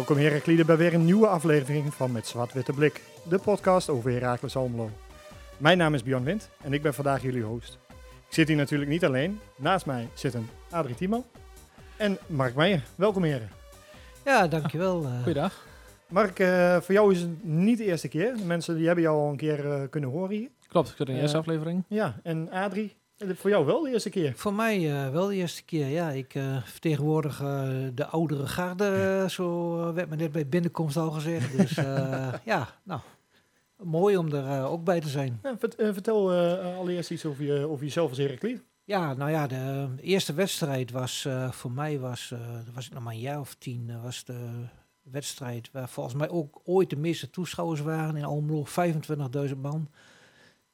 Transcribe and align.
Welkom 0.00 0.18
Herakliden 0.18 0.66
bij 0.66 0.76
weer 0.76 0.94
een 0.94 1.04
nieuwe 1.04 1.26
aflevering 1.26 1.94
van 1.94 2.12
Met 2.12 2.26
Zwart-Witte 2.26 2.72
Blik, 2.72 3.02
de 3.28 3.38
podcast 3.38 3.88
over 3.88 4.10
Heracles 4.10 4.56
Almelo. 4.56 4.90
Mijn 5.58 5.78
naam 5.78 5.94
is 5.94 6.02
Bjorn 6.02 6.24
Wind 6.24 6.50
en 6.62 6.72
ik 6.72 6.82
ben 6.82 6.94
vandaag 6.94 7.22
jullie 7.22 7.42
host. 7.42 7.78
Ik 8.28 8.34
zit 8.34 8.48
hier 8.48 8.56
natuurlijk 8.56 8.90
niet 8.90 9.04
alleen. 9.04 9.40
Naast 9.56 9.86
mij 9.86 10.08
zitten 10.14 10.48
Adrie 10.70 10.94
Timo 10.94 11.24
en 11.96 12.18
Mark 12.26 12.54
Meijer. 12.54 12.82
Welkom 12.94 13.22
heren. 13.22 13.48
Ja, 14.24 14.48
dankjewel. 14.48 15.04
eh. 15.04 15.18
Goeiedag. 15.18 15.66
Mark, 16.08 16.38
eh, 16.38 16.80
voor 16.80 16.94
jou 16.94 17.12
is 17.12 17.20
het 17.20 17.44
niet 17.44 17.78
de 17.78 17.84
eerste 17.84 18.08
keer. 18.08 18.36
De 18.36 18.44
mensen 18.44 18.76
die 18.76 18.86
hebben 18.86 19.04
jou 19.04 19.18
al 19.18 19.30
een 19.30 19.36
keer 19.36 19.72
eh, 19.72 19.82
kunnen 19.90 20.10
horen 20.10 20.36
hier. 20.36 20.48
Klopt, 20.68 20.88
ik 20.88 20.96
zat 20.96 21.08
in 21.08 21.14
de 21.14 21.20
eerste 21.20 21.38
aflevering. 21.38 21.84
Ja, 21.88 22.20
en 22.22 22.50
Adrie, 22.50 22.96
voor 23.28 23.50
jou 23.50 23.66
wel 23.66 23.82
de 23.82 23.90
eerste 23.90 24.10
keer. 24.10 24.32
Voor 24.36 24.54
mij 24.54 24.92
eh, 24.92 25.10
wel 25.10 25.26
de 25.26 25.34
eerste 25.34 25.62
keer. 25.62 25.86
Ja, 25.86 26.10
ik 26.10 26.34
eh, 26.34 26.62
vertegenwoordig 26.64 27.40
eh, 27.40 27.68
de 27.94 28.06
oudere 28.06 28.46
garde, 28.46 29.24
zo 29.28 29.76
werd 29.92 30.08
me 30.08 30.16
net 30.16 30.32
bij 30.32 30.48
binnenkomst 30.48 30.96
al 30.96 31.10
gezegd. 31.10 31.56
Dus 31.56 31.74
ja, 32.52 32.68
nou, 32.82 33.00
mooi 33.76 34.16
om 34.16 34.32
er 34.32 34.66
ook 34.66 34.84
bij 34.84 35.00
te 35.00 35.08
zijn. 35.08 35.38
Ja, 35.42 35.56
vert- 35.58 35.74
vertel 35.76 36.32
allereerst 36.62 37.10
iets 37.10 37.24
over, 37.24 37.44
je, 37.44 37.68
over 37.68 37.84
jezelf 37.84 38.08
als 38.08 38.18
Heraklid. 38.18 38.62
Ja, 38.84 39.14
nou 39.14 39.30
ja, 39.30 39.46
de 39.46 39.88
eerste 40.00 40.32
wedstrijd 40.32 40.90
was 40.90 41.28
voor 41.50 41.70
mij, 41.70 41.98
was, 41.98 42.34
was 42.74 42.86
ik 42.86 42.92
nog 42.92 43.02
maar 43.02 43.12
een 43.12 43.20
jaar 43.20 43.40
of 43.40 43.54
tien, 43.54 44.00
was 44.02 44.24
de 44.24 44.48
wedstrijd 45.02 45.70
waar 45.72 45.88
volgens 45.88 46.14
mij 46.14 46.28
ook 46.28 46.60
ooit 46.64 46.90
de 46.90 46.96
meeste 46.96 47.30
toeschouwers 47.30 47.80
waren 47.80 48.16
in 48.16 48.24
Almelo, 48.24 48.66
25.000 49.48 49.56
man. 49.56 49.88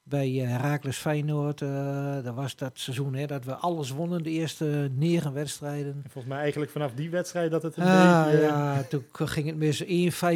Bij 0.09 0.31
uh, 0.31 0.47
Herakles 0.47 0.97
Feyenoord, 0.97 1.61
eh, 1.61 2.23
dat 2.23 2.35
was 2.35 2.55
dat 2.55 2.79
seizoen 2.79 3.13
hè, 3.13 3.25
dat 3.25 3.45
we 3.45 3.55
alles 3.55 3.89
wonnen, 3.89 4.23
de 4.23 4.29
eerste 4.29 4.89
negen 4.93 5.33
wedstrijden. 5.33 5.93
En 5.93 6.01
volgens 6.01 6.25
mij 6.33 6.41
eigenlijk 6.41 6.71
vanaf 6.71 6.93
die 6.93 7.09
wedstrijd 7.09 7.51
dat 7.51 7.63
het 7.63 7.77
een 7.77 7.83
Ah, 7.83 8.23
beetje... 8.25 8.37
eh, 8.37 8.43
ja, 8.47 8.83
toen 8.83 9.03
ging 9.13 9.47
het 9.47 9.55
mis 9.57 9.83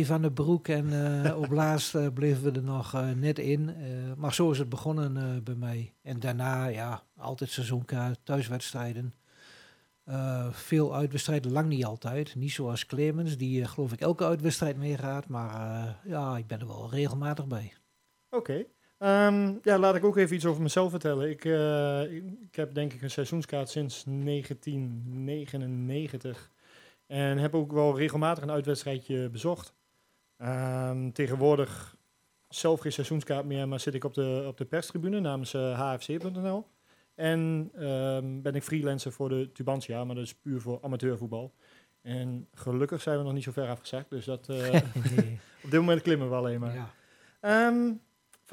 1-5 0.08 0.12
aan 0.12 0.22
de 0.22 0.32
broek 0.32 0.68
en 0.68 1.24
eh, 1.26 1.38
op 1.38 1.52
laatst 1.62 1.96
eh, 1.96 2.08
bleven 2.14 2.44
we 2.44 2.52
er 2.52 2.64
nog 2.64 2.94
eh, 2.94 3.10
net 3.12 3.40
in. 3.40 3.70
Eh, 3.70 3.86
maar 4.18 4.34
zo 4.34 4.52
is 4.52 4.58
het 4.58 4.70
begonnen 4.70 5.18
eh, 5.18 5.24
bij 5.44 5.56
mij. 5.56 5.94
En 6.02 6.20
daarna, 6.20 6.66
ja, 6.66 7.04
altijd 7.18 7.50
seizoenkaart, 7.50 8.20
thuiswedstrijden. 8.24 9.14
Eh, 10.04 10.48
veel 10.52 10.96
uitwedstrijden, 10.96 11.52
lang 11.52 11.68
niet 11.68 11.86
altijd. 11.86 12.36
Niet 12.36 12.52
zoals 12.52 12.86
Clemens, 12.86 13.38
die 13.38 13.62
eh, 13.62 13.68
geloof 13.68 13.92
ik 13.92 14.02
elke 14.02 14.26
uitwedstrijd 14.26 14.78
meegaat. 14.78 15.28
Maar 15.28 15.82
eh, 15.86 16.12
ja, 16.12 16.38
ik 16.38 16.48
ben 16.48 16.60
er 16.60 16.68
wel 16.68 16.90
regelmatig 16.90 17.48
bij. 17.48 17.74
Oké. 18.30 18.64
Ehm, 19.02 19.54
ja, 19.64 19.78
laat 19.78 19.96
ik 19.96 20.04
ook 20.04 20.18
even 20.18 20.36
iets 20.36 20.46
over 20.46 20.62
mezelf 20.62 20.90
vertellen. 20.90 21.30
Ik, 21.30 21.46
eh, 21.46 22.14
ik, 22.42 22.56
heb 22.56 22.74
denk 22.74 22.94
ik 22.94 23.02
een 23.02 23.12
seizoenskaart 23.12 23.70
sinds 23.70 24.04
1999. 24.06 26.52
En 27.08 27.38
heb 27.38 27.56
ook 27.56 27.72
wel 27.72 27.98
regelmatig 27.98 28.44
een 28.44 28.52
uitwedstrijdje 28.52 29.30
bezocht. 29.30 29.74
Ehm, 30.38 31.12
tegenwoordig 31.12 31.96
zelf 32.50 32.80
geen 32.80 32.92
seizoenskaart 32.92 33.46
meer, 33.46 33.68
maar 33.68 33.80
zit 33.80 33.94
ik 33.94 34.04
op 34.04 34.14
de, 34.14 34.44
op 34.48 34.58
de 34.58 34.66
perstribune 34.66 35.20
namens 35.20 35.54
eh, 35.54 35.80
hfc.nl. 35.80 36.68
En 37.16 37.72
ehm, 37.76 38.42
ben 38.42 38.56
ik 38.56 38.64
freelancer 38.64 39.12
voor 39.12 39.30
de 39.30 39.52
Tubantia, 39.52 40.04
maar 40.04 40.16
dat 40.16 40.24
is 40.24 40.36
puur 40.36 40.62
voor 40.62 40.80
amateurvoetbal. 40.82 41.54
En 42.02 42.48
gelukkig 42.54 43.02
zijn 43.02 43.18
we 43.18 43.24
nog 43.24 43.34
niet 43.34 43.44
zo 43.44 43.52
ver 43.52 43.70
afgezakt, 43.70 44.10
dus 44.10 44.26
dat, 44.26 44.50
eh, 44.50 44.74
op 45.64 45.72
dit 45.72 45.80
moment 45.80 46.02
klimmen 46.02 46.30
we 46.30 46.36
alleen 46.36 46.60
maar. 46.60 46.92
ja. 47.42 47.94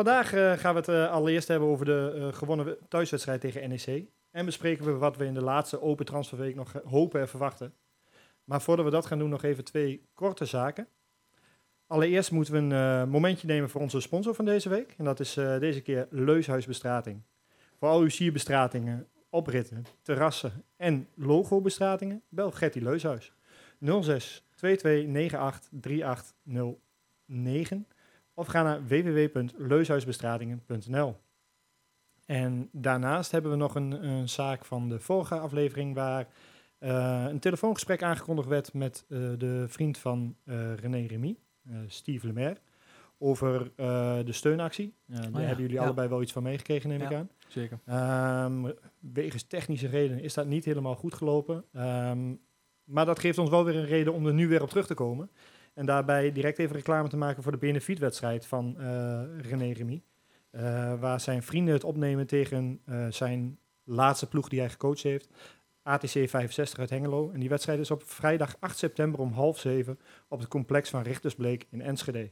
Vandaag 0.05 0.33
eh, 0.33 0.53
gaan 0.53 0.75
we 0.75 0.81
het 0.81 0.89
eh, 0.89 1.11
allereerst 1.11 1.49
hebben 1.49 1.69
over 1.69 1.85
de 1.85 2.15
eh, 2.17 2.33
gewonnen 2.39 2.67
we- 2.67 2.79
thuiswedstrijd 2.89 3.41
tegen 3.41 3.69
NEC. 3.69 4.07
En 4.31 4.45
bespreken 4.45 4.85
we 4.85 4.93
wat 4.93 5.17
we 5.17 5.25
in 5.25 5.35
de 5.35 5.43
laatste 5.43 5.83
open 5.83 6.07
transferweek 6.07 6.55
nog 6.55 6.73
hopen 6.85 7.21
en 7.21 7.29
verwachten. 7.29 7.75
Maar 8.45 8.63
voordat 8.63 8.85
we 8.85 8.91
dat 8.91 9.07
gaan 9.07 9.19
doen, 9.19 9.29
nog 9.29 9.43
even 9.43 9.65
twee 9.65 10.03
korte 10.15 10.45
zaken. 10.45 10.89
Allereerst 11.87 12.31
moeten 12.31 12.53
we 12.53 12.75
een 12.75 13.09
momentje 13.09 13.47
nemen 13.47 13.71
voor 13.71 13.81
onze 13.81 14.01
sponsor 14.01 14.35
van 14.35 14.45
deze 14.45 14.69
week. 14.69 14.95
En 14.99 15.05
dat 15.05 15.21
is 15.21 15.35
deze 15.35 15.81
keer 15.81 16.07
Leushuisbestrating. 16.11 17.23
Voor 17.79 17.89
al 17.89 18.01
uw 18.01 18.09
sierbestratingen, 18.09 19.07
opritten, 19.31 19.85
terrassen 20.03 20.65
en 20.77 21.09
logobestratingen, 21.15 22.23
bel 22.29 22.51
Gertie 22.51 22.83
Leushuis. 22.83 23.33
06 23.81 24.45
2298 24.55 25.69
3809 25.81 27.87
of 28.39 28.47
ga 28.47 28.63
naar 28.63 28.87
www.leushuisbestratingen.nl. 28.87 31.17
En 32.27 32.69
daarnaast 32.73 33.31
hebben 33.31 33.51
we 33.51 33.57
nog 33.57 33.75
een, 33.75 34.09
een 34.09 34.29
zaak 34.29 34.65
van 34.65 34.89
de 34.89 35.01
vorige 35.01 35.39
aflevering 35.39 35.95
waar 35.95 36.29
eh, 36.79 37.25
een 37.29 37.39
telefoongesprek 37.39 38.03
aangekondigd 38.03 38.49
werd 38.49 38.73
met 38.73 39.05
eh, 39.09 39.19
de 39.39 39.65
vriend 39.69 39.99
van 39.99 40.37
eh, 40.45 40.75
René 40.75 41.07
Remy, 41.07 41.37
Steve 41.87 42.27
Lemaire, 42.27 42.57
over 43.19 43.71
de 44.25 44.33
steunactie. 44.33 44.95
Daar 45.07 45.31
ja, 45.33 45.39
hebben 45.39 45.65
jullie 45.65 45.77
ja. 45.77 45.85
allebei 45.85 46.09
wel 46.09 46.23
iets 46.23 46.33
van 46.33 46.43
meegekregen, 46.43 46.89
neem 46.89 47.01
ik 47.01 47.15
aan. 47.15 47.31
Zeker. 47.49 47.79
Ehm, 47.85 48.73
wegens 48.99 49.43
technische 49.43 49.87
redenen 49.87 50.23
is 50.23 50.35
dat 50.35 50.47
niet 50.47 50.65
helemaal 50.65 50.95
goed 50.95 51.15
gelopen. 51.15 51.65
Ehm, 51.73 52.35
maar 52.85 53.07
dat 53.07 53.19
geeft 53.19 53.39
ons 53.39 53.51
wel 53.51 53.65
weer 53.65 53.77
een 53.77 53.87
reden 53.87 54.13
om 54.13 54.27
er 54.27 54.35
nu 54.35 54.49
weer 54.49 54.63
op 54.63 54.69
terug 54.69 54.87
te 54.87 54.95
komen. 54.95 55.31
En 55.79 55.87
daarbij 55.87 56.33
direct 56.33 56.59
even 56.59 56.77
reclame 56.77 57.09
te 57.09 57.17
maken 57.17 57.43
voor 57.43 57.53
de 57.53 57.59
benefietwedstrijd 57.59 58.47
van 58.47 58.77
eh, 58.79 59.21
René 59.41 59.73
Remy. 59.73 60.03
Eh, 60.51 61.01
waar 61.01 61.21
zijn 61.21 61.43
vrienden 61.43 61.75
het 61.75 61.85
opnemen 61.85 62.27
tegen 62.27 62.81
eh, 62.85 63.07
zijn 63.11 63.59
laatste 63.85 64.27
ploeg 64.29 64.49
die 64.49 64.59
hij 64.61 64.71
gecoacht 64.71 65.03
heeft. 65.03 65.29
ATC 65.83 66.29
65 66.29 66.79
uit 66.79 66.91
Hengelo. 66.91 67.31
En 67.31 67.41
die 67.41 67.49
wedstrijd 67.49 67.79
is 67.79 67.91
op 67.91 68.03
vrijdag 68.07 68.57
8 68.61 68.79
september 68.79 69.21
om 69.21 69.33
half 69.33 69.59
zeven 69.59 69.99
op 70.29 70.39
het 70.39 70.49
complex 70.49 70.91
van 70.91 71.03
Richtersbleek 71.03 71.67
in 71.71 71.81
Enschede. 71.81 72.31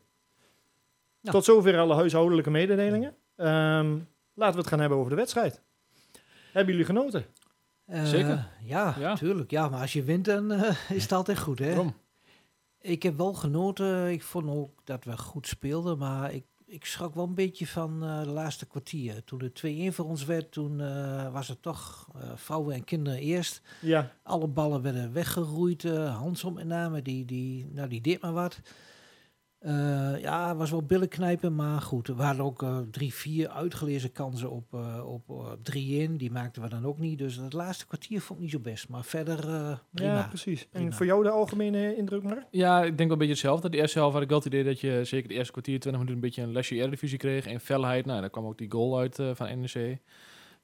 Ja. 1.21 1.31
Tot 1.31 1.45
zover 1.45 1.79
alle 1.79 1.95
huishoudelijke 1.95 2.51
mededelingen. 2.51 3.15
Ehm, 3.37 3.99
laten 4.35 4.55
we 4.55 4.61
het 4.61 4.67
gaan 4.67 4.81
hebben 4.81 4.99
over 4.99 5.11
de 5.11 5.17
wedstrijd. 5.17 5.62
Hebben 6.53 6.73
jullie 6.73 6.87
genoten? 6.87 7.25
Eh, 7.85 8.05
Zeker. 8.05 8.49
Ja, 8.65 8.95
Ja. 8.99 9.15
tuurlijk. 9.15 9.51
Ja, 9.51 9.69
maar 9.69 9.81
als 9.81 9.93
je 9.93 10.03
wint, 10.03 10.25
dan 10.25 10.53
is 10.89 11.03
het 11.03 11.12
altijd 11.12 11.39
goed, 11.39 11.59
hè? 11.59 11.75
Ik 12.87 13.03
heb 13.03 13.17
wel 13.17 13.35
genoten. 13.35 14.11
Ik 14.11 14.23
vond 14.23 14.49
ook 14.49 14.71
dat 14.85 15.05
we 15.05 15.19
goed 15.19 15.47
speelden, 15.47 15.99
maar 15.99 16.33
ik, 16.33 16.45
ik 16.67 16.85
schrok 16.85 17.15
wel 17.15 17.25
een 17.25 17.35
beetje 17.35 17.67
van 17.67 18.05
eh, 18.05 18.23
de 18.23 18.29
laatste 18.31 18.67
kwartier. 18.67 19.25
Toen 19.25 19.43
het 19.43 19.63
2-1 19.67 19.95
voor 19.95 20.05
ons 20.05 20.25
werd, 20.25 20.53
toen 20.53 20.81
eh, 20.81 21.33
was 21.33 21.49
het 21.49 21.63
toch 21.63 22.09
eh, 22.15 22.31
vrouwen 22.35 22.75
en 22.75 22.85
kinderen 22.85 23.19
eerst. 23.19 23.63
Ja, 23.81 24.13
Alle 24.23 24.47
ballen 24.47 24.83
werden 24.83 25.13
weggeroeid. 25.13 25.83
Hansom 25.93 26.55
met 26.55 26.67
name, 26.67 27.03
die, 27.03 27.25
die, 27.25 27.67
nou, 27.73 27.89
die 27.89 28.01
deed 28.01 28.21
maar 28.21 28.33
wat. 28.33 28.61
Eh, 29.66 30.21
ja, 30.21 30.49
het 30.49 30.56
was 30.56 30.71
wel 30.71 30.82
billen 30.82 31.09
knijpen, 31.09 31.54
maar 31.54 31.81
goed. 31.81 32.09
Er 32.09 32.15
waren 32.15 32.44
ook 32.44 32.62
eh, 32.62 32.78
drie, 32.91 33.15
vier 33.15 33.49
uitgelezen 33.49 34.12
kansen 34.12 34.50
op, 34.50 34.75
eh, 34.75 35.03
op, 35.06 35.31
op 35.31 35.59
drie 35.62 36.03
in. 36.03 36.16
Die 36.16 36.31
maakten 36.31 36.62
we 36.62 36.69
dan 36.69 36.87
ook 36.87 36.99
niet. 36.99 37.19
Dus 37.19 37.37
het 37.37 37.53
laatste 37.53 37.87
kwartier 37.87 38.21
vond 38.21 38.38
ik 38.38 38.44
niet 38.44 38.55
zo 38.55 38.59
best. 38.60 38.88
Maar 38.88 39.05
verder 39.05 39.38
eh 39.38 39.78
prima. 39.91 40.15
ja 40.15 40.26
precies. 40.28 40.69
En 40.72 40.93
voor 40.93 41.06
jou 41.06 41.22
de 41.22 41.31
algemene 41.31 41.97
indruk 41.97 42.23
maar? 42.23 42.46
Ja, 42.50 42.79
ik 42.79 42.85
denk 42.85 42.99
wel 42.99 43.11
een 43.11 43.19
beetje 43.19 43.32
hetzelfde. 43.32 43.69
De 43.69 43.76
eerste 43.76 43.99
helft 43.99 44.14
had 44.14 44.23
ik 44.23 44.29
wel 44.29 44.38
het 44.38 44.46
idee 44.46 44.64
dat 44.64 44.81
je 44.81 45.05
zeker 45.05 45.29
de 45.29 45.35
eerste 45.35 45.52
kwartier, 45.52 45.81
20 45.81 45.93
minuten 45.93 46.14
een 46.14 46.29
beetje 46.29 46.43
een 46.43 46.52
lesje 46.52 46.75
Eredivisie 46.75 47.19
kreeg. 47.19 47.46
En 47.46 47.61
felheid, 47.61 48.06
nou, 48.06 48.20
daar 48.20 48.31
kwam 48.31 48.46
ook 48.46 48.58
die 48.58 48.70
goal 48.70 48.99
uit 48.99 49.19
eh, 49.19 49.31
van 49.35 49.61
NEC. 49.61 50.00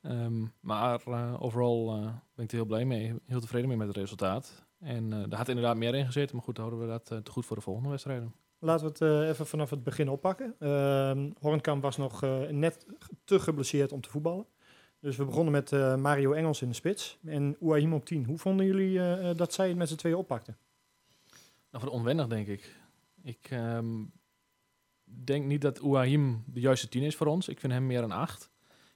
Ehm, 0.02 0.44
maar 0.60 1.00
eh, 1.06 1.42
overal 1.42 1.96
eh, 1.96 2.02
ben 2.34 2.44
ik 2.44 2.50
er 2.50 2.56
heel 2.56 2.66
blij 2.66 2.84
mee. 2.84 3.14
Heel 3.26 3.40
tevreden 3.40 3.68
mee 3.68 3.76
met 3.76 3.86
het 3.86 3.96
resultaat. 3.96 4.64
En 4.78 5.12
eh 5.12 5.18
daar 5.28 5.38
had 5.38 5.48
inderdaad 5.48 5.76
meer 5.76 5.94
in 5.94 6.06
gezeten. 6.06 6.36
Maar 6.36 6.44
goed, 6.44 6.56
dan 6.56 6.64
houden 6.64 6.86
we 6.86 6.92
dat 6.92 7.10
eh, 7.10 7.18
te 7.18 7.30
goed 7.30 7.46
voor 7.46 7.56
de 7.56 7.62
volgende 7.62 7.88
wedstrijden. 7.88 8.34
Laten 8.64 8.86
we 8.86 8.92
het 8.92 9.00
eh, 9.00 9.28
even 9.28 9.46
vanaf 9.46 9.70
het 9.70 9.82
begin 9.82 10.08
oppakken. 10.08 10.54
Ehm 10.58 11.30
Hornkamp 11.38 11.82
was 11.82 11.96
nog 11.96 12.22
eh, 12.22 12.40
net 12.48 12.86
te 13.24 13.40
geblesseerd 13.40 13.92
om 13.92 14.00
te 14.00 14.10
voetballen. 14.10 14.46
Dus 15.00 15.16
we 15.16 15.24
begonnen 15.24 15.52
met 15.52 15.72
eh, 15.72 15.96
Mario 15.96 16.32
Engels 16.32 16.62
in 16.62 16.68
de 16.68 16.74
spits 16.74 17.18
en 17.24 17.56
Ouahim 17.60 17.94
op 17.94 18.04
10. 18.04 18.24
Hoe 18.24 18.38
vonden 18.38 18.66
jullie 18.66 19.34
dat 19.34 19.52
zij 19.52 19.68
het 19.68 19.76
met 19.76 19.88
z'n 19.88 19.94
tweeën 19.94 20.16
oppakten? 20.16 20.56
Nou, 21.70 21.84
wat 21.84 21.92
onwennig, 21.92 22.26
denk 22.26 22.46
ik. 22.46 22.80
Ik 23.22 23.46
ehm, 23.50 24.04
denk 25.04 25.44
niet 25.44 25.60
dat 25.60 25.80
Ouahim 25.80 26.44
de 26.46 26.60
juiste 26.60 26.88
10 26.88 27.02
is 27.02 27.16
voor 27.16 27.26
ons. 27.26 27.48
Ik 27.48 27.60
vind 27.60 27.72
hem 27.72 27.86
meer 27.86 28.02
een 28.02 28.12
8. 28.12 28.50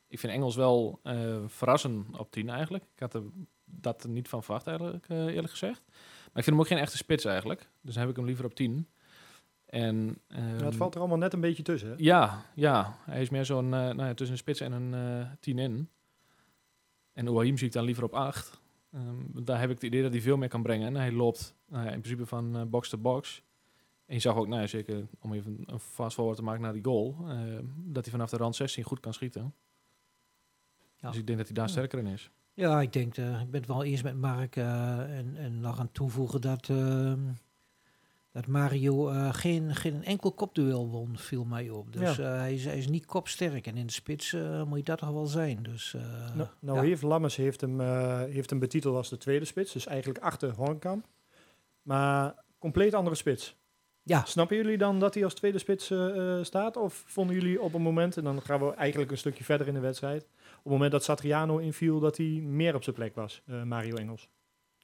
Ik 0.09 0.19
vind 0.19 0.33
Engels 0.33 0.57
wel 0.57 1.01
verrassen 1.47 2.07
op 2.19 2.31
10 2.31 2.49
eigenlijk. 2.49 2.85
Ik 2.85 3.01
had 3.01 3.15
er 3.15 3.23
dat 3.65 4.03
er 4.03 4.09
niet 4.09 4.29
van 4.29 4.43
verwacht 4.43 4.67
eigenlijk, 4.67 5.09
eerlijk 5.09 5.51
gezegd. 5.51 5.83
Maar 5.87 6.45
ik 6.45 6.45
vind 6.45 6.47
hem 6.47 6.61
ook 6.61 6.67
geen 6.67 6.79
echte 6.79 6.97
spits 6.97 7.25
eigenlijk. 7.25 7.69
Dus 7.81 7.95
dan 7.95 8.03
heb 8.03 8.11
ik 8.11 8.17
hem 8.17 8.27
liever 8.27 8.45
op 8.45 8.55
10. 8.55 8.89
En, 9.67 10.19
Ja, 10.29 10.37
het 10.41 10.63
ehm, 10.63 10.73
valt 10.73 10.95
er 10.95 11.01
allemaal 11.01 11.19
net 11.19 11.33
een 11.33 11.41
beetje 11.41 11.63
tussen. 11.63 11.89
Hè? 11.89 11.95
ja, 11.99 12.43
ja, 12.55 12.97
hij 13.01 13.21
is 13.23 13.31
meer 13.31 13.45
zo'n 13.45 13.65
eh, 13.65 13.71
nou 13.71 14.03
ja, 14.05 14.15
tussen 14.15 14.31
een 14.37 14.43
spits 14.43 14.61
en 14.61 14.73
een 14.73 14.95
eh 15.25 15.31
10 15.41 15.59
in. 15.59 15.89
En 17.13 17.29
Ouahim 17.29 17.59
zie 17.59 17.67
ik 17.67 17.73
dan 17.73 17.85
liever 17.85 18.05
op 18.05 18.13
8. 18.15 18.61
Ehm, 18.93 19.45
daar 19.45 19.61
heb 19.61 19.69
ik 19.69 19.75
het 19.75 19.85
idee 19.85 20.03
dat 20.03 20.13
hij 20.13 20.21
veel 20.21 20.37
meer 20.37 20.49
kan 20.49 20.63
brengen. 20.63 20.87
En 20.87 20.95
hij 20.95 21.13
loopt 21.13 21.55
nou 21.69 21.85
ja, 21.85 21.91
in 21.91 22.01
principe 22.01 22.27
van 22.27 22.57
eh, 22.57 22.63
box 22.63 22.89
to 22.89 22.99
box. 22.99 23.43
En 24.07 24.15
je 24.15 24.21
zag 24.21 24.37
ook, 24.37 24.47
nou 24.49 24.61
ja, 24.61 24.67
zeker 24.67 25.07
om 25.21 25.33
even 25.33 25.59
een 25.67 25.81
fast 25.81 26.15
forward 26.15 26.37
te 26.37 26.43
maken 26.45 26.63
naar 26.63 26.73
die 26.73 26.85
goal, 26.85 27.17
eh, 27.29 27.39
dat 27.77 28.05
hij 28.05 28.13
vanaf 28.13 28.31
de 28.31 28.37
rand 28.37 28.57
16 28.57 28.85
goed 28.85 29.01
kan 29.01 29.15
schieten. 29.15 29.55
Ja. 30.97 31.09
Dus 31.09 31.19
ik 31.19 31.27
denk 31.27 31.39
dat 31.39 31.47
hij 31.47 31.57
daar 31.57 31.67
Ja. 31.67 31.71
sterker 31.73 31.99
in 31.99 32.07
is. 32.07 32.31
Ja, 32.55 32.81
ik 32.81 32.93
denk, 32.93 33.17
eh, 33.17 33.41
ik 33.41 33.51
ben 33.51 33.61
het 33.61 33.69
wel 33.69 33.85
eens 33.85 34.03
met 34.03 34.17
Mark. 34.17 34.57
en, 34.57 35.37
en 35.37 35.61
nog 35.61 35.79
aan 35.79 35.93
toevoegen 35.93 36.41
dat 36.41 36.69
ehm, 36.69 37.21
dat 38.37 38.47
Mario 38.47 39.09
eh, 39.09 39.35
geen, 39.35 39.75
geen 39.75 40.05
enkel 40.05 40.33
kopduel 40.33 40.89
won, 40.91 41.19
viel 41.19 41.45
mij 41.45 41.71
op. 41.71 41.93
Dus 41.93 42.17
Ja. 42.17 42.25
eh, 42.25 42.39
hij, 42.39 42.55
is, 42.55 42.65
hij 42.65 42.79
is 42.79 42.89
niet 42.89 43.07
kopsterk. 43.07 43.67
En 43.67 43.77
in 43.77 43.87
de 43.87 43.93
spits 43.93 44.33
eh, 44.33 44.63
moet 44.63 44.79
je 44.79 44.85
dat 44.85 44.99
toch 44.99 45.11
wel 45.11 45.27
zijn. 45.27 45.63
Dus, 45.63 45.97
Nou, 46.35 46.49
nou 46.61 46.79
ja. 46.79 46.85
heeft 46.85 47.03
Lammers 47.03 47.37
heeft 47.37 47.61
hem, 47.61 47.81
heeft 48.31 48.51
hem 48.51 48.59
betiteld 48.59 48.97
als 48.97 49.09
de 49.09 49.17
tweede 49.17 49.45
spits. 49.45 49.73
Dus 49.73 49.87
eigenlijk 49.87 50.19
achter 50.19 50.51
Hornkamp. 50.51 51.07
Maar 51.83 52.35
compleet 52.59 52.95
andere 52.95 53.17
spits. 53.17 53.57
Ja. 54.03 54.25
Snappen 54.25 54.57
jullie 54.57 54.79
dan 54.79 54.99
dat 54.99 55.15
hij 55.15 55.25
als 55.25 55.35
tweede 55.35 55.59
spits 55.59 55.93
staat? 56.43 56.77
Of 56.77 57.05
vonden 57.07 57.35
jullie 57.35 57.61
op 57.61 57.75
een 57.75 57.83
moment, 57.83 58.17
en 58.17 58.25
dan 58.25 58.43
gaan 58.43 58.61
we 58.61 58.75
eigenlijk 58.75 59.11
een 59.11 59.19
stukje 59.19 59.45
verder 59.45 59.67
in 59.67 59.75
de 59.75 59.81
wedstrijd. 59.81 60.23
Op 60.23 60.63
het 60.63 60.73
moment 60.73 60.93
dat 60.93 61.05
Satriano 61.05 61.59
inviel, 61.59 62.01
dat 62.01 62.17
hij 62.17 62.27
meer 62.27 62.75
op 62.75 62.83
zijn 62.83 62.97
plek 62.97 63.15
was, 63.15 63.43
Mario 63.65 63.95
Engels. 63.95 64.29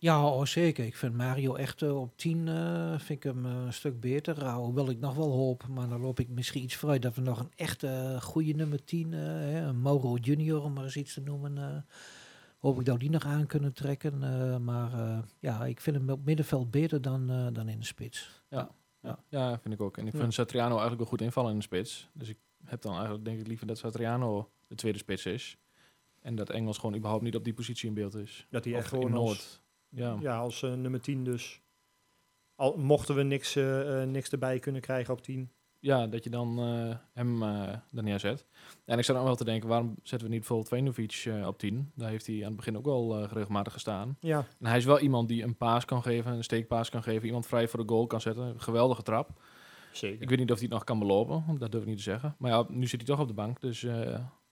Ja, 0.03 0.27
oh, 0.29 0.45
zeker. 0.45 0.85
Ik 0.85 0.97
vind 0.97 1.15
Mario 1.15 1.55
echt 1.55 1.83
eh, 1.83 2.01
op 2.01 2.17
10 2.17 2.49
eh, 2.49 2.91
vind 2.99 3.09
ik 3.09 3.23
hem 3.23 3.47
eh, 3.47 3.53
een 3.53 3.73
stuk 3.73 4.01
beter. 4.01 4.39
Uh, 4.43 4.55
hoewel 4.55 4.91
ik 4.91 4.99
nog 4.99 5.15
wel 5.15 5.31
hoop, 5.31 5.67
maar 5.69 5.89
dan 5.89 6.01
loop 6.01 6.21
ik 6.21 6.29
misschien 6.29 6.63
iets 6.63 6.77
vooruit 6.77 7.03
dat 7.03 7.15
we 7.15 7.21
nog 7.21 7.41
een 7.41 7.53
echte 7.57 8.19
goede 8.21 8.53
nummer 8.53 8.85
10, 8.85 9.13
eh, 9.13 9.19
hè, 9.21 9.61
een 9.67 9.83
Mauro 9.83 10.17
Junior 10.17 10.63
om 10.63 10.73
maar 10.73 10.85
eens 10.85 10.97
iets 10.97 11.15
te 11.15 11.21
noemen, 11.21 11.59
eh, 11.59 11.77
hoop 12.59 12.79
ik 12.79 12.85
dat 12.85 12.95
we 12.95 13.01
die 13.01 13.11
nog 13.11 13.25
aan 13.25 13.47
kunnen 13.47 13.73
trekken. 13.73 14.23
eh, 14.23 14.57
maar 14.59 14.93
eh, 14.93 15.19
ja, 15.41 15.65
ik 15.65 15.81
vind 15.81 15.97
hem 15.97 16.11
op 16.11 16.25
middenveld 16.25 16.71
beter 16.71 17.03
dan, 17.03 17.31
eh, 17.31 17.47
dan 17.53 17.69
in 17.69 17.79
de 17.79 17.87
spits. 17.87 18.43
Ja, 18.49 18.71
ja, 19.29 19.59
vind 19.61 19.75
ik 19.75 19.81
ook. 19.81 19.97
En 19.99 20.07
ik 20.07 20.13
Ja. 20.13 20.19
vind 20.19 20.35
Satriano 20.35 20.69
eigenlijk 20.71 20.99
wel 21.01 21.09
goed 21.11 21.21
invallen 21.21 21.51
in 21.51 21.57
de 21.57 21.63
spits. 21.65 22.09
Dus 22.13 22.29
ik 22.29 22.39
heb 22.65 22.83
dan 22.83 22.93
eigenlijk 22.95 23.25
denk 23.25 23.41
ik 23.41 23.47
liever 23.47 23.67
dat 23.67 23.79
Satriano 23.79 24.51
de 24.67 24.75
tweede 24.75 24.99
spits 24.99 25.27
is. 25.27 25.57
En 26.21 26.35
dat 26.35 26.51
Engels 26.51 26.79
gewoon 26.79 26.95
überhaupt 26.97 27.25
niet 27.25 27.37
op 27.37 27.45
die 27.45 27.55
positie 27.55 27.89
in 27.89 27.95
beeld 27.95 28.15
is. 28.15 28.47
Dat 28.51 28.65
hij 28.65 28.75
echt 28.75 28.89
gewoon 28.89 29.09
in 29.09 29.15
als, 29.15 29.25
Noord. 29.29 29.62
Ja. 29.95 30.17
ja, 30.21 30.39
als 30.39 30.63
eh, 30.63 30.73
nummer 30.73 31.01
10 31.01 31.25
dus. 31.25 31.61
Al 32.55 32.77
mochten 32.79 33.15
we 33.15 33.23
niks, 33.23 33.57
eh, 33.57 34.03
eh, 34.03 34.09
niks 34.09 34.31
erbij 34.31 34.59
kunnen 34.59 34.81
krijgen 34.81 35.15
op 35.15 35.23
10. 35.23 35.51
ja, 35.79 36.07
dat 36.07 36.25
je 36.25 36.31
dan 36.31 36.59
hem 37.13 37.43
er 37.43 37.83
neerzet. 38.03 38.47
En 38.85 38.99
ik 38.99 39.05
zat 39.05 39.17
dan 39.17 39.25
wel 39.25 39.35
te 39.37 39.45
denken, 39.45 39.69
waarom 39.69 39.95
zetten 40.03 40.29
we 40.29 40.35
niet 40.35 40.47
bijvoorbeeld 40.49 40.69
Venovic 40.69 41.47
op 41.47 41.59
10? 41.59 41.93
Daar 41.95 42.09
heeft 42.11 42.27
hij 42.27 42.37
aan 42.41 42.47
het 42.47 42.57
begin 42.57 42.77
ook 42.77 42.85
wel 42.85 43.27
regelmatig 43.27 43.73
gestaan. 43.73 44.17
Ja, 44.21 44.47
En 44.61 44.67
hij 44.67 44.77
is 44.77 44.85
wel 44.85 44.99
iemand 45.01 45.29
die 45.29 45.43
een 45.43 45.57
paas 45.57 45.85
kan 45.85 46.03
geven, 46.03 46.33
een 46.33 46.45
steekpaas 46.45 46.91
kan 46.91 47.03
geven, 47.03 47.27
iemand 47.27 47.47
vrij 47.47 47.69
voor 47.69 47.81
de 47.81 47.89
goal 47.89 48.07
kan 48.07 48.21
zetten. 48.21 48.61
Geweldige 48.61 49.03
trap. 49.03 49.41
zeker. 49.93 50.23
Ik 50.23 50.29
weet 50.29 50.39
niet 50.39 50.51
of 50.51 50.55
hij 50.57 50.65
het 50.65 50.73
nog 50.75 50.85
kan 50.85 50.99
belopen, 50.99 51.45
dat 51.59 51.71
durf 51.71 51.83
ik 51.83 51.89
niet 51.89 51.97
te 51.97 52.03
zeggen. 52.03 52.35
Maar 52.39 52.51
ja, 52.51 52.65
nu 52.69 52.87
zit 52.87 53.01
hij 53.01 53.09
toch 53.09 53.21
op 53.21 53.29
de 53.29 53.35
bank, 53.35 53.61
dus 53.61 53.87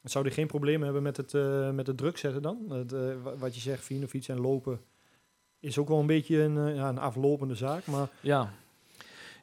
Zou 0.02 0.24
hij 0.24 0.34
geen 0.34 0.46
probleem 0.46 0.82
hebben 0.82 1.02
met 1.02 1.16
het, 1.16 1.32
met 1.74 1.86
het 1.86 1.96
druk 1.96 2.18
zetten 2.18 2.42
dan? 2.42 2.64
Het, 2.70 2.90
wa- 3.22 3.36
wat 3.36 3.54
je 3.54 3.60
zegt, 3.60 3.84
Vinovic 3.84 4.28
en 4.28 4.40
lopen 4.40 4.80
is 5.60 5.78
ook 5.78 5.88
wel 5.88 6.00
een 6.00 6.06
beetje 6.06 6.42
een, 6.42 6.58
eh, 6.68 6.74
ja, 6.74 6.88
een 6.88 6.98
aflopende 6.98 7.54
zaak. 7.54 7.86
Maar 7.86 8.08
ja, 8.20 8.50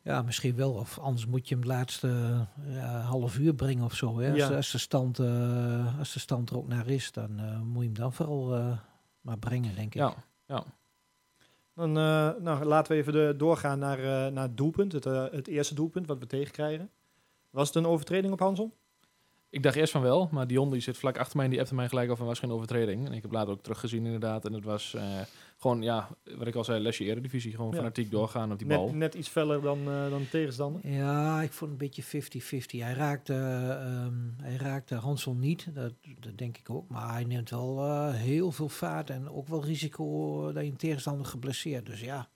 Ja, 0.03 0.21
misschien 0.21 0.55
wel. 0.55 0.71
Of 0.73 0.99
anders 0.99 1.25
moet 1.25 1.47
je 1.47 1.55
hem 1.55 1.63
het 1.63 1.73
laatste 1.73 2.45
ja, 2.69 2.99
half 3.01 3.37
uur 3.37 3.53
brengen 3.53 3.83
of 3.83 3.93
zo. 3.93 4.19
Hè? 4.19 4.29
Als, 4.29 4.37
Ja. 4.39 4.47
de- 4.47 4.55
als, 4.55 4.71
de 4.71 4.77
stand, 4.77 5.19
eh, 5.19 5.99
als 5.99 6.13
de 6.13 6.19
stand 6.19 6.49
er 6.49 6.57
ook 6.57 6.67
naar 6.67 6.87
is, 6.87 7.11
dan 7.11 7.39
eh, 7.39 7.61
moet 7.61 7.81
je 7.81 7.85
hem 7.89 7.93
dan 7.97 8.13
vooral 8.13 8.55
eh, 8.55 8.77
maar 9.21 9.37
brengen, 9.37 9.75
denk 9.75 9.87
ik. 9.95 10.01
ja, 10.01 10.13
ja. 10.45 10.63
dan 11.73 11.89
eh, 11.97 12.29
nou, 12.43 12.63
laten 12.65 12.91
we 12.91 12.97
even 12.97 13.13
de, 13.13 13.33
doorgaan 13.37 13.79
naar, 13.79 13.99
eh, 13.99 14.31
naar 14.33 14.43
het 14.43 14.57
doelpunt. 14.57 14.91
Het, 14.91 15.05
eh, 15.05 15.25
het 15.31 15.47
eerste 15.47 15.73
doelpunt 15.75 16.07
wat 16.07 16.19
we 16.19 16.27
tegenkrijgen. 16.27 16.89
Was 17.49 17.67
het 17.67 17.75
een 17.75 17.85
overtreding 17.87 18.33
op 18.33 18.39
Hanson? 18.39 18.71
Ik 19.49 19.63
dacht 19.63 19.75
eerst 19.75 19.91
van 19.91 20.01
wel, 20.01 20.29
maar 20.31 20.47
Dion 20.47 20.71
die 20.71 20.81
zit 20.81 20.97
vlak 20.97 21.17
achter 21.17 21.35
mij 21.35 21.45
en 21.45 21.51
die 21.51 21.59
appte 21.59 21.75
mij 21.75 21.87
gelijk 21.87 22.11
over 22.11 22.25
was 22.25 22.39
geen 22.39 22.51
overtreding. 22.51 23.05
En 23.05 23.13
ik 23.13 23.21
heb 23.21 23.31
later 23.31 23.51
ook 23.53 23.61
teruggezien 23.63 24.05
inderdaad. 24.05 24.45
En 24.45 24.53
het 24.53 24.63
was 24.63 24.93
eh, 24.93 25.03
gewoon, 25.57 25.81
ja, 25.81 26.09
wat 26.37 26.47
ik 26.47 26.55
al 26.55 26.63
zei, 26.63 26.79
lesje 26.81 27.03
eredivisie. 27.03 27.55
Gewoon 27.55 27.71
Ja. 27.71 27.77
fanatiek 27.77 28.11
doorgaan 28.11 28.51
op 28.51 28.57
die 28.57 28.67
bal. 28.67 28.85
Net, 28.85 28.95
net 28.95 29.13
iets 29.15 29.27
feller 29.27 29.61
dan, 29.61 29.79
eh, 29.79 30.09
dan 30.09 30.19
de 30.19 30.29
tegenstander. 30.29 30.87
Ja, 30.91 31.41
ik 31.41 31.51
vond 31.51 31.71
het 31.71 31.81
een 31.81 31.87
beetje 31.87 32.03
50-50. 32.03 32.79
Hij 32.81 32.93
raakte, 32.93 33.33
ehm, 33.33 34.13
hij 34.41 34.55
raakte 34.55 34.95
Hansel 34.95 35.33
niet, 35.33 35.67
dat, 35.73 35.93
dat 36.19 36.37
denk 36.37 36.57
ik 36.57 36.69
ook. 36.69 36.89
Maar 36.89 37.13
hij 37.13 37.23
neemt 37.23 37.49
wel 37.49 37.79
eh, 37.85 38.13
heel 38.13 38.51
veel 38.51 38.69
vaart 38.69 39.09
en 39.09 39.29
ook 39.29 39.47
wel 39.47 39.63
risico 39.63 40.41
dat 40.51 40.63
je 40.63 40.69
een 40.69 40.77
tegenstander 40.77 41.25
geblesseerd. 41.25 41.85
Dus 41.85 41.99
ja, 42.01 42.27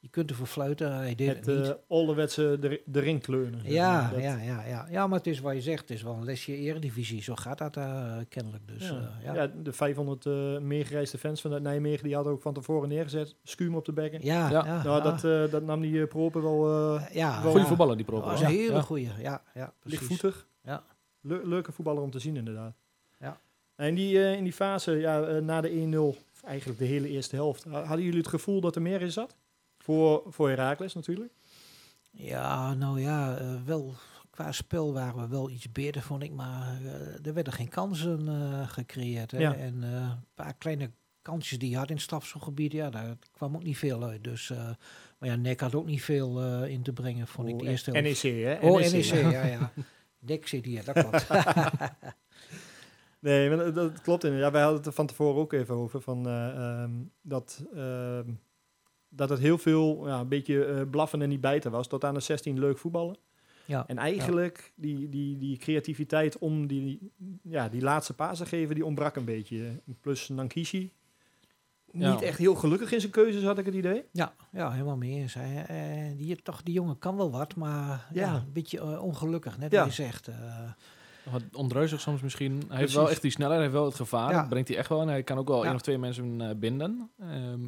je 0.00 0.08
kunt 0.08 0.30
ervoor 0.30 0.46
fluiten. 0.46 0.94
Hij 0.94 1.14
deed 1.14 1.28
het, 1.28 1.46
Het 1.46 1.56
niet. 1.58 1.66
uh, 1.66 1.72
ouderwetse 1.88 2.56
de, 2.60 2.82
de 2.84 3.00
ring 3.00 3.22
kleunen. 3.22 3.60
zeg 3.60 3.70
ja, 3.72 4.10
ja, 4.18 4.36
ja, 4.36 4.64
ja. 4.66 4.86
ja, 4.90 5.06
maar 5.06 5.18
het 5.18 5.26
is 5.26 5.40
wat 5.40 5.54
je 5.54 5.60
zegt. 5.60 5.80
Het 5.80 5.90
is 5.90 6.02
wel 6.02 6.14
een 6.14 6.24
lesje 6.24 6.56
eredivisie. 6.56 7.22
Zo 7.22 7.34
gaat 7.34 7.58
dat 7.58 7.76
eh, 7.76 8.16
kennelijk. 8.28 8.68
Dus, 8.68 8.88
ja. 8.88 8.94
eh, 9.18 9.24
ja. 9.24 9.34
Ja, 9.34 9.46
de 9.62 9.72
500 9.72 10.26
eh 10.26 10.58
meegereisde 10.58 11.18
fans 11.18 11.40
van 11.40 11.62
Nijmegen 11.62 12.04
die 12.04 12.14
hadden 12.14 12.32
ook 12.32 12.42
van 12.42 12.54
tevoren 12.54 12.88
neergezet. 12.88 13.34
Schuim 13.42 13.74
op 13.74 13.84
de 13.84 13.92
bekken. 13.92 14.20
Ja, 14.24 14.50
Ja. 14.50 14.64
ja, 14.66 14.82
nou, 14.82 14.96
ja. 14.96 15.00
dat, 15.10 15.24
eh, 15.24 15.52
dat 15.52 15.62
nam 15.62 15.80
die 15.80 16.00
eh, 16.00 16.08
proper 16.08 16.42
wel 16.42 16.66
eh, 16.96 17.06
ja, 17.14 17.42
ja. 17.44 17.64
voetballer 17.64 17.96
die 17.96 18.04
proper. 18.06 18.26
was 18.30 18.40
hoor. 18.40 18.48
een 18.48 18.54
hele 18.56 18.72
Ja. 18.72 18.80
goeie. 18.80 19.08
Ja, 19.18 19.42
ja, 19.54 19.72
precies. 19.80 20.00
lichtvoetig. 20.00 20.46
Ja. 20.62 20.84
Le- 21.20 21.40
leuke 21.44 21.72
voetballer 21.72 22.02
om 22.02 22.10
te 22.10 22.18
zien 22.18 22.36
inderdaad. 22.36 22.74
Ja. 23.18 23.40
En 23.74 23.86
in 23.88 23.94
die, 23.94 24.18
eh, 24.24 24.32
in 24.36 24.44
die 24.44 24.52
fase, 24.52 24.92
ja, 24.92 25.22
eh, 25.22 25.42
na 25.42 25.60
de 25.60 25.70
1-0, 25.70 26.08
of 26.32 26.42
eigenlijk 26.44 26.78
de 26.78 26.84
hele 26.84 27.08
eerste 27.08 27.34
helft, 27.36 27.64
ha- 27.64 27.82
hadden 27.84 28.04
jullie 28.04 28.18
het 28.20 28.28
gevoel 28.28 28.60
dat 28.60 28.76
er 28.76 28.82
meer 28.82 29.00
in 29.02 29.12
zat? 29.12 29.36
Voor, 29.82 30.22
voor 30.26 30.48
Herakles 30.48 30.94
natuurlijk. 30.94 31.32
Ja, 32.10 32.74
nou 32.74 33.00
ja, 33.00 33.36
eh, 33.36 33.54
wel 33.64 33.94
qua 34.30 34.52
spel 34.52 34.92
waren 34.92 35.20
we 35.20 35.28
wel 35.28 35.50
iets 35.50 35.72
beter, 35.72 36.02
vond 36.02 36.22
ik. 36.22 36.32
Maar 36.32 36.78
eh, 36.84 37.26
er 37.26 37.34
werden 37.34 37.52
geen 37.52 37.68
kansen 37.68 38.28
eh, 38.28 38.68
gecreëerd. 38.68 39.30
Hè? 39.30 39.38
Ja. 39.38 39.54
En 39.54 39.82
een 39.82 40.24
paar 40.34 40.54
kleine 40.54 40.90
kansjes 41.22 41.58
die 41.58 41.70
je 41.70 41.76
had 41.76 41.88
in 41.88 41.94
het 41.94 42.04
strafschopgebied, 42.04 42.72
ja, 42.72 42.90
daar 42.90 43.16
kwam 43.32 43.54
ook 43.54 43.62
niet 43.62 43.78
veel 43.78 44.02
uit. 44.02 44.24
Dus, 44.24 44.52
maar 45.18 45.28
ja, 45.28 45.36
Nek 45.36 45.60
had 45.60 45.74
ook 45.74 45.86
niet 45.86 46.02
veel 46.02 46.64
in 46.64 46.82
te 46.82 46.92
brengen, 46.92 47.26
vond 47.26 47.48
ik 47.48 47.58
de 47.58 47.64
Oh, 47.64 47.70
eerste 47.70 47.90
NEC, 47.90 48.16
hè? 48.22 48.68
Oh, 48.68 48.78
NEC, 48.78 49.04
ja, 49.32 49.46
ja. 49.46 49.72
Nek 50.18 50.46
zit 50.46 50.64
hier, 50.64 50.84
dat 50.84 50.94
klopt. 50.94 51.26
Nee, 53.20 53.72
dat, 53.72 54.00
klopt 54.00 54.24
inderdaad. 54.24 54.46
Ja, 54.46 54.52
wij 54.52 54.62
hadden 54.62 54.78
het 54.78 54.86
er 54.86 54.92
van 54.92 55.06
tevoren 55.06 55.40
ook 55.40 55.52
even 55.52 55.74
over. 55.74 56.00
Van, 56.00 56.26
eh, 56.26 56.48
ehm, 56.48 56.90
dat, 57.22 57.64
ehm, 57.74 58.30
dat 59.10 59.28
het 59.28 59.38
heel 59.38 59.58
veel, 59.58 60.06
ja, 60.08 60.20
een 60.20 60.28
beetje 60.28 60.64
eh, 60.64 60.82
blaffen 60.90 61.22
en 61.22 61.28
niet 61.28 61.40
bijten 61.40 61.70
was. 61.70 61.86
Tot 61.88 62.04
aan 62.04 62.14
de 62.14 62.20
16 62.20 62.58
leuk 62.58 62.78
voetballen. 62.78 63.16
ja. 63.64 63.84
En 63.86 63.98
eigenlijk 63.98 64.72
die, 64.76 65.08
die, 65.08 65.36
die 65.36 65.56
creativiteit 65.56 66.38
om 66.38 66.66
die, 66.66 67.10
ja, 67.42 67.68
die 67.68 67.82
laatste 67.82 68.14
paas 68.14 68.38
te 68.38 68.46
geven, 68.46 68.74
die 68.74 68.84
ontbrak 68.84 69.16
een 69.16 69.24
beetje. 69.24 69.80
Plus 70.00 70.28
Nankishi. 70.28 70.92
Ja. 71.92 72.12
Niet 72.12 72.22
echt 72.22 72.38
heel 72.38 72.54
gelukkig 72.54 72.92
in 72.92 73.00
zijn 73.00 73.12
keuzes, 73.12 73.42
had 73.42 73.58
ik 73.58 73.64
het 73.64 73.74
idee. 73.74 74.04
Ja, 74.12 74.34
ja, 74.52 74.70
helemaal 74.70 74.96
mee 74.96 75.10
eens. 75.10 75.34
Hij, 75.34 75.64
eh, 75.66 76.16
die, 76.18 76.42
toch, 76.42 76.62
die 76.62 76.74
jongen 76.74 76.98
kan 76.98 77.16
wel 77.16 77.30
wat, 77.30 77.54
maar 77.56 77.88
ja. 78.12 78.26
Ja. 78.26 78.34
een 78.34 78.52
beetje 78.52 78.78
eh, 78.80 79.02
ongelukkig, 79.02 79.58
net 79.58 79.72
Ja. 79.72 79.78
wat 79.84 79.96
je 79.96 80.02
zegt. 80.02 80.28
eh. 80.28 80.70
Wat 81.32 81.42
ondreuzig 81.52 82.00
soms 82.00 82.20
misschien. 82.22 82.62
Hij 82.68 82.78
heeft 82.78 82.92
wel 82.94 83.10
echt 83.10 83.22
die 83.22 83.30
snelheid, 83.30 83.56
hij 83.58 83.66
heeft 83.68 83.78
wel 83.80 83.88
het 83.88 83.96
gevaar. 83.98 84.32
Dat 84.32 84.48
brengt 84.48 84.68
hij 84.68 84.76
echt 84.76 84.88
wel. 84.88 85.00
En 85.00 85.08
hij 85.08 85.22
kan 85.22 85.38
ook 85.38 85.48
wel 85.48 85.60
Ja. 85.60 85.66
één 85.66 85.74
of 85.74 85.80
twee 85.80 85.98
mensen 85.98 86.40
eh, 86.40 86.56
binden. 86.56 87.10
Ehm, 87.18 87.60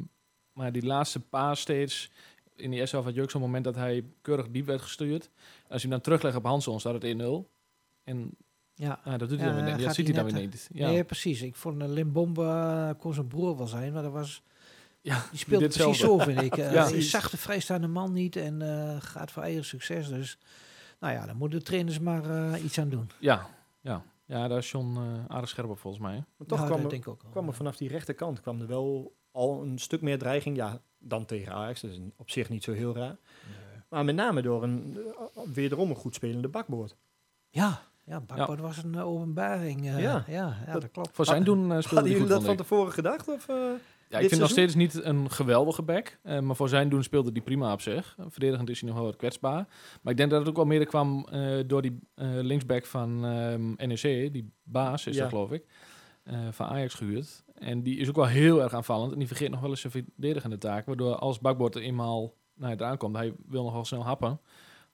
maar 0.53 0.71
die 0.71 0.85
laatste 0.85 1.19
paas 1.19 1.59
steeds... 1.59 2.11
In 2.55 2.69
die 2.69 2.79
eerste 2.79 2.95
helft 2.95 3.09
had 3.09 3.17
je 3.17 3.23
ook 3.23 3.31
zo'n 3.31 3.41
moment 3.41 3.63
dat 3.63 3.75
hij 3.75 4.03
keurig 4.21 4.49
diep 4.49 4.65
werd 4.65 4.81
gestuurd. 4.81 5.29
Als 5.67 5.81
je 5.81 5.87
hem 5.87 5.89
dan 5.89 6.01
teruglegt 6.01 6.35
op 6.35 6.43
Hanson, 6.43 6.79
staat 6.79 7.01
het 7.01 7.15
1-0. 7.21 7.25
En 8.03 8.35
ja. 8.75 8.99
ah, 9.03 9.19
dat 9.19 9.29
doet 9.29 9.39
hij 9.39 9.47
Ja, 9.47 9.55
dan 9.55 9.63
weer 9.63 9.75
niet. 9.75 9.85
Dat 9.85 9.95
ziet 9.95 10.05
hij 10.05 10.15
dan 10.15 10.25
weer 10.25 10.41
niet. 10.41 10.69
Ja, 10.73 10.89
Nee, 10.89 11.03
precies. 11.03 11.41
Ik 11.41 11.55
vond 11.55 11.81
uh, 11.81 11.87
Limbombe 11.87 12.41
uh, 12.41 12.89
kon 12.97 13.13
zijn 13.13 13.27
broer 13.27 13.57
wel 13.57 13.67
zijn, 13.67 13.93
maar 13.93 14.03
dat 14.03 14.11
was... 14.11 14.43
ja 15.01 15.25
Die 15.29 15.39
speelde 15.39 15.67
dit 15.67 15.77
precies 15.77 15.99
zo, 15.99 16.17
vind 16.17 16.41
ik. 16.41 16.57
Uh, 16.57 16.73
Ja. 16.73 16.87
je 16.87 17.01
zag 17.01 17.29
de 17.29 17.37
vrijstaande 17.37 17.87
man 17.87 18.13
niet 18.13 18.35
en 18.35 18.61
uh, 18.61 18.95
gaat 18.99 19.31
voor 19.31 19.43
eigen 19.43 19.65
succes. 19.65 20.07
Dus 20.07 20.37
nou 20.99 21.13
ja, 21.13 21.25
dan 21.25 21.37
moeten 21.37 21.59
de 21.59 21.65
trainers 21.65 21.99
maar 21.99 22.25
uh, 22.25 22.63
iets 22.63 22.79
aan 22.79 22.89
doen. 22.89 23.09
Ja, 23.19 23.49
ja. 23.81 24.03
ja 24.25 24.47
daar 24.47 24.57
is 24.57 24.71
John 24.71 24.97
uh, 24.97 25.25
aardig 25.27 25.49
scherp 25.49 25.69
op 25.69 25.79
volgens 25.79 26.03
mij. 26.03 26.23
Maar 26.37 26.47
toch 26.47 26.59
Ja, 26.59 26.65
kwam, 26.65 26.83
er, 26.83 26.89
denk 26.89 27.01
ik 27.01 27.07
ook 27.07 27.23
kwam 27.31 27.47
er 27.47 27.53
vanaf 27.53 27.77
die 27.77 27.89
rechterkant 27.89 28.41
kwam 28.41 28.61
er 28.61 28.67
wel 28.67 29.15
al 29.33 29.61
een 29.63 29.77
stuk 29.79 30.01
meer 30.01 30.17
dreiging. 30.17 30.55
Ja, 30.55 30.81
dan 30.99 31.25
tegen 31.25 31.53
Ajax. 31.53 31.81
Dat 31.81 31.91
is 31.91 31.99
op 32.17 32.29
zich 32.29 32.49
niet 32.49 32.63
zo 32.63 32.71
heel 32.71 32.95
raar. 32.95 33.15
Maar 33.89 34.05
met 34.05 34.15
name 34.15 34.41
door 34.41 34.63
een, 34.63 34.97
uh, 34.97 35.43
wederom 35.53 35.89
een 35.89 35.95
goed 35.95 36.15
spelende 36.15 36.47
bakboord. 36.47 36.95
Ja, 37.49 37.81
ja 38.05 38.19
bakboord 38.21 38.59
was 38.59 38.83
een 38.83 38.93
uh, 38.93 39.07
openbaring. 39.07 39.81
Uh, 39.85 40.01
Ja. 40.01 40.23
ja, 40.27 40.57
ja, 40.65 40.73
dat, 40.73 40.91
klopt. 40.91 41.09
Voor 41.15 41.25
zijn 41.25 41.43
doen 41.43 41.57
uh, 41.59 41.63
speelde 41.65 41.79
Hadden 41.87 42.03
hij 42.03 42.11
jullie 42.11 42.21
goed, 42.21 42.29
dat 42.29 42.43
van 42.43 42.55
tevoren 42.55 42.93
gedacht? 42.93 43.27
Of, 43.27 43.47
uh, 43.49 43.55
Ja, 44.09 44.19
ik 44.19 44.27
vind 44.29 44.41
nog 44.41 44.49
steeds 44.49 44.75
niet 44.75 45.03
een 45.03 45.31
geweldige 45.31 45.81
back. 45.81 46.17
eh, 46.23 46.39
maar 46.39 46.55
voor 46.55 46.69
zijn 46.69 46.89
doen 46.89 47.03
speelde 47.03 47.29
hij 47.31 47.41
prima 47.41 47.73
op 47.73 47.81
zich. 47.81 48.15
Verdedigend 48.27 48.69
is 48.69 48.79
hij 48.79 48.89
nog 48.89 48.97
wel 48.97 49.07
wat 49.07 49.15
kwetsbaar. 49.15 49.67
Maar 50.01 50.11
ik 50.11 50.17
denk 50.17 50.29
dat 50.29 50.39
het 50.39 50.49
ook 50.49 50.55
wel 50.55 50.65
meer 50.65 50.85
kwam 50.85 51.27
eh, 51.31 51.59
door 51.67 51.81
die 51.81 51.99
eh, 52.15 52.27
linksback 52.31 52.85
van 52.85 53.25
ehm, 53.25 53.87
NEC. 53.87 54.33
Die 54.33 54.51
baas 54.63 55.07
is 55.07 55.15
Ja. 55.15 55.21
dat 55.21 55.29
geloof 55.29 55.51
ik. 55.51 55.65
eh, 56.23 56.39
van 56.51 56.67
Ajax 56.67 56.93
gehuurd. 56.93 57.43
En 57.63 57.83
die 57.83 57.97
is 57.97 58.09
ook 58.09 58.15
wel 58.15 58.27
heel 58.27 58.61
erg 58.61 58.73
aanvallend. 58.73 59.11
En 59.11 59.17
die 59.19 59.27
vergeet 59.27 59.49
nog 59.49 59.59
wel 59.59 59.69
eens 59.69 59.81
zijn 59.81 59.93
verdedigende 59.93 60.57
taak. 60.57 60.85
Waardoor 60.85 61.15
als 61.15 61.39
bakbord 61.39 61.75
er 61.75 61.81
eenmaal 61.81 62.33
naar 62.53 62.69
het 62.69 62.81
aankomt, 62.81 63.15
hij 63.15 63.33
wil 63.47 63.63
nog 63.63 63.73
wel 63.73 63.85
snel 63.85 64.03
happen. 64.05 64.39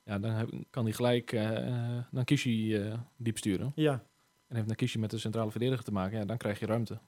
Ja, 0.04 0.20
dan 0.20 0.32
heb- 0.32 0.52
kan 0.70 0.84
hij 0.84 0.94
gelijk 0.94 1.32
eh 1.32 1.68
eh, 1.68 2.04
Nankishi 2.12 2.76
eh 2.76 2.94
diep 3.18 3.38
sturen. 3.38 3.72
ja. 3.76 4.04
En 4.48 4.56
heeft 4.56 4.68
Nankishi 4.68 5.00
met 5.00 5.10
de 5.12 5.18
centrale 5.18 5.52
verdediger 5.52 5.84
te 5.84 5.92
maken. 5.92 6.18
Ja, 6.18 6.26
dan 6.26 6.38
krijg 6.38 6.60
je 6.60 6.66
ruimte. 6.66 7.00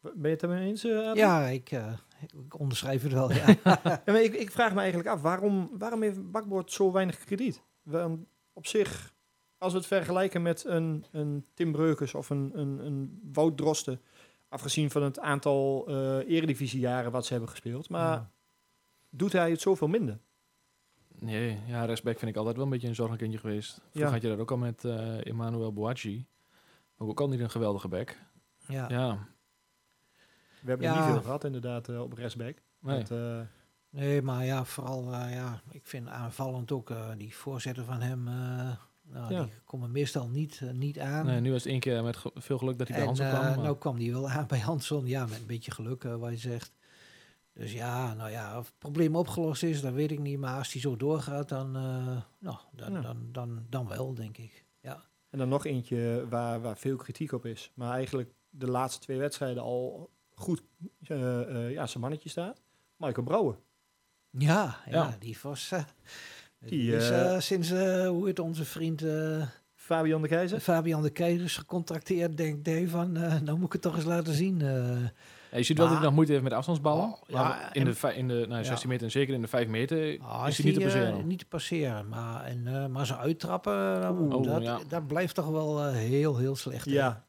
Ben 0.00 0.14
je 0.22 0.28
het 0.28 0.42
ermee 0.42 0.68
eens, 0.68 0.84
uh, 0.84 0.98
Adam? 0.98 1.16
Ja, 1.16 1.46
ik, 1.46 1.72
uh, 1.72 1.92
ik 2.44 2.58
onderschrijf 2.60 3.02
het 3.02 3.12
wel, 3.12 3.32
ja. 3.32 3.46
Ja, 3.84 4.00
maar 4.06 4.22
ik, 4.22 4.34
ik 4.34 4.50
vraag 4.50 4.72
me 4.74 4.78
eigenlijk 4.80 5.08
af, 5.08 5.20
waarom, 5.22 5.70
waarom 5.78 6.02
heeft 6.02 6.30
Bakboord 6.30 6.72
zo 6.72 6.92
weinig 6.92 7.18
krediet? 7.24 7.62
Want 7.82 8.26
op 8.52 8.66
zich, 8.66 9.14
als 9.58 9.72
we 9.72 9.78
het 9.78 9.86
vergelijken 9.86 10.42
met 10.42 10.64
een, 10.64 11.04
een 11.12 11.46
Tim 11.54 11.72
Breukers 11.72 12.14
of 12.14 12.30
een, 12.30 12.50
een, 12.54 12.86
een 12.86 13.20
Wout 13.32 13.56
Drosten, 13.56 14.00
afgezien 14.48 14.90
van 14.90 15.02
het 15.02 15.18
aantal 15.20 15.84
eh 15.88 16.28
eredivisiejaren 16.36 17.12
wat 17.12 17.26
ze 17.26 17.32
hebben 17.32 17.50
gespeeld, 17.50 17.88
maar 17.88 18.12
Ja. 18.16 18.30
doet 19.10 19.32
hij 19.32 19.50
het 19.50 19.60
zoveel 19.60 19.88
minder? 19.88 20.18
Nee, 21.18 21.58
ja, 21.66 21.84
rechtsback 21.84 22.18
vind 22.18 22.30
ik 22.30 22.36
altijd 22.36 22.56
wel 22.56 22.64
een 22.64 22.70
beetje 22.70 22.88
een 22.88 22.94
zorgenkindje 22.94 23.38
geweest. 23.38 23.72
Vroeger 23.74 24.00
Ja. 24.00 24.10
had 24.10 24.22
je 24.22 24.28
dat 24.28 24.38
ook 24.38 24.50
al 24.50 24.56
met 24.56 24.84
eh 24.84 25.26
Emmanuel 25.26 25.72
Bouachi. 25.72 26.26
Ook, 26.98 27.08
ook 27.08 27.20
al 27.20 27.28
niet 27.28 27.40
een 27.40 27.50
geweldige 27.50 27.88
back. 27.88 28.16
ja. 28.66 28.88
Ja, 28.88 29.26
We 30.60 30.68
hebben 30.72 30.86
er 30.86 30.92
Ja. 30.94 30.98
niet 31.04 31.12
veel 31.12 31.22
gehad 31.22 31.44
inderdaad 31.44 31.88
eh, 31.88 32.00
op 32.02 32.12
rechtsback. 32.12 32.56
nee. 32.80 32.96
Met, 32.98 33.10
eh, 33.10 33.40
Nee, 33.90 34.22
maar 34.22 34.44
ja, 34.44 34.64
vooral, 34.64 35.12
eh, 35.12 35.32
ja, 35.34 35.60
ik 35.70 35.86
vind 35.86 36.08
aanvallend 36.08 36.72
ook 36.72 36.90
eh, 36.90 37.08
die 37.16 37.36
voorzetten 37.36 37.84
van 37.84 38.00
hem, 38.00 38.28
eh, 38.28 38.70
nou, 39.12 39.32
Ja. 39.34 39.42
die 39.42 39.52
komen 39.64 39.90
meestal 39.92 40.28
niet, 40.28 40.60
eh, 40.62 40.70
niet 40.70 40.98
aan. 40.98 41.26
nee, 41.26 41.40
nu 41.40 41.50
was 41.52 41.62
het 41.62 41.70
één 41.72 41.80
keer 41.80 42.02
met 42.02 42.16
ge- 42.16 42.30
veel 42.34 42.58
geluk 42.58 42.78
dat 42.78 42.88
hij 42.88 42.96
bij 42.96 43.06
en 43.06 43.14
Hansen 43.14 43.26
eh, 43.30 43.38
kwam. 43.40 43.54
maar- 43.54 43.64
nou 43.64 43.76
kwam 43.78 43.98
die 43.98 44.12
wel 44.12 44.28
aan 44.36 44.46
bij 44.46 44.58
Hanson, 44.58 45.06
ja, 45.06 45.26
met 45.26 45.38
een 45.38 45.46
beetje 45.46 45.70
geluk, 45.70 46.04
eh, 46.04 46.14
wat 46.16 46.30
je 46.30 46.36
zegt. 46.36 46.72
Dus 47.52 47.72
ja, 47.72 48.14
nou 48.14 48.30
ja, 48.30 48.58
of 48.58 48.66
het 48.66 48.78
probleem 48.78 49.16
opgelost 49.16 49.62
is, 49.62 49.80
dat 49.80 49.92
weet 49.92 50.10
ik 50.10 50.18
niet. 50.18 50.38
Maar 50.38 50.58
als 50.58 50.72
die 50.72 50.80
zo 50.80 50.96
doorgaat, 50.96 51.48
dan, 51.48 51.76
eh, 51.76 52.16
nou, 52.38 52.56
dan, 52.72 52.92
Ja. 52.92 53.00
dan, 53.00 53.28
dan, 53.32 53.66
dan 53.70 53.88
wel, 53.88 54.14
denk 54.14 54.36
ik. 54.38 54.64
Ja, 54.80 55.02
en 55.30 55.38
dan 55.38 55.48
nog 55.48 55.64
eentje 55.66 56.26
waar, 56.30 56.60
waar 56.60 56.76
veel 56.76 56.96
kritiek 56.96 57.32
op 57.32 57.44
is, 57.46 57.70
maar 57.74 57.92
eigenlijk 57.92 58.32
de 58.50 58.66
laatste 58.66 59.00
twee 59.00 59.18
wedstrijden 59.18 59.62
al 59.62 60.10
goed 60.34 60.62
eh, 61.02 61.40
eh, 61.66 61.72
ja, 61.72 61.86
zijn 61.86 62.00
mannetje 62.02 62.28
staat. 62.28 62.62
Michael 62.96 63.26
Brouwer. 63.26 63.58
ja, 64.30 64.76
ja, 64.84 64.90
Ja. 64.90 65.16
die 65.18 65.38
was... 65.42 65.72
Die, 66.68 66.78
die 66.80 66.96
is 66.96 67.10
eh, 67.10 67.34
eh, 67.34 67.40
sinds, 67.40 67.70
eh, 67.70 68.08
hoe 68.08 68.26
heet 68.26 68.38
onze 68.38 68.64
vriend 68.64 69.02
eh, 69.02 69.42
Fabian 69.74 70.22
de 70.22 70.28
Keizer. 70.28 70.60
Fabian 70.60 71.02
de 71.02 71.10
Keizers 71.10 71.56
gecontacteerd, 71.56 72.36
denkt 72.36 72.66
hij 72.66 72.88
van, 72.88 73.16
eh, 73.16 73.40
nou 73.40 73.56
moet 73.58 73.66
ik 73.66 73.72
het 73.72 73.82
toch 73.82 73.94
eens 73.96 74.04
laten 74.04 74.34
zien. 74.34 74.60
eh. 74.62 75.00
Ja, 75.50 75.58
je 75.58 75.62
ziet 75.62 75.78
wel 75.78 75.86
dat 75.86 75.96
hij 75.96 76.04
nog 76.04 76.14
moeite 76.14 76.32
heeft 76.32 76.44
met 76.44 76.52
afstandsballen. 76.52 77.04
Oh, 77.04 77.18
ja, 77.26 77.72
in 77.74 77.86
en- 77.86 77.94
de, 78.00 78.14
in 78.14 78.28
de 78.28 78.44
nou, 78.48 78.64
16 78.64 78.88
meter 78.88 79.04
en 79.04 79.10
zeker 79.12 79.34
in 79.34 79.40
de 79.40 79.46
5 79.48 79.68
meter 79.68 80.18
Ah, 80.20 80.48
is 80.48 80.56
hij 80.56 80.66
niet 80.66 80.74
te 80.74 80.80
passeren. 80.80 81.26
niet 81.26 81.38
te 81.38 81.46
passeren, 81.46 82.08
maar, 82.08 82.44
en, 82.44 82.66
eh, 82.66 82.86
maar 82.86 83.06
ze 83.06 83.16
uittrappen, 83.16 84.10
Oeh, 84.18 84.44
dat, 84.46 84.62
ja. 84.62 84.78
dat 84.88 85.06
blijft 85.06 85.34
toch 85.34 85.48
wel 85.48 85.86
heel, 85.92 86.36
heel 86.36 86.56
slecht. 86.56 86.84
Ja. 86.90 87.24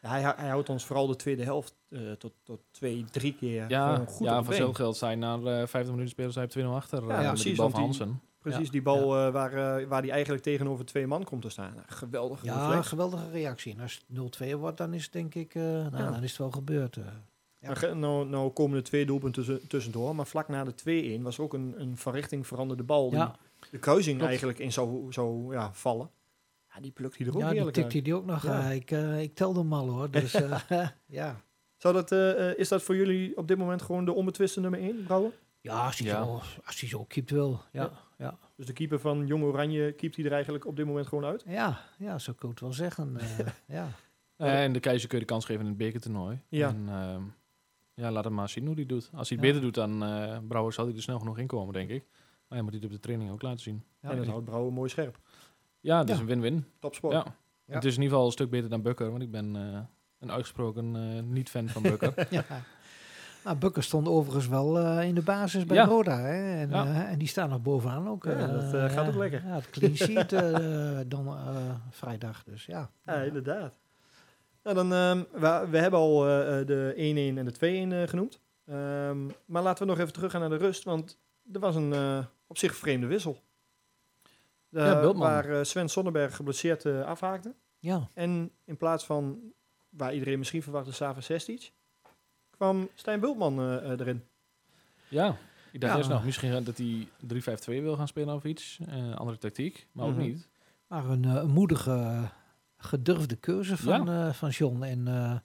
Hij, 0.00 0.20
hij 0.36 0.48
houdt 0.48 0.68
ons 0.68 0.84
vooral 0.84 1.06
de 1.06 1.16
tweede 1.16 1.42
helft 1.42 1.74
eh, 1.88 2.00
tot, 2.18 2.32
tot 2.44 2.60
twee, 2.70 3.04
drie 3.10 3.34
keer 3.34 3.64
ja, 3.68 4.04
goed 4.08 4.26
ja 4.26 4.42
voor 4.42 4.74
geld 4.74 4.96
zijn 4.96 5.18
na 5.18 5.34
eh 5.34 5.42
50 5.66 5.82
minuten 5.90 6.08
spelen 6.08 6.32
zij 6.32 6.44
op 6.44 6.50
2-0 6.50 6.74
achter. 6.74 7.02
Ja, 7.06 7.10
eh, 7.10 7.16
met 7.18 7.26
precies, 7.28 7.44
die 7.44 7.56
bal 7.56 7.70
van 7.70 7.78
die- 7.78 7.88
Hansen. 7.88 8.20
Precies, 8.50 8.66
Ja, 8.66 8.72
die 8.72 8.82
bal 8.82 9.16
eh, 9.16 9.32
waar, 9.32 9.78
eh, 9.80 9.86
waar 9.88 10.02
die 10.02 10.10
eigenlijk 10.10 10.42
tegenover 10.42 10.84
twee 10.84 11.06
man 11.06 11.24
komt 11.24 11.42
te 11.42 11.48
staan. 11.48 11.74
Geweldige 11.86 12.46
Ja, 12.46 12.66
reflex. 12.66 12.88
geweldige 12.88 13.30
reactie. 13.30 13.74
En 13.74 13.80
als 13.80 13.94
het 13.94 14.04
0-2 14.16 14.56
wordt, 14.56 14.76
dan 14.76 14.94
is 14.94 15.02
het 15.04 15.12
denk 15.12 15.34
ik, 15.34 15.54
eh, 15.54 15.62
nou, 15.62 15.96
Ja. 15.96 16.10
dan 16.10 16.22
is 16.22 16.28
het 16.30 16.38
wel 16.38 16.50
gebeurd. 16.50 16.96
Ja. 17.60 17.94
Nou, 17.94 18.26
Nou, 18.28 18.50
komen 18.50 18.76
er 18.76 18.82
twee 18.82 19.06
doelpunten 19.06 19.44
tussen, 19.44 19.68
tussendoor, 19.68 20.14
maar 20.14 20.26
vlak 20.26 20.48
na 20.48 20.64
de 20.64 20.74
2-1 20.74 21.22
was 21.22 21.38
ook 21.38 21.54
een, 21.54 21.74
een 21.78 21.96
van 21.96 22.12
richting 22.12 22.46
veranderde 22.46 22.82
bal. 22.82 23.12
Ja, 23.12 23.36
Die 23.60 23.70
de 23.70 23.78
kruising 23.78 24.14
Klopt. 24.14 24.28
eigenlijk 24.28 24.58
in 24.58 24.72
zou, 24.72 25.12
zou 25.12 25.52
ja, 25.54 25.72
vallen. 25.72 26.10
Ja, 26.74 26.80
die 26.80 26.90
plukt 26.90 27.18
hij 27.18 27.26
er 27.26 27.34
ook 27.34 27.40
ja 27.40 27.50
die 27.50 27.70
tikte 27.70 28.02
die 28.02 28.14
ook 28.14 28.26
nog. 28.26 28.42
Ja. 28.42 28.68
ik, 28.70 28.90
ik 29.20 29.34
telde 29.34 29.58
hem 29.58 29.72
al 29.72 29.88
hoor. 29.88 30.10
Dus 30.10 30.34
eh, 30.34 30.58
ja. 31.06 31.40
Zou 31.76 31.94
dat, 31.94 32.12
is 32.58 32.68
dat 32.68 32.82
voor 32.82 32.96
jullie 32.96 33.36
op 33.36 33.48
dit 33.48 33.58
moment 33.58 33.82
gewoon 33.82 34.04
de 34.04 34.12
onbetwiste 34.12 34.60
nummer 34.60 34.80
1, 34.80 35.04
Brouwer? 35.04 35.30
Ja, 35.60 35.84
als 35.86 35.98
hij, 35.98 36.06
Ja. 36.08 36.24
Zo, 36.24 36.40
als 36.66 36.80
hij 36.80 36.88
zo 36.88 37.04
keept 37.04 37.30
wel. 37.30 37.60
Ja, 37.72 37.90
Ja. 38.16 38.38
Dus 38.56 38.66
de 38.66 38.72
keeper 38.72 39.00
van 39.00 39.26
Jong 39.26 39.42
Oranje 39.44 39.92
keept 39.92 40.16
hij 40.16 40.24
er 40.24 40.32
eigenlijk 40.32 40.66
op 40.66 40.76
dit 40.76 40.86
moment 40.86 41.06
gewoon 41.06 41.24
uit? 41.24 41.44
Ja, 41.46 41.80
ja, 41.98 42.18
zo 42.18 42.32
kan 42.32 42.50
ik 42.50 42.54
het 42.58 42.64
wel 42.64 42.72
zeggen. 42.72 43.16
eh, 43.20 43.46
ja. 43.76 43.88
En 44.36 44.72
de 44.72 44.80
keizer 44.80 45.08
kun 45.08 45.18
je 45.18 45.24
de 45.24 45.30
kans 45.32 45.44
geven 45.44 45.60
in 45.62 45.68
het 45.68 45.76
bekertoernooi. 45.76 46.40
Ja. 46.48 46.68
En, 46.68 46.84
ehm, 46.88 47.22
ja, 47.94 48.10
laat 48.10 48.24
hem 48.24 48.34
maar 48.34 48.48
zien 48.48 48.66
hoe 48.66 48.74
hij 48.74 48.86
doet. 48.86 49.10
Als 49.14 49.28
hij 49.28 49.38
het 49.38 49.46
Ja. 49.46 49.52
beter 49.52 49.60
doet 49.60 49.74
dan 49.74 50.02
eh 50.04 50.38
Brouwer, 50.48 50.72
zal 50.72 50.86
hij 50.86 50.94
er 50.94 51.02
snel 51.02 51.18
genoeg 51.18 51.38
in 51.38 51.46
komen, 51.46 51.72
denk 51.72 51.90
ik. 51.90 52.04
Maar 52.48 52.58
hij 52.58 52.62
moet 52.62 52.70
hij 52.70 52.80
het 52.80 52.84
op 52.90 52.94
de 52.94 53.00
training 53.00 53.30
ook 53.30 53.42
laten 53.42 53.60
zien. 53.60 53.84
Ja. 54.00 54.10
en 54.10 54.16
dat 54.16 54.26
houdt 54.26 54.44
Brouwer 54.44 54.72
mooi 54.72 54.88
scherp. 54.90 55.18
Ja, 55.80 55.98
het 55.98 56.08
is 56.10 56.18
een 56.18 56.26
win-win. 56.26 56.64
Topsport. 56.78 57.12
Ja. 57.12 57.24
Ja. 57.64 57.74
Het 57.74 57.84
is 57.84 57.90
in 57.96 58.00
ieder 58.02 58.08
geval 58.12 58.26
een 58.26 58.32
stuk 58.32 58.50
beter 58.50 58.68
dan 58.70 58.82
Bukker, 58.82 59.10
want 59.10 59.22
ik 59.22 59.30
ben 59.30 59.56
eh, 59.56 59.80
een 60.18 60.30
uitgesproken 60.30 60.96
eh, 60.96 61.22
niet-fan 61.22 61.68
van 61.68 61.82
Bukker. 61.92 62.26
ja. 62.30 62.44
Nou, 63.46 63.58
Bukker 63.58 63.82
stond 63.82 64.08
overigens 64.08 64.48
wel 64.48 64.78
eh, 64.78 65.02
in 65.08 65.14
de 65.14 65.22
basis 65.22 65.64
bij 65.64 65.76
Ja. 65.76 65.84
Roda. 65.84 66.18
Hè? 66.20 66.60
En, 66.60 66.68
Ja. 66.70 66.84
eh, 66.86 67.10
en 67.10 67.18
die 67.18 67.28
staan 67.28 67.48
nog 67.48 67.62
bovenaan 67.62 68.08
ook. 68.08 68.24
Ja, 68.24 68.30
eh, 68.30 68.48
dat, 68.52 68.74
eh, 68.74 68.90
gaat 68.90 69.08
ook 69.08 69.14
lekker. 69.14 69.42
Ja, 69.46 69.54
het 69.54 69.70
clean 69.70 69.96
sheet 70.06 70.32
eh, 70.32 70.98
dan 71.06 71.26
eh, 71.26 71.56
vrijdag. 71.90 72.44
Dus 72.44 72.66
ja. 72.66 72.90
Ja, 73.04 73.14
inderdaad. 73.14 73.78
Nou, 74.62 74.76
dan, 74.76 74.92
ehm, 74.92 75.22
we, 75.40 75.66
we 75.70 75.78
hebben 75.78 76.00
al 76.00 76.18
de 76.64 76.92
1-1 76.96 77.38
en 77.38 77.44
de 77.44 77.52
2-1 77.52 77.92
eh, 77.92 78.08
genoemd. 78.08 78.40
Ehm, 78.66 79.26
maar 79.44 79.62
laten 79.62 79.84
we 79.86 79.90
nog 79.92 80.00
even 80.00 80.12
teruggaan 80.12 80.40
naar 80.40 80.50
de 80.50 80.56
rust, 80.56 80.84
want 80.84 81.18
er 81.52 81.60
was 81.60 81.74
een 81.76 81.92
eh, 81.92 82.18
op 82.46 82.58
zich 82.58 82.76
vreemde 82.76 83.06
wissel. 83.06 83.42
De- 84.68 84.80
Ja, 84.80 85.00
Bultman. 85.00 85.28
waar 85.28 85.48
eh, 85.50 85.62
Sven 85.62 85.88
Sonnenberg 85.88 86.36
geblesseerd 86.36 86.84
eh, 86.84 87.02
afhaakte. 87.04 87.54
Ja, 87.78 88.08
En 88.14 88.50
in 88.64 88.76
plaats 88.76 89.04
van, 89.04 89.38
waar 89.88 90.12
iedereen 90.14 90.38
misschien 90.38 90.62
verwachtte, 90.62 90.92
Sava 90.92 91.20
Sestic, 91.20 91.72
kwam 92.56 92.88
Stijn 92.94 93.20
Bultman 93.20 93.58
eh, 93.60 93.76
eh, 93.92 94.00
erin. 94.00 94.22
ja, 95.08 95.36
ik 95.72 95.80
dacht 95.80 95.92
Ja. 95.92 95.98
eerst 95.98 96.10
nog 96.10 96.24
misschien 96.24 96.64
dat 96.64 96.76
hij 96.78 97.08
3-5-2 97.26 97.82
wil 97.82 97.96
gaan 97.96 98.08
spelen 98.08 98.34
of 98.34 98.44
iets. 98.44 98.78
Eh, 98.88 99.14
andere 99.14 99.38
tactiek, 99.38 99.86
maar 99.92 100.06
Mhm. 100.08 100.14
ook 100.20 100.26
niet. 100.26 100.48
maar 100.86 101.04
een, 101.04 101.24
eh, 101.24 101.42
moedige, 101.44 102.28
gedurfde 102.76 103.36
keuze 103.36 103.76
van, 103.76 104.08
eh, 104.10 104.32
van 104.32 104.48
John. 104.50 104.82
En 104.82 105.08
eh 105.08 105.38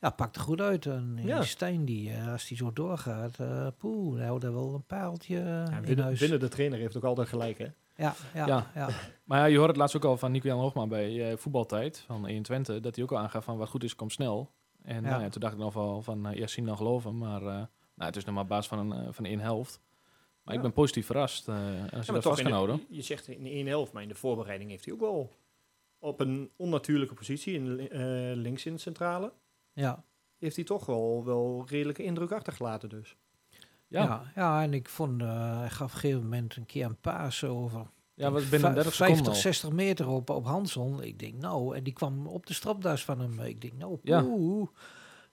ja, 0.00 0.10
pakte 0.10 0.40
goed 0.40 0.60
uit. 0.60 0.86
En 0.86 1.14
die 1.14 1.26
Ja. 1.26 1.42
Stijn, 1.42 1.84
die, 1.84 2.16
als 2.18 2.46
die 2.48 2.56
zo 2.56 2.72
doorgaat, 2.72 3.38
eh 3.40 3.66
poeh, 3.78 4.16
hij 4.18 4.26
houdt 4.26 4.44
er 4.44 4.52
wel 4.52 4.74
een 4.74 4.84
paaltje 4.86 5.38
Ja, 5.38 5.70
in 5.76 5.82
winnen, 5.84 6.04
huis. 6.04 6.20
winnen 6.20 6.40
de 6.40 6.48
trainer 6.48 6.78
heeft 6.78 6.96
ook 6.96 7.04
altijd 7.04 7.28
gelijk, 7.28 7.58
hè? 7.58 7.66
Ja, 7.96 8.14
ja, 8.34 8.46
Ja. 8.46 8.70
ja. 8.74 8.88
Maar 9.24 9.38
ja, 9.38 9.44
je 9.44 9.56
hoorde 9.56 9.72
het 9.72 9.80
laatst 9.80 9.96
ook 9.96 10.04
al 10.04 10.16
van 10.16 10.32
Nico 10.32 10.46
Jan 10.48 10.58
Hoogma 10.60 10.86
bij 10.86 11.30
eh, 11.30 11.36
voetbaltijd 11.36 11.98
van 12.06 12.26
21, 12.26 12.80
dat 12.80 12.94
hij 12.94 13.04
ook 13.04 13.12
al 13.12 13.18
aangaf 13.18 13.44
van 13.44 13.56
wat 13.56 13.68
goed 13.68 13.84
is, 13.84 13.94
komt 13.94 14.12
snel. 14.12 14.50
En 14.82 14.94
Ja. 15.02 15.10
nou 15.10 15.22
ja, 15.22 15.28
toen 15.28 15.40
dacht 15.40 15.52
ik 15.54 15.58
nog 15.58 15.74
wel 15.74 16.02
van, 16.02 16.26
eh, 16.26 16.36
ja, 16.36 16.46
zien 16.46 16.66
dan 16.66 16.76
geloven, 16.76 17.18
maar 17.18 17.40
eh, 17.42 17.46
nou, 17.46 17.66
het 18.10 18.16
is 18.16 18.24
nog 18.24 18.34
maar 18.34 18.42
op 18.42 18.48
basis 18.48 18.66
van 18.66 18.78
een, 18.78 18.92
eh, 19.06 19.12
van 19.12 19.24
één 19.24 19.40
helft. 19.40 19.80
Maar 20.42 20.54
Ja. 20.54 20.60
ik 20.60 20.66
ben 20.66 20.72
positief 20.72 21.06
verrast 21.06 21.48
eh, 21.48 21.54
als 21.92 22.06
je 22.06 22.12
dat 22.12 22.22
toch 22.22 22.32
vast 22.32 22.42
kan 22.42 22.52
houden. 22.52 22.86
Je 22.88 23.02
zegt 23.02 23.28
in 23.28 23.46
1 23.46 23.66
helft, 23.66 23.92
maar 23.92 24.02
in 24.02 24.08
de 24.08 24.14
voorbereiding 24.14 24.70
heeft 24.70 24.84
hij 24.84 24.94
ook 24.94 25.00
wel 25.00 25.30
op 25.98 26.20
een 26.20 26.50
onnatuurlijke 26.56 27.14
positie, 27.14 27.54
in, 27.54 27.88
eh, 27.90 28.00
links 28.36 28.66
in 28.66 28.72
de 28.72 28.78
centrale, 28.80 29.32
ja. 29.72 30.04
heeft 30.38 30.56
hij 30.56 30.64
toch 30.64 30.86
wel, 30.86 31.24
wel 31.24 31.64
redelijke 31.68 32.02
indruk 32.02 32.32
achtergelaten 32.32 32.88
dus. 32.88 33.16
Ja, 33.88 34.02
ja. 34.02 34.32
Ja, 34.34 34.62
en 34.62 34.74
ik 34.74 34.88
vond, 34.88 35.22
eh, 35.22 35.58
hij 35.58 35.70
gaf 35.70 35.88
op 35.88 35.94
een 35.94 36.00
gegeven 36.00 36.22
moment 36.22 36.56
een 36.56 36.66
keer 36.66 36.84
een 36.84 37.00
paas 37.00 37.44
over 37.44 37.86
was 38.14 38.48
binnen 38.48 38.74
30 38.74 38.94
50, 38.94 38.94
seconden 38.94 39.26
al. 39.32 39.34
60 39.38 39.70
meter 39.70 40.08
op, 40.08 40.30
op 40.30 40.44
Hanson. 40.46 41.02
Ik 41.02 41.18
denk, 41.18 41.34
nou, 41.34 41.76
en 41.76 41.82
die 41.84 41.92
kwam 41.92 42.26
op 42.26 42.46
de 42.46 42.54
stropdas 42.54 43.04
van 43.04 43.20
hem. 43.20 43.40
Ik 43.40 43.60
denk, 43.60 43.72
nou, 43.78 43.98
Ja. 44.02 44.22
poeh. 44.22 44.68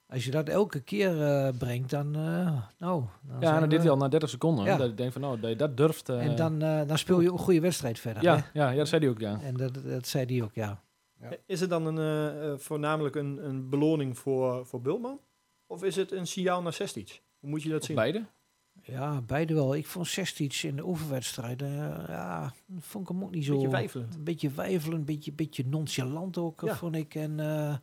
Als 0.08 0.26
je 0.26 0.32
dat 0.32 0.48
elke 0.50 0.80
keer 0.80 1.22
eh, 1.24 1.50
brengt, 1.58 1.90
dan, 1.90 2.16
eh, 2.16 2.22
nou... 2.78 3.04
Dan 3.22 3.40
Ja, 3.40 3.62
en 3.62 3.70
we- 3.70 3.76
hij 3.78 3.90
al 3.90 3.98
na 3.98 4.08
30 4.08 4.30
seconden. 4.30 4.66
Ja. 4.66 4.78
Dat 4.78 4.90
ik 4.90 4.98
denk 4.98 5.12
van, 5.12 5.22
nou, 5.22 5.40
dat 5.40 5.50
je 5.50 5.56
dat 5.56 5.78
durft. 5.78 6.10
eh, 6.10 6.26
En 6.26 6.36
dan, 6.36 6.62
eh, 6.62 6.88
dan 6.88 6.98
speel 6.98 7.20
je 7.20 7.28
ook 7.32 7.38
een 7.38 7.44
goede 7.44 7.60
wedstrijd 7.60 8.00
verder. 8.00 8.24
ja, 8.24 8.36
hè? 8.36 8.42
ja, 8.60 8.70
ja, 8.70 8.78
dat 8.78 8.88
zei 8.88 9.02
hij 9.02 9.10
ook, 9.10 9.20
ja. 9.20 9.40
En 9.42 9.58
dat, 9.58 9.74
dat 9.86 10.08
zei 10.08 10.26
hij 10.26 10.44
ook, 10.44 10.54
ja. 10.54 10.82
Ja. 11.22 11.30
Is 11.46 11.60
het 11.60 11.70
dan 11.70 11.86
een, 11.98 12.60
voornamelijk 12.60 13.16
een, 13.16 13.46
een 13.46 13.70
beloning 13.70 14.18
voor, 14.18 14.66
voor 14.66 14.82
Bultman? 14.82 15.20
Of 15.68 15.84
is 15.84 15.96
het 15.96 16.12
een 16.12 16.28
signaal 16.28 16.62
naar 16.62 16.74
Sestic? 16.74 17.22
Hoe 17.40 17.50
moet 17.50 17.64
je 17.64 17.70
dat 17.70 17.80
Of 17.80 17.86
zien? 17.86 17.96
beide. 17.96 18.26
Ja, 18.90 19.22
beide 19.22 19.54
wel. 19.54 19.76
Ik 19.76 19.86
vond 19.86 20.08
Sestic 20.08 20.54
in 20.64 20.76
de 20.76 20.86
oefenwedstrijd, 20.88 21.62
eh, 21.62 22.04
ja, 22.08 22.54
vond 22.80 23.10
ik 23.10 23.16
hem 23.16 23.24
ook 23.24 23.32
niet 23.32 23.46
zo... 23.46 23.54
Beetje 23.54 23.70
wijfelend. 23.70 24.16
Een 24.16 24.24
beetje 24.24 24.50
wijfelend, 24.50 25.00
een 25.00 25.06
beetje, 25.06 25.32
beetje 25.32 25.66
nonchalant 25.66 26.38
ook, 26.38 26.62
eh, 26.64 26.70
Ja. 26.70 26.76
vond 26.76 26.96
ik. 26.96 27.16
En 27.16 27.40
eh, 27.40 27.76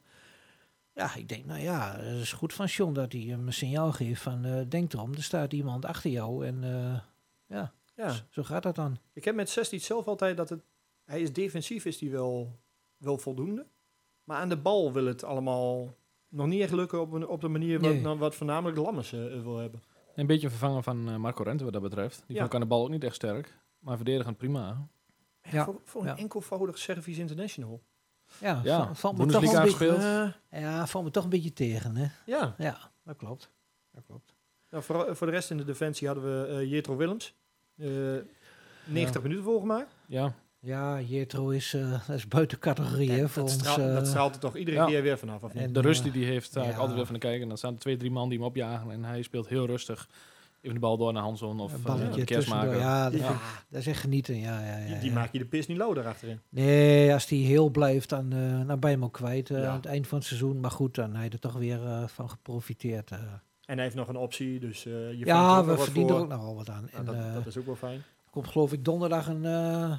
ja, 0.93 1.15
ik 1.15 1.29
denk, 1.29 1.45
nou 1.45 1.61
ja, 1.61 1.97
het 1.97 2.21
is 2.21 2.33
goed 2.33 2.53
van 2.53 2.67
John 2.67 2.93
dat 2.93 3.13
hij 3.13 3.21
hem 3.21 3.47
een 3.47 3.53
signaal 3.53 3.93
geeft 3.93 4.23
van... 4.23 4.67
denk 4.69 4.93
erom, 4.93 5.15
er 5.15 5.23
staat 5.23 5.53
iemand 5.53 5.85
achter 5.85 6.11
jou 6.11 6.47
en 6.47 6.63
ja, 7.47 7.73
Ja, 7.95 8.15
zo 8.31 8.43
gaat 8.43 8.63
dat 8.63 8.75
dan. 8.75 8.99
ik 9.13 9.25
heb 9.25 9.35
met 9.35 9.49
Sestic 9.49 9.83
zelf 9.83 10.07
altijd 10.07 10.37
dat 10.37 10.49
het... 10.49 10.65
Hij 11.05 11.21
is 11.21 11.33
defensief, 11.33 11.85
is 11.85 12.01
hij 12.01 12.11
wel, 12.11 12.59
wel 12.97 13.19
voldoende. 13.19 13.67
Maar 14.25 14.39
aan 14.39 14.49
de 14.49 14.57
bal 14.57 14.93
wil 14.93 15.07
het 15.07 15.25
allemaal 15.25 15.95
nog 16.29 16.47
niet 16.47 16.61
echt 16.61 16.73
lukken 16.73 17.01
op, 17.01 17.13
een, 17.13 17.27
op 17.27 17.41
de 17.41 17.49
manier 17.49 17.81
wat, 17.81 17.91
Nee. 17.93 18.01
nou, 18.01 18.19
wat 18.19 18.35
voornamelijk 18.35 18.79
Lammers 18.79 19.11
wil 19.11 19.57
hebben. 19.57 19.83
Een 20.17 20.27
beetje 20.27 20.45
een 20.47 20.51
vervanger 20.53 20.83
van 20.83 21.09
eh, 21.09 21.17
Marco 21.17 21.43
Rente 21.43 21.65
wat 21.65 21.73
dat 21.73 21.83
betreft. 21.83 22.17
Die 22.27 22.35
Ja. 22.35 22.35
vond 22.35 22.47
ik 22.47 22.55
aan 22.55 22.61
de 22.61 22.67
bal 22.67 22.83
ook 22.83 22.91
niet 22.91 23.05
echt 23.05 23.15
sterk. 23.15 23.59
Maar 23.79 23.97
verdedigend 23.97 24.37
prima. 24.37 24.89
Ja, 25.51 25.65
Voor, 25.65 25.81
voor 25.85 26.01
een 26.03 26.07
ja. 26.09 26.17
enkelvoudig 26.17 26.79
Service 26.79 27.21
International. 27.21 27.83
Ja, 28.41 28.61
Ja, 28.65 28.85
val- 28.85 28.95
valt 28.95 29.17
me 29.19 29.27
toch 29.27 29.43
een 29.55 29.63
beetje. 29.63 30.33
Eh, 30.51 30.61
ja, 30.61 30.87
valt 30.87 31.05
me 31.05 31.11
toch 31.11 31.25
een 31.25 31.31
beetje 31.31 31.53
tegen, 31.53 31.97
hè? 31.97 32.07
ja, 32.27 32.55
Ja, 32.59 32.79
dat 33.05 33.17
klopt. 33.17 33.51
Dat 33.93 34.05
klopt. 34.07 34.35
Nou, 34.71 34.83
voor, 34.85 35.17
voor 35.17 35.27
de 35.27 35.33
rest 35.33 35.51
in 35.51 35.57
de 35.57 35.65
defensie 35.65 36.07
hadden 36.07 36.25
we 36.25 36.47
eh 36.47 36.71
Jetro 36.71 36.97
Willems. 36.97 37.35
Eh 37.77 37.87
90 38.85 39.23
minuten 39.23 39.45
volgemaakt. 39.45 39.95
Ja, 40.07 40.35
Ja, 40.61 41.01
Jetro 41.01 41.49
is, 41.49 41.75
eh, 41.75 41.91
dat 42.07 42.17
is 42.17 42.29
buiten 42.29 42.59
categorie 42.59 43.11
hè, 43.11 43.29
voor 43.29 43.43
dat, 43.43 43.53
ons. 43.53 43.61
straalt, 43.63 43.93
dat 43.93 44.03
eh, 44.03 44.09
straalt 44.09 44.35
er 44.35 44.41
toch 44.41 44.57
iedere 44.57 44.77
ja. 44.77 44.87
keer 44.87 45.03
weer 45.03 45.19
vanaf, 45.19 45.43
of 45.43 45.55
niet? 45.55 45.63
En- 45.63 45.73
de 45.73 45.81
rust 45.81 46.05
eh, 46.07 46.13
die 46.13 46.25
hij 46.25 46.33
heeft, 46.33 46.53
daar 46.53 46.63
ga 46.63 46.69
ik 46.69 46.75
ja. 46.75 46.81
altijd 46.81 46.97
weer 46.99 47.07
van 47.07 47.15
te 47.15 47.21
kijken. 47.21 47.43
En 47.43 47.49
dan 47.49 47.59
staan 47.59 47.73
er 47.73 47.79
twee, 47.79 47.97
drie 47.97 48.11
man 48.11 48.29
die 48.29 48.39
hem 48.39 48.47
opjagen. 48.47 48.91
En 48.91 49.05
hij 49.05 49.23
speelt 49.23 49.49
heel 49.49 49.67
rustig. 49.67 50.09
Even 50.61 50.75
de 50.75 50.81
bal 50.87 50.97
door 50.97 51.13
naar 51.13 51.23
Hanson 51.23 51.61
of 51.61 51.73
een 51.73 51.79
uh, 51.79 51.85
balletje 51.85 52.21
de 52.21 52.25
kerstmaker. 52.27 52.79
Ja, 52.79 53.11
dat, 53.11 53.21
Ja. 53.21 53.27
vind 53.27 53.39
ik- 53.41 53.65
dat 53.69 53.81
is 53.81 53.87
echt 53.87 54.01
genieten. 54.01 54.39
Ja, 54.39 54.61
ja, 54.67 54.77
ja, 54.79 54.87
die, 54.87 54.99
die 54.99 55.09
ja. 55.09 55.15
maak 55.15 55.33
je 55.33 55.39
de 55.39 55.45
pis 55.45 55.67
niet 55.67 55.77
lauw 55.77 56.03
achterin. 56.03 56.41
Nee, 56.49 57.13
als 57.13 57.27
die 57.27 57.47
heel 57.47 57.69
blijft, 57.71 58.09
dan, 58.09 58.33
eh, 58.33 58.67
dan 58.67 58.81
ben 58.81 58.91
je 58.91 58.97
hem 58.97 59.05
ook 59.05 59.13
kwijt 59.13 59.51
eh, 59.51 59.59
Ja. 59.61 59.69
aan 59.69 59.77
het 59.77 59.87
eind 59.87 60.07
van 60.07 60.19
het 60.19 60.27
seizoen. 60.27 60.61
Maar 60.61 60.71
goed, 60.71 60.95
dan 60.95 61.13
je 61.23 61.29
er 61.31 61.39
toch 61.39 61.53
weer 61.57 61.85
eh, 61.87 62.07
van 62.07 62.31
geprofiteerd. 62.31 63.11
En 63.11 63.75
hij 63.75 63.83
heeft 63.83 63.95
nog 63.97 64.09
een 64.09 64.17
optie, 64.17 64.61
dus 64.61 64.87
eh, 64.87 64.93
je 64.93 64.99
er 65.21 65.27
ja, 65.27 65.59
ook 65.59 65.67
we 65.67 65.79
verdienen 65.79 66.15
er 66.15 66.21
ook 66.21 66.29
nog 66.29 66.41
wel 66.41 66.55
wat 66.55 66.71
aan. 66.71 66.89
Nou, 66.93 66.97
en 66.97 67.05
dat, 67.05 67.35
dat 67.35 67.47
is 67.47 67.57
ook 67.59 67.67
wel 67.67 67.77
fijn. 67.77 68.03
Komt 68.37 68.49
geloof 68.49 68.73
ik 68.73 68.85
donderdag 68.85 69.27
een, 69.29 69.45
eh, 69.45 69.99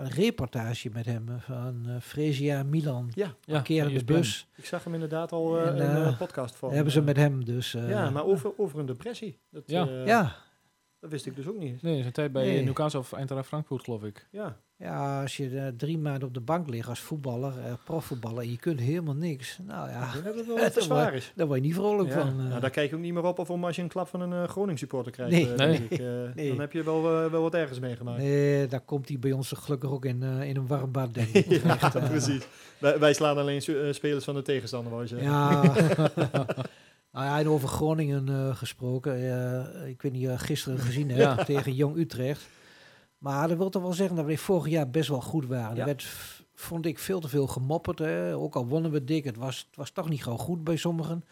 een 0.00 0.08
reportage 0.10 0.90
met 0.92 1.06
hem 1.06 1.28
eh, 1.28 1.34
van 1.40 1.82
eh 1.86 2.00
Fresia 2.00 2.62
Milan. 2.62 3.10
Ja, 3.14 3.26
Ja, 3.40 3.52
Parkerende 3.54 3.94
ESPN. 3.94 4.12
bus. 4.12 4.48
ik 4.56 4.64
zag 4.64 4.84
hem 4.84 4.94
inderdaad 4.94 5.32
al 5.32 5.58
eh, 5.58 5.66
En, 5.68 5.74
in 5.76 5.80
een 6.02 6.16
podcast 6.16 6.56
van. 6.56 6.72
hebben 6.72 6.92
ze 6.92 7.02
met 7.02 7.16
hem 7.16 7.44
dus. 7.44 7.74
eh, 7.74 7.88
ja, 7.88 8.10
maar 8.10 8.24
over, 8.24 8.52
over 8.56 8.78
een 8.78 8.86
depressie. 8.86 9.38
Dat, 9.50 9.62
Ja. 9.66 9.86
eh, 9.88 10.06
ja, 10.06 10.36
dat 11.00 11.10
wist 11.10 11.26
ik 11.26 11.36
dus 11.36 11.46
ook 11.48 11.58
niet. 11.58 11.82
Nee, 11.82 12.00
zijn 12.00 12.12
tijd 12.12 12.32
bij 12.32 12.44
Nee. 12.46 12.64
Newcastle 12.64 13.00
of 13.00 13.12
Eintracht 13.12 13.46
Frankfurt, 13.48 13.84
geloof 13.84 14.02
ik. 14.04 14.26
Ja, 14.30 14.56
ja, 14.78 15.22
als 15.22 15.36
je 15.36 15.58
eh, 15.58 15.66
drie 15.76 15.98
maanden 15.98 16.28
op 16.28 16.34
de 16.34 16.40
bank 16.40 16.68
ligt 16.68 16.88
als 16.88 17.00
voetballer, 17.00 17.52
eh, 17.66 17.72
profvoetballer, 17.84 18.42
en 18.42 18.50
je 18.50 18.56
kunt 18.58 18.80
helemaal 18.80 19.14
niks. 19.14 19.58
Nou 19.66 19.88
ja, 19.88 20.12
dat 20.24 20.34
het 20.34 20.46
wel 20.46 20.56
Dat 20.56 20.64
wat 20.64 20.72
te 20.74 20.80
zwaar 20.82 21.14
is. 21.14 21.32
daar 21.34 21.46
word 21.46 21.58
je 21.58 21.64
niet 21.66 21.74
vrolijk 21.74 22.08
Ja. 22.08 22.14
van. 22.20 22.28
eh. 22.40 22.46
Nou, 22.48 22.60
daar 22.60 22.70
kijk 22.70 22.90
je 22.90 22.96
ook 22.96 23.02
niet 23.02 23.12
meer 23.14 23.24
op 23.24 23.38
of 23.38 23.50
om 23.50 23.64
als 23.64 23.76
je 23.76 23.82
een 23.82 23.88
klap 23.88 24.08
van 24.08 24.20
een 24.20 24.48
Groningen 24.48 24.78
supporter 24.78 25.12
krijgt. 25.12 25.32
Nee. 25.32 25.46
Nee. 25.68 25.86
ik. 25.88 26.00
Nee. 26.34 26.48
Dan 26.48 26.60
heb 26.60 26.72
je 26.72 26.82
wel, 26.82 27.02
wel 27.30 27.42
wat 27.42 27.54
ergens 27.54 27.78
meegemaakt. 27.78 28.18
Nee, 28.18 28.66
daar 28.66 28.80
komt 28.80 29.08
hij 29.08 29.18
bij 29.18 29.32
ons 29.32 29.52
gelukkig 29.56 29.90
ook 29.90 30.04
in, 30.04 30.22
in 30.22 30.56
een 30.56 30.66
warm 30.66 30.92
bad, 30.92 31.14
denk 31.14 31.28
ik. 31.28 31.46
Of 31.46 31.62
ja, 31.64 31.80
echt, 31.80 32.08
precies. 32.08 32.46
Wij, 32.78 32.98
wij 32.98 33.12
slaan 33.14 33.38
alleen 33.38 33.62
spelers 33.94 34.24
van 34.24 34.34
de 34.34 34.42
tegenstander, 34.42 34.92
wou 34.92 35.06
je. 35.08 35.16
Ja. 35.16 35.62
nou 37.12 37.26
ja, 37.26 37.38
en 37.38 37.48
over 37.48 37.68
Groningen 37.68 38.56
gesproken. 38.56 39.14
ik 39.88 40.02
weet 40.02 40.12
niet, 40.12 40.28
gisteren 40.36 40.78
gezien 40.78 41.10
hè, 41.10 41.16
Ja. 41.16 41.44
tegen 41.44 41.74
Jong 41.74 41.96
Utrecht. 41.96 42.48
Maar 43.26 43.48
dat 43.48 43.56
wil 43.56 43.68
toch 43.70 43.82
wel 43.82 43.92
zeggen 43.92 44.16
dat 44.16 44.24
we 44.24 44.36
vorig 44.38 44.68
jaar 44.68 44.90
best 44.90 45.08
wel 45.08 45.20
goed 45.20 45.46
waren. 45.46 45.74
Ja. 45.74 45.80
Er 45.80 45.86
werd, 45.86 46.04
vond 46.54 46.86
ik, 46.86 46.98
veel 46.98 47.20
te 47.20 47.28
veel 47.28 47.46
gemopperd. 47.46 47.98
Hè. 47.98 48.36
Ook 48.36 48.54
al 48.56 48.66
wonnen 48.66 48.90
we 48.90 49.04
dik, 49.04 49.24
het 49.24 49.36
was, 49.36 49.58
het 49.68 49.76
was 49.76 49.90
toch 49.90 50.08
niet 50.08 50.22
gewoon 50.22 50.38
goed 50.38 50.64
bij 50.64 50.76
sommigen. 50.76 51.24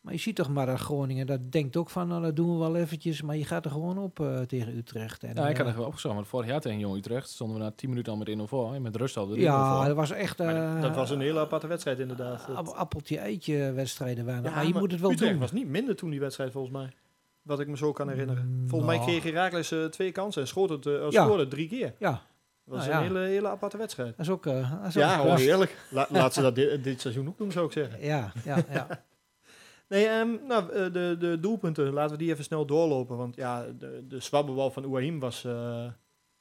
Maar 0.00 0.12
je 0.14 0.20
ziet 0.20 0.36
toch 0.36 0.48
maar 0.48 0.66
dat 0.66 0.78
Groningen, 0.80 1.26
dat 1.26 1.52
denkt 1.52 1.76
ook 1.76 1.90
van, 1.90 2.08
nou, 2.08 2.22
dat 2.22 2.36
doen 2.36 2.52
we 2.52 2.58
wel 2.58 2.76
eventjes. 2.76 3.22
Maar 3.22 3.36
je 3.36 3.44
gaat 3.44 3.64
er 3.64 3.70
gewoon 3.70 3.98
op 3.98 4.20
eh, 4.20 4.40
tegen 4.40 4.76
Utrecht. 4.76 5.22
En, 5.24 5.34
Ja, 5.34 5.48
ik 5.48 5.56
had 5.56 5.66
eh, 5.66 5.72
er 5.72 5.78
wel 5.78 5.86
opgezocht. 5.86 6.14
Maar 6.14 6.24
vorig 6.24 6.46
jaar 6.46 6.60
tegen 6.60 6.78
Jong 6.78 6.96
Utrecht 6.96 7.28
stonden 7.30 7.56
we 7.56 7.62
na 7.62 7.70
10 7.70 7.88
minuten 7.88 8.12
al 8.12 8.18
met 8.18 8.28
1-0 8.38 8.42
voor. 8.42 8.74
En 8.74 8.82
met 8.82 8.96
rust 8.96 9.16
al 9.16 9.26
de 9.26 9.34
3-0 9.36 9.38
ja, 9.38 9.76
voor. 9.76 9.86
dat 9.86 9.96
was 9.96 10.10
echt... 10.10 10.40
Eh, 10.40 10.80
dat 10.80 10.94
was 10.96 11.10
een 11.10 11.20
hele 11.20 11.40
aparte 11.40 11.66
wedstrijd 11.66 11.98
inderdaad. 11.98 12.48
Ap- 12.54 12.68
appeltje-eitje 12.68 13.72
wedstrijden 13.72 14.24
waren. 14.24 14.42
Ja, 14.42 14.50
maar 14.50 14.66
je 14.66 14.74
moet 14.74 14.92
het 14.92 15.00
wel 15.00 15.10
Utrecht 15.10 15.30
doen. 15.32 15.40
was 15.40 15.52
niet 15.52 15.68
minder 15.68 15.96
toen 15.96 16.10
die 16.10 16.20
wedstrijd 16.20 16.52
volgens 16.52 16.72
mij. 16.72 16.90
Wat 17.46 17.60
ik 17.60 17.68
me 17.68 17.76
zo 17.76 17.92
kan 17.92 18.08
herinneren. 18.08 18.46
Mm, 18.46 18.68
Volgens 18.68 18.90
mij 18.90 18.98
nou. 18.98 19.08
kreeg 19.10 19.22
Herakles 19.32 19.70
eh 19.70 19.84
twee 19.84 20.12
kansen 20.12 20.42
en 20.42 20.48
schoot 20.48 20.68
het, 20.70 20.84
Ja. 20.84 21.24
scoorde 21.24 21.48
drie 21.48 21.68
keer. 21.68 21.94
Ja, 21.98 22.10
Dat 22.10 22.20
was 22.64 22.86
Nou 22.86 22.96
een 22.96 23.02
ja. 23.02 23.08
hele, 23.12 23.18
hele 23.26 23.48
aparte 23.48 23.76
wedstrijd. 23.76 24.16
dat 24.16 24.26
is 24.26 24.32
ook... 24.32 24.46
eh, 24.46 24.72
dat 24.78 24.86
is 24.88 24.94
Ja, 24.94 25.18
ook 25.20 25.26
oh, 25.26 25.34
heerlijk. 25.36 25.76
La, 25.90 26.06
laat 26.12 26.34
ze 26.34 26.40
dat 26.42 26.54
dit, 26.54 26.84
dit 26.84 27.00
seizoen 27.00 27.28
ook 27.28 27.38
doen, 27.38 27.52
zou 27.52 27.66
ik 27.66 27.72
zeggen. 27.72 28.04
Ja, 28.04 28.32
ja, 28.44 28.56
ja. 28.70 28.86
Nee, 29.88 30.06
ehm, 30.06 30.28
nou, 30.46 30.90
de, 30.92 31.16
de 31.18 31.40
doelpunten, 31.40 31.92
laten 31.92 32.12
we 32.16 32.22
die 32.22 32.32
even 32.32 32.44
snel 32.44 32.66
doorlopen. 32.66 33.16
Want 33.16 33.36
ja, 33.36 33.66
de, 33.78 34.04
de 34.08 34.20
zwabbenbal 34.20 34.70
van 34.70 34.84
Ouahim 34.84 35.20
was, 35.20 35.44
eh, 35.44 35.86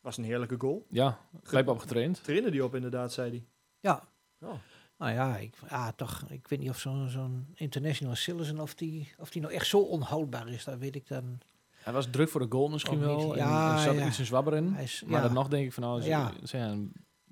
was 0.01 0.17
een 0.17 0.23
heerlijke 0.23 0.55
goal. 0.57 0.85
Ja, 0.89 1.17
gelijk 1.43 1.69
op 1.69 1.79
getraind. 1.79 2.23
Trainde 2.23 2.51
die 2.51 2.63
op 2.63 2.75
inderdaad, 2.75 3.13
zei 3.13 3.29
hij. 3.29 3.45
ja. 3.79 4.03
Ja. 4.39 4.47
Nou 4.97 5.11
ja, 5.11 5.37
ik, 5.37 5.55
ja, 5.69 5.91
toch, 5.91 6.23
ik 6.29 6.47
weet 6.47 6.59
niet 6.59 6.69
of 6.69 6.79
zo'n 6.79 7.09
zo'n 7.09 7.47
international 7.53 8.15
Sillissen, 8.15 8.59
of 8.59 8.73
die, 8.75 9.13
of 9.19 9.29
die 9.29 9.41
nou 9.41 9.53
echt 9.53 9.67
zo 9.67 9.79
onhoudbaar 9.79 10.47
is, 10.47 10.63
dat 10.63 10.77
weet 10.77 10.95
ik 10.95 11.07
dan. 11.07 11.37
Hij 11.83 11.93
was 11.93 12.07
druk 12.11 12.29
voor 12.29 12.41
de 12.41 12.47
goal 12.49 12.69
misschien 12.69 12.99
wel. 12.99 13.31
En 13.31 13.37
Ja, 13.37 13.73
er 13.73 13.79
zat 13.79 13.95
ja. 13.95 14.07
iets 14.07 14.19
in 14.19 14.25
zwabber 14.25 14.55
in. 14.55 14.75
Is, 14.75 15.03
Maar 15.05 15.15
ja, 15.15 15.21
dat 15.21 15.31
nog 15.35 15.47
denk 15.47 15.65
ik 15.65 15.73
van 15.73 15.83
nou, 15.83 16.03
Ja. 16.03 16.31
ja, 16.43 16.75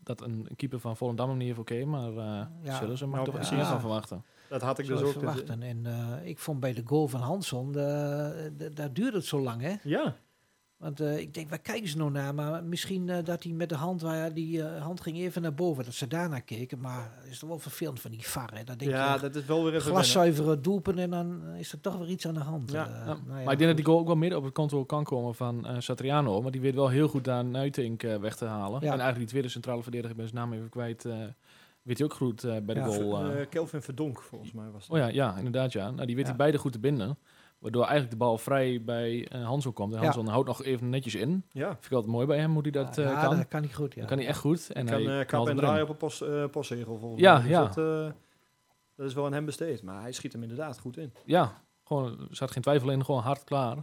dat 0.04 0.22
een 0.22 0.48
keeper 0.56 0.80
van 0.80 0.98
Volendam 0.98 1.38
niet 1.38 1.48
heeft 1.48 1.60
oké, 1.60 1.86
maar 1.86 2.10
eh 2.18 2.46
Ja. 2.64 2.78
zullen 2.78 2.98
ze 2.98 3.06
maar 3.06 3.20
Nou, 3.20 3.32
toch 3.32 3.40
iets 3.40 3.50
van 3.68 3.80
verwachten. 3.80 4.24
Dat 4.50 4.62
had 4.62 4.80
ik 4.80 4.86
dus 4.88 5.02
ook. 5.02 5.12
verwachten. 5.12 5.62
En 5.64 5.86
eh, 5.86 6.28
ik 6.30 6.40
vond 6.40 6.60
bij 6.60 6.74
de 6.74 6.82
goal 6.86 7.08
van 7.08 7.20
Hansson, 7.22 7.72
de, 7.72 8.54
de- 8.58 8.74
daar 8.74 8.94
duurde 8.94 9.18
het 9.18 9.26
zo 9.26 9.40
lang, 9.42 9.62
hè. 9.62 9.74
Ja, 9.84 10.16
Want 10.84 11.00
eh, 11.00 11.18
ik 11.20 11.34
denk, 11.34 11.50
waar 11.50 11.60
kijken 11.60 11.90
ze 11.90 11.98
nou 11.98 12.12
naar? 12.12 12.36
Maar 12.36 12.64
misschien 12.64 13.10
eh, 13.10 13.24
dat 13.24 13.44
hij 13.44 13.52
met 13.54 13.70
de 13.70 13.76
hand, 13.76 14.02
waar 14.02 14.34
die 14.34 14.64
eh, 14.64 14.82
hand 14.82 15.02
ging 15.02 15.18
even 15.18 15.42
naar 15.42 15.54
boven, 15.54 15.84
dat 15.84 15.94
ze 15.94 16.08
daarnaar 16.08 16.42
keken. 16.42 16.80
Maar 16.80 17.12
het 17.22 17.32
is 17.32 17.40
toch 17.40 17.50
wel 17.50 17.60
vervelend 17.60 18.00
van 18.02 18.12
die 18.12 18.28
VAR, 18.28 18.50
hè. 18.54 18.64
Dat 18.64 18.80
denk 18.80 18.92
ja 18.92 19.14
je, 19.14 19.20
dat 19.20 19.36
is 19.36 19.46
wel 19.46 19.64
weer 19.64 19.74
even 19.76 19.92
glaszuivere 19.92 20.60
doelpunt 20.62 20.98
en 21.00 21.10
dan 21.10 21.44
is 21.58 21.72
er 21.72 21.82
toch 21.82 21.98
weer 21.98 22.08
iets 22.10 22.28
aan 22.28 22.34
de 22.34 22.40
hand. 22.40 22.72
Ja, 22.72 22.88
Ja, 22.88 23.06
nou 23.06 23.18
ja, 23.28 23.44
maar 23.44 23.52
ik 23.54 23.58
denk 23.60 23.68
dat 23.70 23.76
die 23.76 23.86
goal 23.86 24.00
ook 24.00 24.08
wel 24.08 24.16
midden 24.16 24.38
op 24.38 24.44
het 24.44 24.54
konto 24.54 24.86
kan 24.86 25.04
komen 25.04 25.36
van 25.36 25.68
eh 25.68 25.76
Satriano. 25.80 26.42
Maar 26.42 26.52
die 26.52 26.62
weet 26.62 26.76
wel 26.76 26.90
heel 26.90 27.08
goed 27.08 27.24
daar 27.24 27.46
Nuitink 27.46 28.04
eh, 28.04 28.16
weg 28.18 28.36
te 28.36 28.46
halen. 28.46 28.74
Ja. 28.74 28.80
En 28.80 28.88
eigenlijk 28.90 29.18
die 29.18 29.28
tweede 29.28 29.48
centrale 29.50 29.82
verdediger, 29.82 30.12
ik 30.12 30.18
ben 30.18 30.28
zijn 30.28 30.40
naam 30.40 30.54
even 30.54 30.70
kwijt, 30.70 31.06
eh, 31.06 31.16
weet 31.82 31.98
hij 31.98 32.08
ook 32.08 32.14
goed 32.14 32.44
eh, 32.44 32.52
bij 32.64 32.76
de 32.76 32.82
Ja. 32.82 32.86
goal. 32.86 33.18
eh. 33.26 33.42
Eh, 33.42 33.50
Kelvin 33.50 33.82
Verdonk, 33.82 34.22
volgens 34.22 34.52
mij 34.52 34.70
was 34.72 34.88
dat. 34.88 34.98
oh 34.98 35.04
ja, 35.04 35.08
ja, 35.08 35.38
inderdaad 35.38 35.72
ja. 35.72 35.92
Nou, 35.92 36.06
die 36.06 36.16
weet 36.16 36.24
Ja. 36.24 36.30
hij 36.30 36.38
beide 36.38 36.58
goed 36.58 36.72
te 36.72 36.80
binden. 36.80 37.18
Waardoor 37.64 37.82
eigenlijk 37.82 38.12
de 38.12 38.18
bal 38.18 38.38
vrij 38.38 38.82
bij 38.84 39.28
eh 39.28 39.46
Hanson 39.46 39.74
komt. 39.74 39.92
En 39.94 39.98
Ja. 40.00 40.04
Hanson 40.04 40.28
houdt 40.28 40.48
nog 40.48 40.64
even 40.64 40.90
netjes 40.90 41.16
in. 41.16 41.44
Ja, 41.52 41.68
Vind 41.72 41.86
ik 41.86 41.92
altijd 41.92 42.12
mooi 42.12 42.26
bij 42.28 42.38
hem, 42.38 42.52
hoe 42.54 42.62
hij 42.62 42.72
dat 42.72 42.98
eh, 42.98 43.06
ja, 43.06 43.22
kan. 43.26 43.38
dat 43.38 43.48
kan 43.48 43.62
niet 43.62 43.76
goed, 43.76 43.94
ja. 43.94 44.00
Dat 44.00 44.10
kan 44.10 44.18
hij 44.18 44.28
echt 44.28 44.40
goed. 44.40 44.70
En 44.72 44.86
kan 44.86 45.04
hij 45.04 45.20
eh 45.20 45.26
kap 45.28 45.48
en 45.48 45.56
draai 45.56 45.82
op 45.82 45.90
een 45.90 45.98
post, 45.98 46.22
eh, 46.22 46.46
postzegel 46.50 46.98
volgens 46.98 47.22
Ja, 47.22 47.34
mij. 47.34 47.42
Dus 47.42 47.52
ja. 47.52 47.62
Dat, 47.68 47.78
eh, 47.78 48.12
dat 48.96 49.08
is 49.08 49.14
wel 49.14 49.26
aan 49.26 49.34
hem 49.34 49.46
besteed. 49.46 49.82
Maar 49.82 50.02
hij 50.02 50.12
schiet 50.12 50.34
hem 50.34 50.42
inderdaad 50.42 50.80
goed 50.80 50.98
in. 50.98 51.14
Ja, 51.26 51.62
gewoon, 51.84 52.20
er 52.20 52.36
zat 52.36 52.52
geen 52.52 52.62
twijfel 52.64 52.90
in. 52.90 53.06
Gewoon 53.06 53.22
hard 53.22 53.44
klaar. 53.44 53.78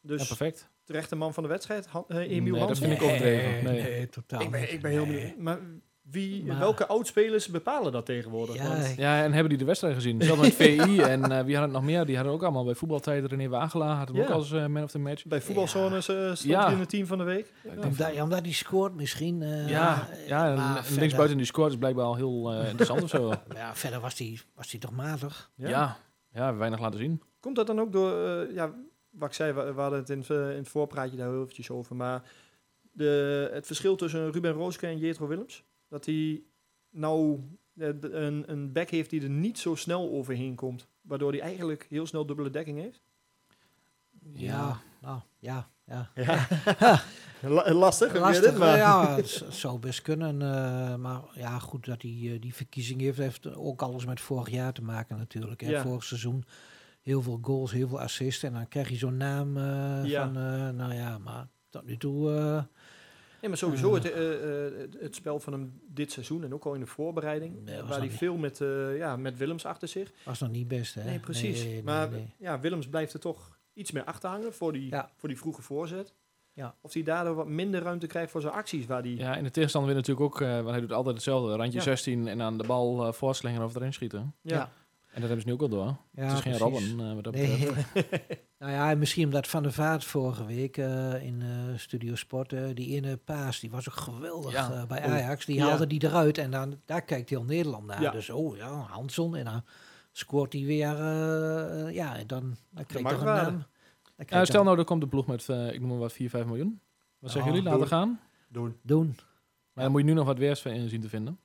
Dus 0.00 0.20
ja, 0.20 0.26
perfect. 0.26 0.70
terecht 0.84 1.08
de 1.10 1.16
man 1.16 1.34
van 1.34 1.42
de 1.42 1.48
wedstrijd, 1.48 1.86
Han, 1.86 2.04
eh, 2.08 2.16
Nee, 2.16 2.28
Emiel 2.28 2.66
dat 2.66 2.78
vind 2.78 2.92
ik 2.92 3.02
overdreven. 3.02 3.64
Nee. 3.64 3.82
nee, 3.82 4.08
totaal 4.08 4.40
Ik 4.40 4.50
ben, 4.50 4.72
ik 4.72 4.80
ben 4.82 4.90
heel 4.90 5.06
benieuwd. 5.06 5.36
Maar 5.38 5.58
wie, 6.02 6.44
Maar- 6.44 6.58
welke 6.58 6.86
oudspelers 6.86 7.48
bepalen 7.48 7.92
dat 7.92 8.06
tegenwoordig? 8.06 8.54
Ja, 8.56 8.68
Want 8.68 8.94
Ja, 8.96 9.22
en 9.22 9.32
hebben 9.32 9.48
die 9.48 9.58
de 9.58 9.64
wedstrijd 9.64 9.94
gezien? 9.94 10.22
Zelfs 10.22 10.40
met 10.40 10.54
VI 10.62 11.00
en 11.00 11.32
eh, 11.32 11.44
wie 11.44 11.54
had 11.54 11.64
het 11.64 11.72
nog 11.72 11.82
meer? 11.82 12.04
Die 12.06 12.14
hadden 12.16 12.34
ook 12.34 12.42
allemaal 12.42 12.64
bij 12.64 12.74
voetbaltijd. 12.74 13.24
René 13.26 13.48
Wagelaar 13.48 13.96
had 13.96 14.08
hem 14.08 14.16
Ja. 14.16 14.22
ook 14.22 14.30
als 14.30 14.52
eh, 14.52 14.66
man 14.66 14.82
of 14.82 14.90
the 14.90 14.98
match. 14.98 15.24
bij 15.24 15.40
voetbalzones 15.40 16.08
eh 16.08 16.16
stond 16.16 16.40
Ja. 16.42 16.64
hij 16.64 16.72
in 16.72 16.80
het 16.80 16.88
team 16.88 17.06
van 17.06 17.18
de 17.18 17.24
week. 17.24 17.52
Ja. 17.62 17.70
Omdat, 17.88 18.14
ja, 18.14 18.22
omdat 18.22 18.40
hij 18.42 18.52
scoort 18.52 18.94
misschien. 18.94 19.42
eh, 19.42 19.68
Ja, 19.68 20.08
ja 20.26 20.50
en 20.52 20.84
en 20.86 20.94
linksbuiten 20.98 21.36
die 21.36 21.46
scoort 21.46 21.70
is 21.72 21.78
blijkbaar 21.78 22.04
al 22.04 22.16
heel 22.16 22.52
eh, 22.52 22.64
interessant 22.68 23.02
of 23.02 23.08
zo. 23.08 23.32
Ja, 23.54 23.74
verder 23.74 24.00
was 24.00 24.18
hij 24.18 24.38
was 24.54 24.70
die 24.70 24.80
toch 24.80 24.92
matig. 24.92 25.50
Ja. 25.54 25.68
Ja. 25.68 25.96
ja, 26.32 26.56
weinig 26.56 26.80
laten 26.80 26.98
zien. 26.98 27.22
Komt 27.40 27.56
dat 27.56 27.66
dan 27.66 27.80
ook 27.80 27.92
door, 27.92 28.26
eh, 28.26 28.54
ja, 28.54 28.74
wat 29.10 29.28
ik 29.28 29.34
zei, 29.34 29.52
we, 29.52 29.72
we 29.74 29.80
hadden 29.80 29.98
het 29.98 30.10
in, 30.10 30.18
het, 30.18 30.28
in 30.28 30.36
het 30.36 30.68
voorpraatje 30.68 31.16
daar 31.16 31.28
heel 31.28 31.40
eventjes 31.42 31.70
over, 31.70 31.96
maar 31.96 32.22
de, 32.92 33.50
het 33.52 33.66
verschil 33.66 33.96
tussen 33.96 34.32
Ruben 34.32 34.52
Rooske 34.52 34.86
en 34.86 34.98
Jetro 34.98 35.26
Willems, 35.26 35.64
dat 35.92 36.06
hij 36.06 36.42
nou 36.90 37.40
eh, 37.76 37.88
een, 38.00 38.50
een 38.50 38.72
back 38.72 38.90
heeft 38.90 39.10
die 39.10 39.22
er 39.22 39.28
niet 39.30 39.58
zo 39.58 39.74
snel 39.74 40.10
overheen 40.10 40.54
komt, 40.54 40.86
waardoor 41.02 41.30
hij 41.32 41.40
eigenlijk 41.40 41.86
heel 41.88 42.06
snel 42.06 42.26
dubbele 42.26 42.50
dekking 42.50 42.78
heeft. 42.78 43.02
Ja, 44.34 44.80
nou, 45.00 45.20
ja, 45.38 45.68
ja. 45.84 46.10
Ja. 46.14 46.48
La- 47.40 47.72
lastig, 47.72 48.14
Lastig, 48.14 48.44
het, 48.50 48.58
maar... 48.58 48.76
ja, 48.76 49.16
het 49.16 49.44
zou 49.50 49.78
best 49.78 50.02
kunnen. 50.02 50.42
eh, 50.42 50.96
maar 50.96 51.20
ja, 51.34 51.58
goed 51.58 51.84
dat 51.84 52.02
hij 52.02 52.20
eh, 52.24 52.40
die 52.40 52.54
verkiezing 52.54 53.00
heeft. 53.00 53.18
heeft 53.18 53.54
ook 53.54 53.82
alles 53.82 54.04
met 54.06 54.20
vorig 54.20 54.50
jaar 54.50 54.72
te 54.72 54.82
maken 54.82 55.16
natuurlijk. 55.16 55.60
Hè. 55.60 55.70
Ja. 55.70 55.82
Vorig 55.82 56.04
seizoen 56.04 56.44
heel 57.02 57.22
veel 57.22 57.38
goals, 57.42 57.72
heel 57.72 57.88
veel 57.88 58.00
assists. 58.00 58.42
En 58.42 58.52
dan 58.52 58.68
krijg 58.68 58.88
je 58.88 58.96
zo'n 58.96 59.16
naam 59.16 59.56
eh, 59.56 60.04
Ja. 60.04 60.24
van, 60.24 60.36
eh, 60.36 60.68
nou 60.70 60.94
ja, 60.94 61.18
maar 61.18 61.48
tot 61.68 61.84
nu 61.84 61.96
toe... 61.96 62.66
Nee, 63.42 63.50
maar 63.50 63.60
sowieso 63.60 63.88
Eh. 63.96 64.02
het, 64.02 64.12
eh, 64.12 64.66
eh, 64.66 64.88
het, 65.00 65.14
spel 65.14 65.40
van 65.40 65.52
hem 65.52 65.80
dit 65.88 66.12
seizoen 66.12 66.44
en 66.44 66.54
ook 66.54 66.64
al 66.64 66.74
in 66.74 66.80
de 66.80 66.86
voorbereiding, 66.86 67.64
Nee, 67.64 67.82
waar 67.82 67.98
hij 67.98 68.10
veel 68.10 68.36
met, 68.36 68.60
eh, 68.60 68.96
ja, 68.96 69.16
met 69.16 69.36
Willems 69.36 69.64
achter 69.66 69.88
zich. 69.88 70.12
was 70.24 70.40
nog 70.40 70.50
niet 70.50 70.68
best, 70.68 70.94
hè? 70.94 71.04
Nee, 71.04 71.18
precies. 71.18 71.62
Nee, 71.64 71.72
nee, 71.72 71.82
maar 71.82 72.10
nee. 72.10 72.34
ja, 72.38 72.60
Willems 72.60 72.88
blijft 72.88 73.12
er 73.12 73.20
toch 73.20 73.58
iets 73.72 73.90
meer 73.90 74.04
achter 74.04 74.28
hangen 74.30 74.52
voor 74.54 74.72
die, 74.72 74.90
Ja. 74.90 75.10
voor 75.16 75.28
die 75.28 75.38
vroege 75.38 75.62
voorzet. 75.62 76.14
Ja. 76.54 76.74
Of 76.80 76.92
hij 76.92 77.02
daardoor 77.02 77.34
wat 77.34 77.48
minder 77.48 77.82
ruimte 77.82 78.06
krijgt 78.06 78.30
voor 78.30 78.40
zijn 78.40 78.52
acties. 78.52 78.86
Waar 78.86 79.02
die, 79.02 79.16
Ja, 79.16 79.36
en 79.36 79.44
de 79.44 79.50
tegenstander 79.50 79.90
wil 79.90 80.00
natuurlijk 80.00 80.26
ook, 80.26 80.40
eh, 80.40 80.54
want 80.54 80.70
hij 80.70 80.80
doet 80.80 80.92
altijd 80.92 81.14
hetzelfde. 81.14 81.56
Randje 81.56 81.78
Ja. 81.78 81.84
16 81.84 82.28
en 82.28 82.42
aan 82.42 82.58
de 82.58 82.66
bal 82.66 83.06
uh, 83.06 83.12
voorslingen 83.12 83.62
of 83.62 83.74
erin 83.74 83.92
schieten. 83.92 84.34
ja. 84.42 84.56
Ja. 84.56 84.72
En 85.12 85.20
dat 85.20 85.30
hebben 85.30 85.40
ze 85.40 85.46
nu 85.46 85.52
ook 85.52 85.60
al 85.62 85.68
door. 85.68 85.96
Ja, 86.10 86.22
het 86.24 86.32
is 86.32 86.40
geen 86.40 86.56
precies. 86.58 86.90
Robben 86.92 87.08
eh, 87.08 87.14
wat 87.14 87.24
dat 87.24 87.34
Nee. 87.34 87.68
nou 88.58 88.72
ja, 88.72 88.90
en 88.90 88.98
misschien 88.98 89.24
omdat 89.24 89.46
Van 89.48 89.62
der 89.62 89.72
Vaart 89.72 90.04
vorige 90.04 90.44
week 90.46 90.76
eh, 90.76 91.24
in 91.24 91.42
eh, 91.42 91.48
Studio 91.78 92.14
Sport, 92.14 92.50
die 92.50 92.94
ene 92.96 93.16
paas, 93.16 93.60
die 93.60 93.70
was 93.70 93.88
ook 93.88 93.94
geweldig 93.96 94.52
Ja. 94.52 94.70
eh, 94.72 94.86
bij 94.86 95.04
Oh. 95.04 95.12
Ajax. 95.12 95.44
Die 95.44 95.56
Ja. 95.56 95.68
haalde 95.68 95.86
die 95.86 96.04
eruit 96.04 96.38
en 96.38 96.50
dan, 96.50 96.80
daar 96.84 97.02
kijkt 97.02 97.30
heel 97.30 97.44
Nederland 97.44 97.86
naar. 97.86 98.00
Ja. 98.02 98.10
Dus 98.10 98.30
oh 98.30 98.56
ja, 98.56 98.68
Hansson 98.70 99.36
en 99.36 99.44
dan 99.44 99.62
scoort 100.12 100.52
hij 100.52 100.62
weer, 100.64 100.94
eh, 101.00 101.94
ja, 101.94 102.16
dan, 102.26 102.56
dan 102.70 102.86
krijg 102.86 103.04
je 103.08 103.10
toch 103.12 103.20
een 103.20 103.26
naam. 103.26 103.64
Stel 104.26 104.44
dan- 104.44 104.64
nou, 104.64 104.78
er 104.78 104.84
komt 104.84 105.00
de 105.00 105.08
ploeg 105.08 105.26
met, 105.26 105.48
eh, 105.48 105.72
ik 105.72 105.80
noem 105.80 105.88
maar 105.88 105.98
wat, 105.98 106.12
4, 106.12 106.30
5 106.30 106.44
miljoen. 106.46 106.80
Wat 107.18 107.30
zeggen 107.30 107.52
Ja, 107.52 107.56
jullie? 107.58 107.70
Laten 107.70 107.88
doen. 107.88 107.98
gaan. 107.98 108.20
Doen. 108.48 108.76
Doen. 108.82 109.16
Maar 109.72 109.84
dan 109.84 109.92
moet 109.92 110.00
je 110.00 110.06
nu 110.06 110.12
nog 110.12 110.26
wat 110.26 110.38
weers 110.38 110.64
in 110.64 110.88
zien 110.88 111.00
te 111.00 111.08
vinden. 111.08 111.38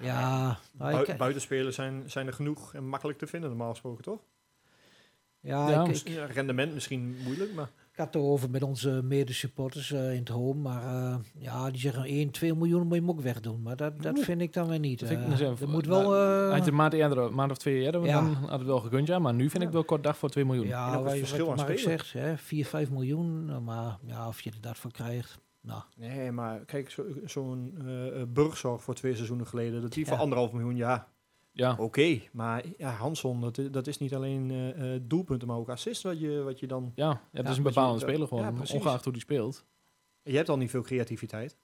Ja, 0.00 0.58
nou, 0.78 0.92
Bui- 0.92 1.04
ik, 1.04 1.16
buitenspelers 1.16 1.74
zijn, 1.74 2.02
zijn 2.06 2.26
er 2.26 2.32
genoeg 2.32 2.74
en 2.74 2.88
makkelijk 2.88 3.18
te 3.18 3.26
vinden, 3.26 3.48
normaal 3.50 3.70
gesproken, 3.70 4.04
toch? 4.04 4.20
ja, 5.40 5.70
Ja, 5.70 5.80
ik, 5.82 5.86
mis- 5.88 6.02
ik, 6.02 6.14
Ja, 6.14 6.24
rendement 6.26 6.74
misschien 6.74 7.16
moeilijk, 7.24 7.54
maar 7.54 7.68
ik 7.92 7.96
had 7.96 8.06
het 8.06 8.14
erover 8.14 8.50
met 8.50 8.62
onze 8.62 9.02
medesupporters 9.02 9.92
eh 9.92 10.12
in 10.12 10.18
het 10.18 10.28
home, 10.28 10.60
maar 10.60 10.82
eh, 10.84 11.16
ja, 11.38 11.70
die 11.70 11.80
zeggen 11.80 12.02
1, 12.04 12.30
2 12.30 12.54
miljoen 12.54 12.82
moet 12.86 12.94
je 12.94 13.00
hem 13.00 13.10
ook 13.10 13.20
wegdoen. 13.20 13.62
Maar 13.62 13.76
dat, 13.76 14.02
dat 14.02 14.18
vind 14.18 14.40
ik 14.40 14.52
dan 14.52 14.68
weer 14.68 14.78
niet. 14.78 15.00
Dat 15.00 15.08
vind 15.08 15.40
ik 15.40 15.60
eh. 15.60 15.66
moet 15.68 15.86
wel... 15.86 16.10
nou, 16.10 16.46
eh, 16.46 16.50
Had 16.52 16.64
je 16.64 16.70
een 16.70 16.76
maand, 16.76 16.92
eerder, 16.92 17.34
maand 17.34 17.50
of 17.50 17.56
twee 17.58 17.80
eerder, 17.82 18.04
Ja. 18.04 18.20
dan 18.20 18.34
had 18.34 18.58
het 18.58 18.68
wel 18.68 18.80
gekund, 18.80 19.06
ja. 19.06 19.18
Maar 19.18 19.34
nu 19.34 19.50
vind 19.50 19.62
ik 19.62 19.70
wel 19.70 19.84
kort 19.84 20.02
dag 20.02 20.18
voor 20.18 20.28
2 20.30 20.44
miljoen. 20.44 20.64
En 20.64 20.70
Ja, 20.70 20.86
ook 20.88 20.94
het 20.94 21.02
wat, 21.04 21.16
verschil 21.18 21.46
wat 21.46 21.58
aan 21.58 21.64
Mark 21.66 21.78
spelen. 21.78 21.98
zegt, 21.98 22.12
hè, 22.12 22.36
4, 22.38 22.66
5 22.66 22.90
miljoen. 22.90 23.44
nou, 23.44 23.60
Maar 23.60 23.96
ja, 24.06 24.28
of 24.28 24.40
je 24.40 24.50
er 24.50 24.60
dat 24.60 24.76
voor 24.78 24.92
krijgt. 24.92 25.38
Nou, 25.62 25.82
Nee, 25.96 26.30
maar 26.32 26.64
kijk, 26.64 26.90
zo- 26.90 27.06
zo'n 27.24 27.74
eh, 27.86 28.20
eh, 28.20 28.26
burgzorg 28.28 28.82
voor 28.82 28.94
twee 28.94 29.14
seizoenen 29.14 29.46
geleden, 29.46 29.82
dat 29.82 29.92
die 29.92 30.04
Ja. 30.04 30.10
voor 30.10 30.20
anderhalf 30.20 30.52
miljoen, 30.52 30.76
ja, 30.76 31.08
Ja, 31.52 31.76
oké. 31.78 32.20
Maar 32.32 32.64
ja, 32.78 32.90
Hanson, 32.90 33.52
dat, 33.70 33.86
is 33.86 33.98
niet 33.98 34.14
alleen 34.14 34.50
eh, 34.50 34.94
eh, 34.94 35.00
doelpunten, 35.04 35.48
maar 35.48 35.56
ook 35.56 35.68
assist 35.68 36.02
wat 36.02 36.20
je, 36.20 36.42
wat 36.42 36.60
je 36.60 36.66
dan... 36.66 36.92
ja, 36.94 37.08
ja, 37.08 37.20
het 37.32 37.44
Ja, 37.44 37.50
is 37.50 37.56
een 37.56 37.62
bepalende 37.62 38.00
ja, 38.00 38.06
speler 38.08 38.28
gewoon, 38.28 38.58
ongeacht 38.74 39.04
hoe 39.04 39.12
die 39.12 39.22
speelt. 39.22 39.64
Je 40.22 40.36
hebt 40.36 40.48
al 40.48 40.56
niet 40.56 40.70
veel 40.70 40.82
creativiteit. 40.82 41.56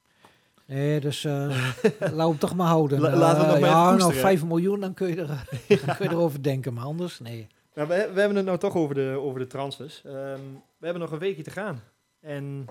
nee, 0.67 1.01
dus 1.01 1.25
eh 1.25 1.73
laat 2.15 2.29
hem 2.29 2.39
toch 2.39 2.55
maar 2.57 2.67
houden. 2.67 3.01
La- 3.01 3.17
laten 3.17 3.41
we 3.41 3.47
nog 3.51 3.61
maar 3.61 3.69
ja, 3.69 3.75
nou, 3.85 3.93
koesteren. 3.93 4.21
5 4.21 4.45
miljoen, 4.45 4.81
dan 4.81 4.95
kun 4.95 5.09
je, 5.09 5.17
er, 5.23 5.27
dan 5.87 5.97
kun 5.97 6.09
je 6.09 6.15
erover 6.15 6.43
denken. 6.43 6.75
Maar 6.75 6.85
anders, 6.85 7.19
nee. 7.21 7.47
Nou, 7.75 7.89
we, 7.89 7.95
we 8.15 8.19
hebben 8.21 8.37
het 8.37 8.47
nou 8.47 8.59
toch 8.59 8.75
over 8.75 8.95
de, 8.95 9.19
over 9.21 9.41
de 9.41 9.47
transfers. 9.47 10.03
Ehm, 10.05 10.41
we 10.79 10.85
hebben 10.85 11.03
nog 11.03 11.13
een 11.13 11.19
weekje 11.19 11.43
te 11.43 11.51
gaan. 11.51 11.83
En 12.21 12.65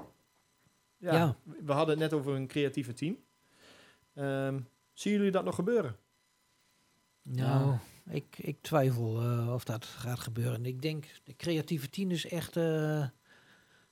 ja, 1.05 1.13
Ja. 1.13 1.35
we 1.65 1.71
hadden 1.71 1.99
het 1.99 2.11
net 2.11 2.19
over 2.19 2.33
een 2.35 2.47
creatieve 2.47 2.93
team. 2.93 3.17
Ehm, 4.13 4.59
zien 4.93 5.13
jullie 5.13 5.31
dat 5.31 5.43
nog 5.45 5.55
gebeuren? 5.55 5.95
Nou, 7.23 7.75
ik, 8.09 8.37
ik 8.37 8.57
twijfel 8.61 9.21
eh, 9.21 9.53
of 9.53 9.63
dat 9.63 9.85
gaat 9.85 10.19
gebeuren. 10.19 10.65
Ik 10.65 10.81
denk, 10.81 11.05
de 11.23 11.35
creatieve 11.35 11.89
tien 11.89 12.11
is 12.11 12.27
echt... 12.27 12.57
eh, 12.57 13.07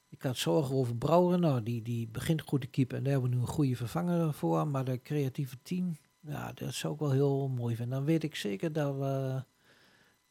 ik 0.09 0.21
had 0.21 0.37
zorgen 0.37 0.75
over 0.75 0.95
Brouwer. 0.95 1.39
Nou, 1.39 1.63
die, 1.63 1.81
die 1.81 2.07
begint 2.07 2.41
goed 2.41 2.61
te 2.61 2.67
keepen. 2.67 2.97
En 2.97 3.03
daar 3.03 3.11
hebben 3.13 3.29
we 3.29 3.35
nu 3.35 3.41
een 3.41 3.47
goede 3.47 3.75
vervanger 3.75 4.33
voor. 4.33 4.67
Maar 4.67 4.85
de 4.85 5.01
creatieve 5.01 5.57
tien, 5.63 5.97
ja, 6.19 6.51
dat 6.53 6.73
zou 6.73 6.93
ik 6.93 6.99
wel 6.99 7.11
heel 7.11 7.47
mooi 7.47 7.75
vinden. 7.75 7.95
Dan 7.97 8.05
weet 8.05 8.23
ik 8.23 8.35
zeker 8.35 8.73
dat 8.73 8.95
we... 8.95 9.43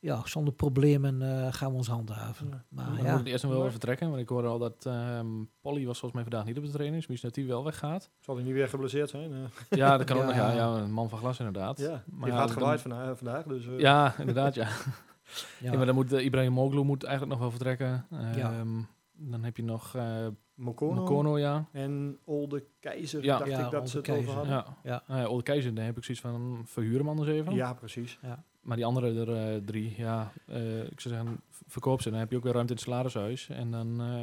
Ja, 0.04 0.20
zonder 0.24 0.54
problemen 0.54 1.22
eh, 1.22 1.52
gaan 1.52 1.70
we 1.70 1.76
ons 1.76 1.88
handhaven. 1.88 2.48
Ja. 2.48 2.64
Maar 2.68 2.84
Dan 2.96 3.04
ja, 3.04 3.10
moet 3.12 3.20
ik 3.20 3.26
eerst 3.26 3.42
nog 3.42 3.52
wel 3.52 3.60
even 3.60 3.70
vertrekken, 3.72 4.08
want 4.08 4.20
ik 4.20 4.28
hoorde 4.28 4.48
al 4.48 4.58
dat 4.58 4.86
ehm, 4.86 5.26
Polly 5.60 5.86
was 5.86 5.98
volgens 5.98 6.12
mij 6.12 6.22
vandaag 6.22 6.44
niet 6.44 6.56
op 6.58 6.64
de 6.64 6.70
training, 6.70 6.96
dus 7.00 7.06
misschien 7.06 7.28
dat 7.34 7.38
hij 7.38 7.46
wel 7.48 7.64
weggaat. 7.64 8.10
Zal 8.20 8.34
hij 8.34 8.44
niet 8.44 8.52
weer 8.52 8.68
geblesseerd 8.68 9.10
zijn? 9.10 9.32
Eh, 9.32 9.38
Ja, 9.78 9.96
dat 9.96 10.06
kan 10.06 10.16
ook 10.16 10.22
Ja. 10.22 10.28
nog, 10.28 10.36
ja, 10.36 10.52
ja, 10.52 10.66
een 10.82 10.92
man 10.92 11.08
van 11.08 11.18
glas 11.18 11.38
inderdaad. 11.38 11.78
ja, 11.78 11.88
Maar 11.90 12.24
die 12.24 12.32
ja, 12.32 12.38
gaat 12.38 12.48
dan- 12.48 12.56
gewaaid 12.58 12.80
vandaag, 12.80 13.18
vandaag 13.18 13.44
dus, 13.44 13.66
eh, 13.66 13.78
Ja, 13.78 14.14
inderdaad, 14.18 14.54
ja. 14.54 14.68
ja. 15.60 15.70
Ja, 15.70 15.76
maar 15.76 15.86
dan 15.86 15.94
moet 15.94 16.12
uh, 16.12 16.24
Ibrahim 16.24 16.52
Moglu 16.52 16.82
moet 16.82 17.02
eigenlijk 17.04 17.32
nog 17.38 17.40
wel 17.40 17.50
vertrekken. 17.50 18.06
Ja. 18.36 18.52
Ehm, 18.52 18.82
Dan 19.12 19.44
heb 19.44 19.56
je 19.56 19.62
nog 19.64 19.96
uh, 19.96 20.26
Mokono, 20.54 20.94
Mokono, 21.00 21.38
ja. 21.38 21.68
en 21.72 22.18
Olde 22.24 22.64
Keizer, 22.80 23.24
Ja. 23.24 23.38
dacht 23.38 23.50
Ja, 23.50 23.56
ik 23.58 23.64
dat 23.64 23.74
Olde 23.74 23.88
ze 23.88 23.96
het 23.96 24.06
Keizer. 24.06 24.28
over 24.38 24.48
hadden. 24.52 24.74
Ja. 24.82 25.02
Ja. 25.08 25.22
Uh, 25.22 25.30
Olde 25.30 25.42
Keizer, 25.42 25.74
daar 25.74 25.84
heb 25.84 25.96
ik 25.96 26.04
zoiets 26.04 26.22
van, 26.22 26.62
verhuur 26.64 26.98
hem 26.98 27.08
anders 27.08 27.28
even. 27.28 27.54
Ja, 27.54 27.72
precies. 27.74 28.18
Maar 28.62 28.76
die 28.76 28.86
andere 28.86 29.20
er, 29.20 29.54
uh, 29.54 29.64
drie, 29.66 29.94
ja, 29.96 30.32
uh, 30.46 30.82
ik 30.82 31.00
zou 31.00 31.14
zeggen, 31.14 31.40
verkoop 31.66 32.02
ze. 32.02 32.10
Dan 32.10 32.18
heb 32.18 32.30
je 32.30 32.36
ook 32.36 32.42
weer 32.42 32.52
ruimte 32.52 32.72
in 32.72 32.78
het 32.78 32.88
salarishuis. 32.88 33.48
En 33.48 33.70
dan 33.70 34.00
uh, 34.00 34.22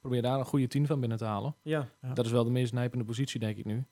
probeer 0.00 0.22
daar 0.22 0.38
een 0.38 0.44
goede 0.44 0.66
tien 0.66 0.86
van 0.86 1.00
binnen 1.00 1.18
te 1.18 1.24
halen. 1.24 1.54
Ja. 1.62 1.88
Ja. 2.02 2.12
Dat 2.12 2.24
is 2.26 2.30
wel 2.32 2.44
de 2.44 2.50
meest 2.50 2.72
nijpende 2.72 3.04
positie, 3.04 3.40
denk 3.40 3.56
ik 3.56 3.64
nu. 3.64 3.84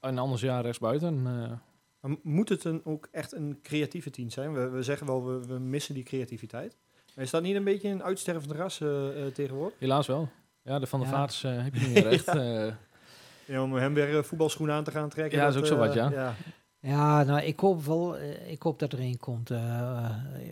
En 0.00 0.18
anders, 0.18 0.40
ja, 0.40 0.60
rechtsbuiten. 0.60 1.14
Uh, 1.26 1.52
Maar 2.00 2.16
moet 2.22 2.48
het 2.48 2.64
een, 2.64 2.80
ook 2.84 3.08
echt 3.10 3.32
een 3.32 3.58
creatieve 3.62 4.10
team 4.10 4.30
zijn? 4.30 4.52
We, 4.52 4.68
we 4.68 4.82
zeggen 4.82 5.06
wel, 5.06 5.26
we, 5.26 5.46
we 5.46 5.58
missen 5.58 5.94
die 5.94 6.04
creativiteit. 6.04 6.76
Maar 7.14 7.24
is 7.24 7.30
dat 7.30 7.42
niet 7.42 7.56
een 7.56 7.64
beetje 7.64 7.88
een 7.88 8.02
uitstervend 8.02 8.50
ras 8.52 8.80
uh, 8.80 9.26
tegenwoordig? 9.34 9.78
Helaas 9.78 10.06
wel. 10.06 10.28
Ja, 10.62 10.78
de 10.78 10.86
Van 10.86 11.00
der 11.00 11.08
Ja. 11.08 11.14
Vaarts 11.14 11.44
uh, 11.44 11.62
heb 11.62 11.74
je 11.74 11.80
niet 11.86 11.94
meer 12.04 12.06
echt. 12.06 12.32
ja. 12.32 12.78
Ja, 13.46 13.62
om 13.62 13.74
hem 13.74 13.94
weer 13.94 14.24
voetbalschoenen 14.24 14.74
aan 14.74 14.84
te 14.84 14.90
gaan 14.90 15.08
trekken. 15.08 15.38
Ja, 15.38 15.48
is 15.48 15.56
ook 15.56 15.66
zo 15.66 15.76
wat, 15.76 15.94
ja. 15.94 16.34
Ja. 16.82 17.22
Nou, 17.22 17.40
ik 17.40 17.60
hoop 17.60 17.84
wel, 17.84 18.16
eh, 18.18 18.50
ik 18.50 18.62
hoop 18.62 18.78
dat 18.78 18.92
er 18.92 19.00
een 19.00 19.18
komt. 19.18 19.50
Uh, 19.50 20.10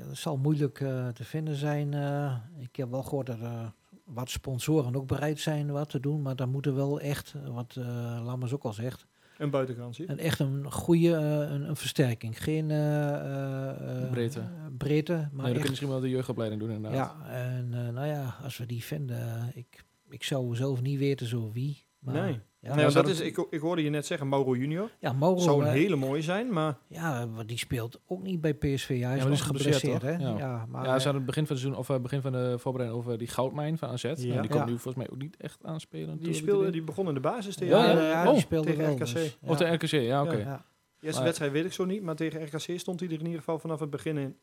het 0.08 0.18
zal 0.18 0.36
moeilijk 0.36 0.80
uh, 0.80 1.08
te 1.08 1.24
vinden 1.24 1.56
zijn. 1.56 1.92
Uh, 1.92 2.34
ik 2.58 2.76
heb 2.76 2.90
wel 2.90 3.02
gehoord 3.02 3.26
dat 3.26 3.40
er 3.40 3.72
wat 4.04 4.30
sponsoren 4.30 4.96
ook 4.96 5.06
bereid 5.06 5.40
zijn 5.40 5.70
wat 5.70 5.90
te 5.90 6.00
doen, 6.00 6.22
maar 6.22 6.36
dan 6.36 6.50
moet 6.50 6.66
er 6.66 6.74
wel 6.74 7.00
echt, 7.00 7.34
wat 7.46 7.76
uh, 7.78 8.20
Lammers 8.24 8.52
ook 8.52 8.64
al 8.64 8.72
zegt, 8.72 9.06
een 9.38 9.50
buitenkantje. 9.50 10.04
een 10.10 10.18
echt 10.18 10.38
een 10.38 10.72
goede 10.72 11.08
een, 11.08 11.68
een, 11.68 11.76
versterking. 11.76 12.42
Geen 12.42 12.70
uh, 12.70 14.10
breedte. 14.10 14.42
breedte, 14.78 15.12
maar 15.12 15.28
nee, 15.30 15.42
dan 15.42 15.52
kun 15.52 15.62
je 15.62 15.68
misschien 15.68 15.88
wel 15.88 16.00
de 16.00 16.08
jeugdopleiding 16.08 16.60
doen 16.60 16.70
inderdaad. 16.70 17.14
Ja, 17.20 17.30
en 17.30 17.72
uh, 17.72 17.88
nou 17.88 18.06
ja, 18.06 18.36
als 18.42 18.58
we 18.58 18.66
die 18.66 18.84
vinden, 18.84 19.52
ik, 19.54 19.84
ik 20.08 20.24
zou 20.24 20.56
zelf 20.56 20.82
niet 20.82 20.98
weten 20.98 21.26
zo 21.26 21.50
wie. 21.52 21.86
Maar, 21.98 22.14
nee. 22.14 22.40
Ja, 22.62 22.74
nee, 22.74 22.90
dat 22.90 23.08
is, 23.08 23.20
ik, 23.20 23.46
ik 23.50 23.60
hoorde 23.60 23.82
je 23.82 23.90
net 23.90 24.06
zeggen, 24.06 24.28
Mauro 24.28 24.54
Junior. 24.56 24.90
ja, 24.98 25.12
Mauro, 25.12 25.38
Zou 25.38 25.60
een 25.60 25.66
eh, 25.66 25.72
hele 25.72 25.96
mooie 25.96 26.22
zijn, 26.22 26.52
maar 26.52 26.78
Ja, 26.86 27.26
maar 27.26 27.46
die 27.46 27.58
speelt 27.58 28.00
ook 28.06 28.22
niet 28.22 28.40
bij 28.40 28.54
PSV. 28.54 28.88
Hij 28.88 28.96
is 28.98 29.02
maar 29.02 29.14
die 29.16 29.24
nog 29.24 29.32
is 29.32 29.40
geblesseerd, 29.40 30.02
hè? 30.02 30.10
Ja, 30.16 30.38
Ja. 30.38 30.66
maar 30.68 30.84
ja, 30.84 30.98
ze 30.98 31.04
hadden 31.04 31.14
het 31.14 31.24
begin 31.26 31.46
van, 31.46 31.54
het 31.56 31.64
seizoen, 31.64 31.76
of 31.76 31.88
uh, 31.88 31.98
begin 31.98 32.20
van 32.22 32.32
de 32.32 32.54
voorbereiding 32.58 33.02
over 33.04 33.18
die 33.18 33.28
goudmijn 33.28 33.78
van 33.78 33.88
AZ. 33.88 34.02
Ja. 34.02 34.12
die 34.14 34.32
komt 34.34 34.52
Ja. 34.52 34.64
nu 34.64 34.70
volgens 34.72 34.94
mij 34.94 35.10
ook 35.10 35.18
niet 35.18 35.36
echt 35.36 35.58
aanspelen. 35.64 36.06
die, 36.06 36.14
natuurlijk, 36.16 36.42
speelde, 36.44 36.70
die 36.70 36.82
begon 36.82 37.08
in 37.08 37.14
de 37.14 37.20
basis 37.20 37.54
tegen, 37.56 37.76
ja, 37.76 37.84
Ja, 37.84 37.90
ja, 37.92 38.00
ja. 38.02 38.08
ja, 38.10 38.26
Oh, 38.26 38.32
die 38.32 38.40
speelde 38.42 38.66
tegen. 38.76 38.92
RKC. 38.92 38.98
dus, 38.98 39.38
Of 39.42 39.56
de 39.58 39.64
ja. 39.64 39.72
RKC, 39.74 39.90
ja, 39.90 40.22
oké. 40.22 40.32
Ja. 40.36 40.38
Ja. 40.38 40.64
Eerste 41.00 41.22
wedstrijd 41.22 41.52
weet 41.52 41.64
ik 41.64 41.72
zo 41.72 41.84
niet, 41.84 42.02
maar 42.02 42.16
tegen 42.16 42.42
RKC 42.44 42.78
stond 42.78 43.00
hij 43.00 43.08
er 43.08 43.14
in 43.18 43.24
ieder 43.24 43.38
geval 43.38 43.58
vanaf 43.58 43.80
het 43.80 43.90
begin 43.90 44.16
in. 44.18 44.36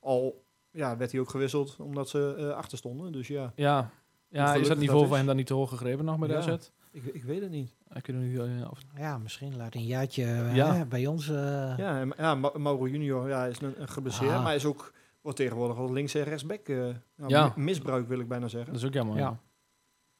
Al 0.00 0.44
ja, 0.70 0.96
werd 0.96 1.12
hij 1.12 1.20
ook 1.20 1.30
gewisseld 1.30 1.76
omdat 1.80 2.08
ze 2.08 2.34
uh, 2.38 2.48
achter 2.50 2.78
stonden. 2.78 3.12
Dus 3.12 3.28
ja, 3.28 3.52
Ja, 3.56 3.90
ja 4.28 4.54
is 4.54 4.68
dat 4.68 4.78
niveau 4.78 5.04
is. 5.04 5.10
hem 5.16 5.26
dan 5.26 5.36
niet 5.36 5.46
te 5.46 5.54
hoog 5.54 5.68
gegrepen 5.68 6.04
nog 6.04 6.18
bij 6.18 6.28
de 6.28 6.34
Ja. 6.34 6.40
AZ? 6.40 6.70
Ik, 6.94 7.04
ik 7.04 7.24
weet 7.24 7.40
het 7.40 7.50
niet. 7.50 7.70
Ik 7.94 8.06
weet 8.06 8.16
niet 8.16 8.34
uh, 8.38 8.70
of... 8.70 8.78
Ja, 8.96 9.18
misschien 9.18 9.56
laat 9.56 9.74
een 9.74 9.86
jaartje 9.86 10.22
uh, 10.24 10.54
Ja. 10.56 10.74
hè, 10.74 10.86
bij 10.86 11.06
ons. 11.06 11.28
uh, 11.28 11.34
Ja, 11.76 12.00
en, 12.00 12.12
ja 12.16 12.34
Ma- 12.34 12.52
Mauro 12.58 12.88
Junior 12.88 13.28
ja, 13.28 13.44
is 13.46 13.60
een, 13.60 13.80
een 13.80 13.88
geblesseerd, 13.88 14.30
Ah. 14.30 14.36
maar 14.36 14.46
hij 14.46 14.54
is 14.56 14.64
ook 14.64 14.92
wordt 15.20 15.38
tegenwoordig 15.38 15.76
al 15.76 15.92
links 15.92 16.14
en 16.14 16.22
rechtsback. 16.24 16.68
eh 16.68 16.76
nou, 17.16 17.30
Ja. 17.30 17.52
misbruik 17.56 18.08
wil 18.08 18.18
ik 18.20 18.28
bijna 18.28 18.48
zeggen. 18.48 18.72
Dat 18.72 18.80
is 18.82 18.86
ook 18.88 18.94
jammer. 18.94 19.16
Ja. 19.16 19.38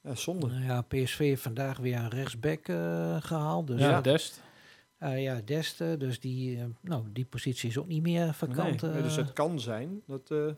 Ja, 0.02 0.14
zonde. 0.14 0.46
nou 0.46 0.62
ja, 0.64 0.82
PSV 0.82 1.18
heeft 1.18 1.42
vandaag 1.42 1.78
weer 1.78 1.96
een 1.98 2.08
rechtsback 2.10 2.68
uh, 2.68 3.16
gehaald. 3.22 3.66
Dus 3.66 3.80
ja, 3.80 4.00
Dest. 4.00 4.42
uh, 5.00 5.22
ja 5.22 5.40
Deste. 5.44 5.94
Dus 5.98 6.20
die, 6.20 6.56
uh, 6.56 6.64
nou, 6.80 7.04
die 7.12 7.24
positie 7.24 7.68
is 7.68 7.78
ook 7.78 7.86
niet 7.86 8.02
meer 8.02 8.34
vakant. 8.34 8.82
Nee, 8.82 8.90
nee, 8.92 9.02
dus 9.02 9.16
het 9.16 9.32
kan 9.32 9.60
zijn 9.60 10.02
dat 10.06 10.30
uh, 10.30 10.50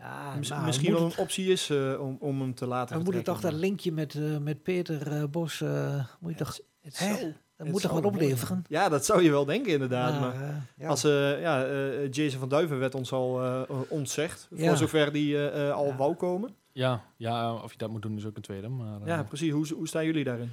ja, 0.00 0.38
nou, 0.48 0.64
misschien 0.66 0.92
wel 0.92 1.04
een 1.04 1.16
optie 1.18 1.46
is 1.52 1.70
uh, 1.70 2.00
om, 2.00 2.16
om 2.20 2.40
hem 2.40 2.54
te 2.54 2.66
laten 2.66 2.94
Dan 2.94 3.04
moet 3.04 3.14
het 3.14 3.24
toch 3.24 3.40
dat 3.40 3.52
linkje 3.52 3.92
met, 3.92 4.14
uh, 4.14 4.36
met 4.38 4.62
Peter 4.62 5.12
uh, 5.12 5.24
Bos. 5.30 5.60
uh, 5.60 6.04
moet 6.20 6.32
je 6.32 6.38
toch, 6.38 6.58
Het 6.80 6.98
hè? 6.98 7.06
zou- 7.06 7.20
dat 7.20 7.32
het 7.56 7.70
moet 7.70 7.80
toch 7.82 7.92
wat 7.92 8.04
opleveren? 8.04 8.64
Ja, 8.68 8.88
dat 8.88 9.04
zou 9.04 9.22
je 9.22 9.30
wel 9.30 9.44
denken 9.44 9.72
inderdaad. 9.72 10.20
maar 10.20 10.34
Maar, 10.36 10.48
uh, 10.48 10.56
ja. 10.76 10.88
Als 10.88 11.04
uh, 11.04 11.40
ja, 11.40 11.66
uh, 11.68 12.10
Jason 12.10 12.38
van 12.40 12.48
Duiven 12.48 12.78
werd 12.78 12.94
ons 12.94 13.12
al 13.12 13.44
uh, 13.44 13.60
ontzegd. 13.88 14.48
Ja. 14.50 14.68
Voor 14.68 14.76
zover 14.76 15.12
die 15.12 15.34
uh, 15.34 15.72
al 15.72 15.86
Ja. 15.86 15.96
wou 15.96 16.14
komen. 16.14 16.54
Ja, 16.72 17.04
ja, 17.16 17.54
of 17.54 17.72
je 17.72 17.78
dat 17.78 17.90
moet 17.90 18.02
doen 18.02 18.16
is 18.16 18.26
ook 18.26 18.36
een 18.36 18.42
tweede. 18.42 18.68
Maar, 18.68 19.00
uh, 19.00 19.06
Ja, 19.06 19.22
precies. 19.22 19.50
Hoe, 19.52 19.66
hoe 19.74 19.88
staan 19.88 20.04
jullie 20.04 20.24
daarin? 20.24 20.52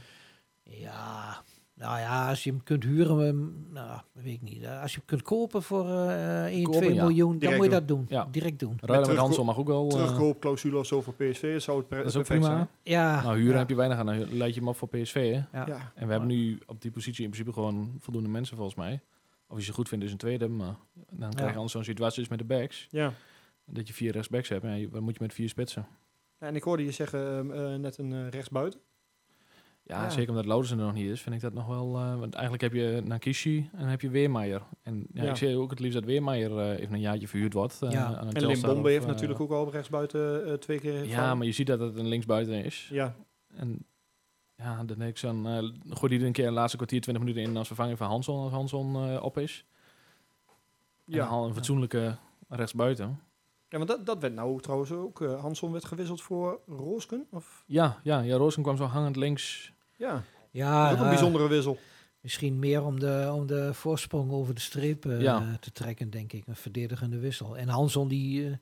Ja, 0.63 1.41
nou 1.77 1.99
ja, 1.99 2.29
als 2.29 2.43
je 2.43 2.49
hem 2.49 2.63
kunt 2.63 2.83
huren, 2.83 3.65
nou, 3.73 4.01
weet 4.11 4.33
ik 4.33 4.41
niet. 4.41 4.63
Eh, 4.63 4.81
Als 4.81 4.91
je 4.91 4.97
hem 4.97 5.05
kunt 5.07 5.21
kopen 5.21 5.63
voor 5.63 5.85
uh, 5.85 6.45
1, 6.45 6.63
Kopen, 6.63 6.79
2 6.81 6.93
ja. 6.93 7.03
miljoen, 7.03 7.29
dan 7.29 7.39
Direct 7.39 7.55
moet 7.57 7.65
je 7.65 7.71
dat 7.71 7.87
doen. 7.87 8.05
Ja. 8.09 8.27
Direct 8.31 8.59
doen. 8.59 8.77
Ruilen 8.81 9.07
met 9.09 9.17
Hansel 9.17 9.43
mag 9.43 9.57
ook 9.57 9.67
wel. 9.67 9.83
uh, 9.85 9.89
Terugkoopclausule 9.89 10.77
of 10.77 10.85
zo 10.85 11.01
voor 11.01 11.13
PSV 11.13 11.61
zou 11.61 11.77
het 11.79 11.89
dat 11.89 12.05
is 12.05 12.15
ook 12.15 12.25
perfect 12.25 12.27
prima. 12.27 12.45
zijn. 12.55 12.67
Ja. 12.83 13.21
Nou, 13.21 13.35
huren 13.37 13.53
ja. 13.53 13.57
heb 13.59 13.69
je 13.69 13.75
weinig 13.75 13.97
aan. 13.97 14.05
Dan 14.05 14.33
leid 14.37 14.53
je 14.53 14.59
hem 14.59 14.69
op 14.69 14.75
voor 14.75 14.87
PSV. 14.87 15.13
Hè? 15.33 15.59
Ja. 15.59 15.65
Ja. 15.67 15.91
En 15.95 16.05
we 16.05 16.11
hebben 16.11 16.29
nu 16.29 16.59
op 16.65 16.81
die 16.81 16.91
positie 16.91 17.23
in 17.23 17.29
principe 17.29 17.53
gewoon 17.53 17.95
voldoende 17.99 18.29
mensen 18.29 18.55
volgens 18.55 18.77
mij. 18.77 19.01
Of 19.47 19.57
je 19.57 19.63
ze 19.63 19.73
goed 19.73 19.87
vindt 19.89 20.05
is 20.05 20.11
een 20.11 20.17
tweede, 20.17 20.47
maar 20.47 20.75
dan 21.11 21.29
krijg 21.33 21.49
je 21.49 21.55
anders 21.55 21.71
zo'n 21.73 21.83
situatie 21.83 22.19
als 22.19 22.27
met 22.29 22.39
de 22.39 22.45
backs. 22.45 22.87
Ja. 22.91 23.13
Dat 23.65 23.87
je 23.87 23.93
vier 23.93 24.11
rechtsbacks 24.11 24.49
hebt. 24.49 24.63
En 24.63 24.89
dan 24.91 25.03
moet 25.03 25.13
je 25.17 25.21
met 25.23 25.33
vier 25.33 25.49
spitsen. 25.49 25.85
Ja, 26.39 26.47
En 26.47 26.55
ik 26.55 26.63
hoorde 26.63 26.83
je 26.83 26.91
zeggen 26.91 27.45
uh, 27.45 27.75
net 27.75 27.97
een 27.97 28.11
uh, 28.11 28.29
rechtsbuiten. 28.29 28.79
Ja, 29.87 30.03
Ja. 30.03 30.09
zeker 30.09 30.29
omdat 30.29 30.45
Laudersen 30.45 30.79
er 30.79 30.85
nog 30.85 30.93
niet 30.93 31.09
is, 31.09 31.21
vind 31.21 31.35
ik 31.35 31.41
dat 31.41 31.53
nog 31.53 31.67
wel... 31.67 31.95
uh, 31.95 32.19
want 32.19 32.33
eigenlijk 32.33 32.63
heb 32.63 32.73
je 32.73 33.01
Nakishi 33.05 33.69
en 33.73 33.87
heb 33.87 34.01
je 34.01 34.09
Weermaier. 34.09 34.61
En 34.83 35.07
ja, 35.13 35.23
Ja. 35.23 35.29
ik 35.29 35.35
zie 35.35 35.57
ook 35.57 35.69
het 35.69 35.79
liefst 35.79 35.93
dat 35.95 36.05
Weermaier 36.05 36.51
uh, 36.51 36.79
even 36.79 36.93
een 36.93 36.99
jaartje 36.99 37.27
verhuurd 37.27 37.53
wordt. 37.53 37.79
uh, 37.83 37.91
Ja. 37.91 38.05
aan 38.05 38.27
een 38.27 38.33
En 38.33 38.45
Limbombe 38.45 38.89
heeft 38.89 39.03
uh, 39.05 39.09
natuurlijk 39.11 39.39
ook 39.39 39.51
al 39.51 39.71
rechtsbuiten 39.71 40.47
uh, 40.47 40.53
twee 40.53 40.79
keer 40.79 41.05
Ja, 41.07 41.35
maar 41.35 41.45
je 41.45 41.51
ziet 41.51 41.67
dat 41.67 41.79
het 41.79 41.97
een 41.97 42.07
linksbuiten 42.07 42.63
is. 42.65 42.87
Ja, 42.91 43.15
En 43.55 43.85
ja, 44.55 44.75
dan 44.83 44.97
denk 44.97 45.09
ik 45.09 45.17
zo'n... 45.17 45.45
Uh, 45.45 45.57
gooi 45.89 46.11
die 46.11 46.19
er 46.19 46.25
een 46.25 46.31
keer 46.31 46.47
een 46.47 46.53
laatste 46.53 46.77
kwartier, 46.77 47.01
20 47.01 47.23
minuten 47.23 47.43
in 47.49 47.57
als 47.57 47.67
vervanging 47.67 47.97
van 47.97 48.07
Hanson 48.07 48.39
als 48.43 48.51
Hanson 48.51 49.11
uh, 49.11 49.23
op 49.23 49.37
is. 49.37 49.65
Ja. 51.05 51.23
En 51.23 51.27
al 51.29 51.45
een 51.47 51.53
fatsoenlijke 51.53 52.17
rechtsbuiten. 52.49 53.19
Ja, 53.69 53.77
want 53.77 53.89
dat, 53.89 54.05
dat 54.05 54.21
werd 54.21 54.33
nou 54.33 54.61
trouwens 54.61 54.91
ook. 54.91 55.19
Uh, 55.21 55.41
Hanson 55.41 55.71
werd 55.71 55.85
gewisseld 55.85 56.21
voor 56.21 56.59
Roosken? 56.67 57.27
Of? 57.31 57.63
Ja, 57.67 57.99
ja, 58.03 58.19
ja, 58.19 58.35
Roosken 58.35 58.63
kwam 58.63 58.77
zo 58.77 58.83
hangend 58.83 59.15
links. 59.15 59.73
Ja, 59.97 60.23
ja 60.51 60.91
ook 60.91 60.99
een 60.99 61.07
bijzondere 61.09 61.47
wissel. 61.47 61.77
Misschien 62.21 62.59
meer 62.59 62.83
om 62.83 62.99
de, 62.99 63.31
om 63.33 63.47
de 63.47 63.73
voorsprong 63.73 64.31
over 64.31 64.53
de 64.55 64.61
streep 64.61 65.05
uh, 65.05 65.53
te 65.59 65.71
trekken, 65.71 66.09
denk 66.09 66.33
ik. 66.33 66.47
Een 66.47 66.55
verdedigende 66.55 67.19
wissel. 67.19 67.57
En 67.57 67.67
Hanson, 67.67 68.07
die, 68.07 68.41
uh, 68.41 68.55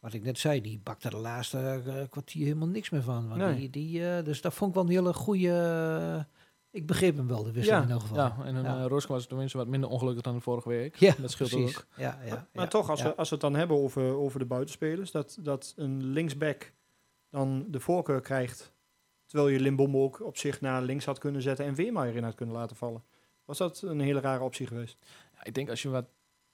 wat 0.00 0.12
ik 0.12 0.22
net 0.22 0.38
zei, 0.38 0.60
die 0.60 0.80
bakte 0.82 1.10
de 1.10 1.16
laatste 1.16 2.06
kwartier 2.10 2.44
helemaal 2.44 2.68
niks 2.68 2.90
meer 2.90 3.02
van. 3.02 3.28
Want 3.28 3.40
Nee. 3.40 3.54
die, 3.56 3.70
die, 3.70 4.22
dus 4.22 4.40
dat 4.40 4.54
vond 4.54 4.70
ik 4.70 4.76
wel 4.76 4.84
een 4.84 4.90
hele 4.90 5.12
goede... 5.12 6.26
ik 6.70 6.86
begreep 6.86 7.16
hem 7.16 7.28
wel, 7.28 7.42
de 7.44 7.52
wissel 7.52 7.74
Ja. 7.74 7.82
in 7.82 7.90
elk 7.90 8.00
geval. 8.00 8.16
Ja, 8.16 8.36
en 8.44 8.54
een 8.54 8.62
Ja. 8.64 8.84
uh, 8.90 9.00
was 9.06 9.26
tenminste 9.26 9.56
wat 9.58 9.66
minder 9.66 9.90
ongelukkig 9.90 10.22
dan 10.22 10.34
de 10.34 10.40
vorige 10.40 10.68
week. 10.68 10.96
Ja, 10.96 11.14
dat 11.20 11.30
scheelt 11.30 11.50
precies. 11.50 11.76
ook. 11.76 11.86
Ja, 11.96 12.18
ja, 12.24 12.48
maar 12.52 12.64
ja, 12.64 12.70
toch, 12.70 12.90
als, 12.90 13.00
ja. 13.00 13.06
we, 13.06 13.16
als 13.16 13.28
we 13.28 13.34
het 13.34 13.44
dan 13.44 13.54
hebben 13.54 13.76
over, 13.76 14.02
over 14.16 14.38
de 14.38 14.46
buitenspelers, 14.46 15.10
dat, 15.10 15.38
dat 15.40 15.72
een 15.76 16.04
linksback 16.04 16.72
dan 17.30 17.64
de 17.68 17.80
voorkeur 17.80 18.20
krijgt, 18.20 18.72
terwijl 19.28 19.50
je 19.50 19.60
Limbombo 19.60 20.02
ook 20.02 20.20
op 20.20 20.36
zich 20.36 20.60
naar 20.60 20.82
links 20.82 21.04
had 21.04 21.18
kunnen 21.18 21.42
zetten 21.42 21.64
en 21.66 21.74
Weermaier 21.74 22.16
in 22.16 22.24
had 22.24 22.34
kunnen 22.34 22.54
laten 22.54 22.76
vallen. 22.76 23.02
Was 23.44 23.58
dat 23.58 23.82
een 23.82 24.00
hele 24.00 24.20
rare 24.20 24.42
optie 24.44 24.66
geweest? 24.66 24.98
Ja, 25.34 25.44
ik 25.44 25.54
denk 25.54 25.70
als 25.70 25.82
je 25.82 25.88
wat 25.88 26.06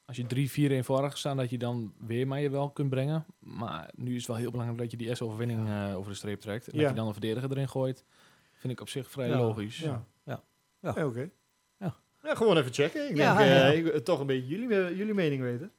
als 0.07 0.17
je 0.17 0.81
3-4 0.81 0.85
voor 0.85 1.01
had 1.01 1.11
gestaan, 1.11 1.37
dat 1.37 1.51
je 1.51 1.59
dan 1.59 1.95
weer 1.99 2.27
maar 2.27 2.41
je 2.41 2.51
wel 2.51 2.71
kunt 2.71 2.91
brengen. 2.91 3.27
Maar 3.39 3.91
nu 3.97 4.11
is 4.11 4.17
het 4.17 4.27
wel 4.27 4.37
heel 4.37 4.51
belangrijk 4.51 4.81
dat 4.83 4.91
je 4.91 4.97
die 4.97 5.07
eerste 5.09 5.25
overwinning 5.25 5.69
eh, 5.69 5.97
over 5.97 6.11
de 6.11 6.17
streep 6.17 6.41
trekt. 6.41 6.69
En 6.69 6.75
Ja. 6.75 6.81
dat 6.81 6.91
je 6.91 6.97
dan 6.97 7.07
een 7.07 7.13
verdediger 7.13 7.51
erin 7.51 7.69
gooit, 7.69 8.05
vind 8.53 8.73
ik 8.73 8.81
op 8.81 8.89
zich 8.89 9.11
vrij 9.11 9.29
Ja. 9.29 9.37
logisch. 9.39 9.79
Ja. 9.79 10.05
Ja. 10.25 10.43
Ja. 10.81 10.93
Ja, 10.97 11.07
Oké. 11.07 11.31
Ja. 11.79 11.95
Ja, 12.23 12.35
gewoon 12.35 12.57
even 12.57 12.73
checken. 12.73 13.09
Ik 13.11 13.17
Ja, 13.17 13.37
denk 13.37 13.51
eh, 13.51 13.85
ja. 13.85 13.93
ik 13.95 14.05
toch 14.05 14.21
een 14.21 14.27
beetje 14.27 14.47
jullie, 14.49 14.83
eh, 14.85 14.97
jullie 14.97 15.15
mening 15.15 15.43
weten. 15.43 15.73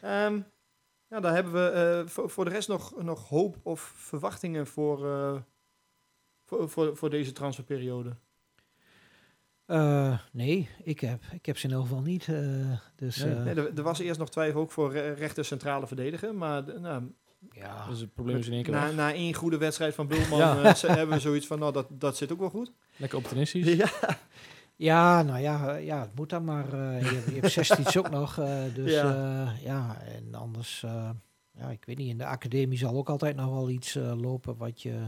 Ehm 0.00 0.40
ja, 1.08 1.20
dan 1.20 1.32
hebben 1.34 1.52
we 1.52 1.68
eh, 1.70 2.06
voor, 2.08 2.30
voor 2.30 2.44
de 2.44 2.50
rest 2.50 2.68
nog, 2.68 3.02
nog 3.02 3.28
hoop 3.28 3.56
of 3.62 3.80
verwachtingen 3.96 4.66
voor, 4.66 5.06
eh, 5.12 5.40
voor, 6.58 6.68
voor, 6.70 6.96
voor 6.96 7.10
deze 7.10 7.32
transferperiode. 7.32 8.16
Eh, 9.66 10.18
nee, 10.32 10.68
ik 10.82 11.00
heb, 11.00 11.22
ik 11.32 11.46
heb 11.46 11.58
ze 11.58 11.66
in 11.66 11.72
elk 11.72 11.82
geval 11.82 12.00
niet. 12.02 12.28
eh, 12.28 12.36
dus 12.96 13.16
Nee, 13.16 13.34
eh, 13.34 13.42
Nee, 13.42 13.54
er, 13.54 13.72
er 13.76 13.82
was 13.82 13.98
eerst 13.98 14.18
nog 14.18 14.30
twijfel 14.30 14.60
ook 14.60 14.70
voor 14.70 14.92
re- 14.92 15.12
rechter 15.12 15.44
centrale 15.44 15.86
verdediger. 15.86 16.34
Maar 16.34 16.80
nou, 16.80 17.02
ja, 17.52 17.86
Dus 17.88 18.00
het 18.00 18.14
probleem 18.14 18.36
is 18.36 18.46
in 18.46 18.52
één 18.52 18.62
keer 18.62 18.72
na, 18.72 18.90
na 18.90 19.12
één 19.14 19.34
goede 19.34 19.58
wedstrijd 19.58 19.94
van 19.94 20.06
Bulman 20.06 20.38
Ja. 20.38 20.62
eh, 20.62 20.74
ze- 20.74 20.86
hebben 20.92 21.14
we 21.16 21.20
zoiets 21.22 21.46
van, 21.46 21.58
nou, 21.58 21.72
dat, 21.72 21.86
dat 21.90 22.16
zit 22.16 22.32
ook 22.32 22.38
wel 22.38 22.50
goed. 22.50 22.72
Lekker 22.96 23.18
optimistisch. 23.18 23.72
Ja, 23.76 23.90
Ja, 24.76 25.22
nou 25.22 25.40
ja, 25.40 25.74
ja, 25.74 26.00
het 26.00 26.14
moet 26.14 26.30
dan 26.30 26.44
maar. 26.44 26.64
eh, 26.72 27.02
je, 27.10 27.14
hebt- 27.16 27.26
je 27.34 27.40
hebt 27.40 27.52
16 27.52 27.98
ook 28.02 28.10
nog. 28.10 28.38
eh, 28.38 28.62
dus 28.74 28.92
Ja. 28.92 29.12
ja. 29.12 29.52
ja, 29.62 30.00
en 30.02 30.34
anders, 30.34 30.82
eh, 30.82 31.10
ja, 31.52 31.68
ik 31.70 31.84
weet 31.84 31.96
niet, 31.98 32.08
in 32.10 32.18
de 32.18 32.26
academie 32.26 32.78
zal 32.78 32.96
ook 32.96 33.08
altijd 33.08 33.36
nog 33.36 33.50
wel 33.50 33.70
iets 33.70 33.96
eh, 33.96 34.20
lopen 34.20 34.56
wat 34.56 34.82
je 34.82 34.98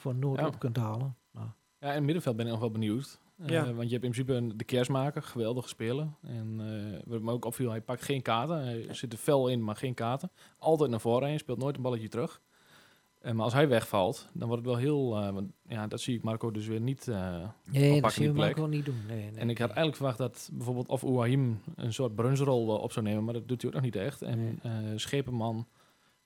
voor 0.00 0.14
nood 0.14 0.38
Ja. 0.38 0.46
op 0.46 0.58
kunt 0.58 0.76
halen. 0.76 1.16
Nou, 1.32 1.46
Ja, 1.80 1.88
in 1.88 1.94
het 1.94 2.04
middenveld 2.04 2.36
ben 2.36 2.44
ik 2.46 2.50
nog 2.50 2.60
wel 2.60 2.70
benieuwd. 2.70 3.20
Eh. 3.46 3.62
Want 3.62 3.66
je 3.66 3.72
hebt 3.72 3.92
in 3.92 3.98
principe 4.10 4.32
een, 4.32 4.52
de 4.56 4.64
kerstmaker, 4.64 5.22
geweldige 5.22 5.68
speler. 5.68 6.08
En 6.22 6.56
eh, 6.60 7.00
wat 7.06 7.20
me 7.20 7.32
ook 7.32 7.44
opviel, 7.44 7.70
hij 7.70 7.80
pakt 7.80 8.02
geen 8.02 8.22
kaarten. 8.22 8.64
Hij 8.64 8.94
zit 8.94 9.12
er 9.12 9.18
fel 9.18 9.48
in, 9.48 9.64
maar 9.64 9.76
geen 9.76 9.94
kaarten. 9.94 10.30
Altijd 10.58 10.90
naar 10.90 11.00
voren 11.00 11.28
heen, 11.28 11.38
speelt 11.38 11.58
nooit 11.58 11.76
een 11.76 11.82
balletje 11.82 12.08
terug. 12.08 12.40
Eh, 13.18 13.32
maar 13.32 13.44
als 13.44 13.52
hij 13.52 13.68
wegvalt, 13.68 14.28
dan 14.32 14.48
wordt 14.48 14.64
het 14.64 14.72
wel 14.72 14.82
heel... 14.82 15.32
want 15.32 15.52
ja, 15.68 15.86
dat 15.86 16.00
zie 16.00 16.16
ik 16.16 16.22
Marco 16.22 16.50
dus 16.50 16.66
weer 16.66 16.80
niet. 16.80 17.06
nee, 17.64 18.00
dat 18.00 18.12
zie 18.12 18.32
je 18.32 18.52
gewoon 18.54 18.70
niet 18.70 18.84
doen. 18.84 19.00
Nee, 19.08 19.30
nee, 19.30 19.40
en 19.40 19.50
ik 19.50 19.58
had 19.58 19.68
eigenlijk 19.68 19.96
verwacht 19.96 20.18
dat 20.18 20.50
bijvoorbeeld 20.52 20.88
of 20.88 21.04
Ouahim 21.04 21.60
een 21.76 21.92
soort 21.92 22.14
brunsrol 22.14 22.66
op 22.66 22.92
zou 22.92 23.04
nemen. 23.04 23.24
Maar 23.24 23.34
dat 23.34 23.48
doet 23.48 23.60
hij 23.62 23.70
ook 23.70 23.76
nog 23.76 23.84
niet 23.84 23.96
echt. 23.96 24.22
En 24.22 24.60
Schepenman, 24.96 25.66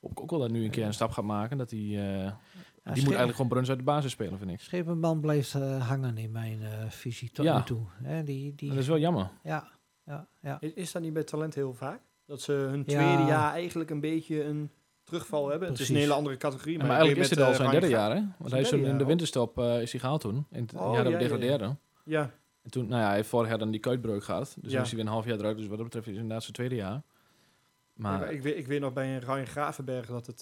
ik 0.00 0.20
ook 0.20 0.30
wel 0.30 0.40
dat 0.40 0.50
nu 0.50 0.64
een 0.64 0.70
keer 0.70 0.86
een 0.86 0.94
stap 0.94 1.10
gaat 1.10 1.24
maken. 1.24 1.58
Dat 1.58 1.70
hij, 1.70 2.34
die 2.92 3.02
moet 3.02 3.04
eigenlijk 3.14 3.32
gewoon 3.36 3.48
Bruns 3.50 3.68
uit 3.68 3.78
de 3.78 3.84
basis 3.84 4.10
spelen, 4.12 4.38
vind 4.38 4.50
ik. 4.50 4.60
Schepenman 4.60 5.20
blijft 5.20 5.54
eh, 5.54 5.88
hangen 5.88 6.18
in 6.18 6.32
mijn 6.32 6.62
eh, 6.62 6.90
visie 6.90 7.30
tot 7.30 7.44
Ja. 7.44 7.56
nu 7.58 7.64
toe. 7.64 7.80
Hè, 8.02 8.22
die, 8.22 8.54
die, 8.54 8.68
dat 8.68 8.78
is 8.78 8.86
wel 8.88 8.98
jammer. 8.98 9.30
ja, 9.42 9.68
ja, 10.04 10.26
ja. 10.40 10.56
is, 10.60 10.72
is 10.72 10.92
dat 10.92 11.02
niet 11.02 11.12
bij 11.12 11.22
talent 11.24 11.54
heel 11.54 11.72
vaak? 11.74 12.00
Dat 12.26 12.40
ze 12.40 12.52
hun 12.52 12.82
Ja. 12.86 12.98
tweede 13.02 13.22
jaar 13.22 13.52
eigenlijk 13.52 13.90
een 13.90 14.00
beetje 14.00 14.44
een 14.44 14.70
terugval 15.02 15.48
hebben. 15.48 15.68
Het 15.68 15.78
is 15.78 15.80
een 15.80 15.86
Precies. 15.86 16.02
hele 16.08 16.18
andere 16.18 16.36
categorie. 16.36 16.76
Maar, 16.78 16.86
ik 16.86 16.92
eigenlijk 16.92 17.24
is 17.24 17.30
het 17.30 17.40
al 17.40 17.50
eh, 17.50 17.56
zijn 17.56 17.70
derde 17.70 17.88
jaar, 17.88 18.16
hè? 18.16 18.22
Want 18.38 18.50
hij 18.50 18.60
is 18.60 18.72
in 18.72 18.80
jaar 18.84 18.98
de 18.98 19.04
winterstop 19.04 19.58
eh, 19.58 19.82
is 19.82 19.90
hij 19.92 20.00
gehaald 20.00 20.20
toen. 20.20 20.46
In 20.50 20.62
het 20.62 20.74
Oh, 20.74 20.80
jaar 20.80 20.90
dat 20.90 20.96
ja, 20.96 21.02
we 21.04 21.10
ja, 21.10 21.18
ja. 21.18 21.18
degradeerden. 21.18 21.78
Ja, 22.04 22.30
En 22.62 22.70
toen, 22.70 22.88
nou 22.88 23.00
ja, 23.00 23.06
hij 23.06 23.16
heeft 23.16 23.28
vorig 23.28 23.48
jaar 23.48 23.58
dan 23.58 23.70
die 23.70 23.80
kuitbreuk 23.80 24.24
gehad. 24.24 24.56
Dus 24.60 24.70
Ja. 24.70 24.76
dan 24.76 24.82
is 24.84 24.88
hij 24.88 24.96
weer 24.96 25.06
een 25.06 25.12
half 25.12 25.24
jaar 25.24 25.38
eruit. 25.38 25.56
Dus 25.56 25.66
wat 25.66 25.76
dat 25.76 25.84
betreft 25.84 26.06
is 26.06 26.12
het 26.12 26.20
inderdaad 26.22 26.42
zijn 26.42 26.54
tweede 26.56 26.74
jaar. 26.74 27.02
Maar 27.94 28.18
Maar 28.18 28.32
ik, 28.32 28.42
weet, 28.42 28.56
ik 28.56 28.66
weet 28.66 28.80
nog 28.80 28.92
bij 28.92 29.14
een 29.14 29.20
Ryan 29.20 29.46
Gravenberg 29.46 30.06
dat 30.06 30.26
het, 30.26 30.40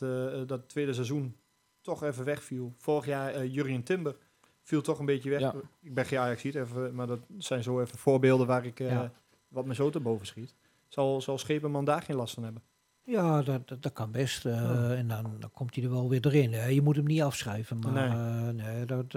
dat 0.48 0.59
het 0.61 0.68
tweede 0.68 0.92
seizoen 0.92 1.37
toch 1.83 2.03
even 2.03 2.25
wegviel. 2.25 2.75
Vorig 2.77 3.07
jaar 3.07 3.37
uh, 3.45 3.55
Jurien 3.55 3.83
Timber 3.83 4.16
viel 4.62 4.83
toch 4.83 4.99
een 4.99 5.07
beetje 5.07 5.31
weg. 5.31 5.40
Ja. 5.40 5.55
Ik 5.81 5.95
ben 5.95 6.05
geen 6.07 6.18
ajax 6.18 6.42
even, 6.42 6.95
maar 6.95 7.07
dat 7.07 7.21
zijn 7.38 7.62
zo 7.62 7.81
even 7.81 7.99
voorbeelden 7.99 8.47
waar 8.47 8.66
ik 8.66 8.81
eh, 8.81 8.90
Ja. 8.90 9.12
wat 9.49 9.66
me 9.66 9.75
zo 9.75 9.90
te 9.90 10.01
boven 10.01 10.27
schiet. 10.27 10.55
Zal, 10.88 11.21
zal 11.21 11.38
Schepenman 11.38 11.85
daar 11.85 12.03
geen 12.03 12.16
last 12.16 12.35
van 12.35 12.42
hebben? 12.45 12.62
Ja, 13.05 13.42
dat, 13.42 13.68
dat, 13.68 13.83
dat 13.83 13.92
kan 13.92 14.11
best. 14.11 14.47
eh. 14.47 14.99
En 14.99 15.09
dan, 15.09 15.37
dan 15.38 15.51
komt 15.51 15.75
hij 15.75 15.85
er 15.85 15.90
wel 15.90 16.09
weer 16.09 16.51
hè. 16.53 16.66
Je 16.66 16.83
moet 16.83 16.97
hem 16.97 17.05
niet 17.07 17.23
afschrijven. 17.23 17.79
Maar 17.79 17.92
Nee. 18.16 18.53
nee, 18.53 18.85
dat 18.87 19.12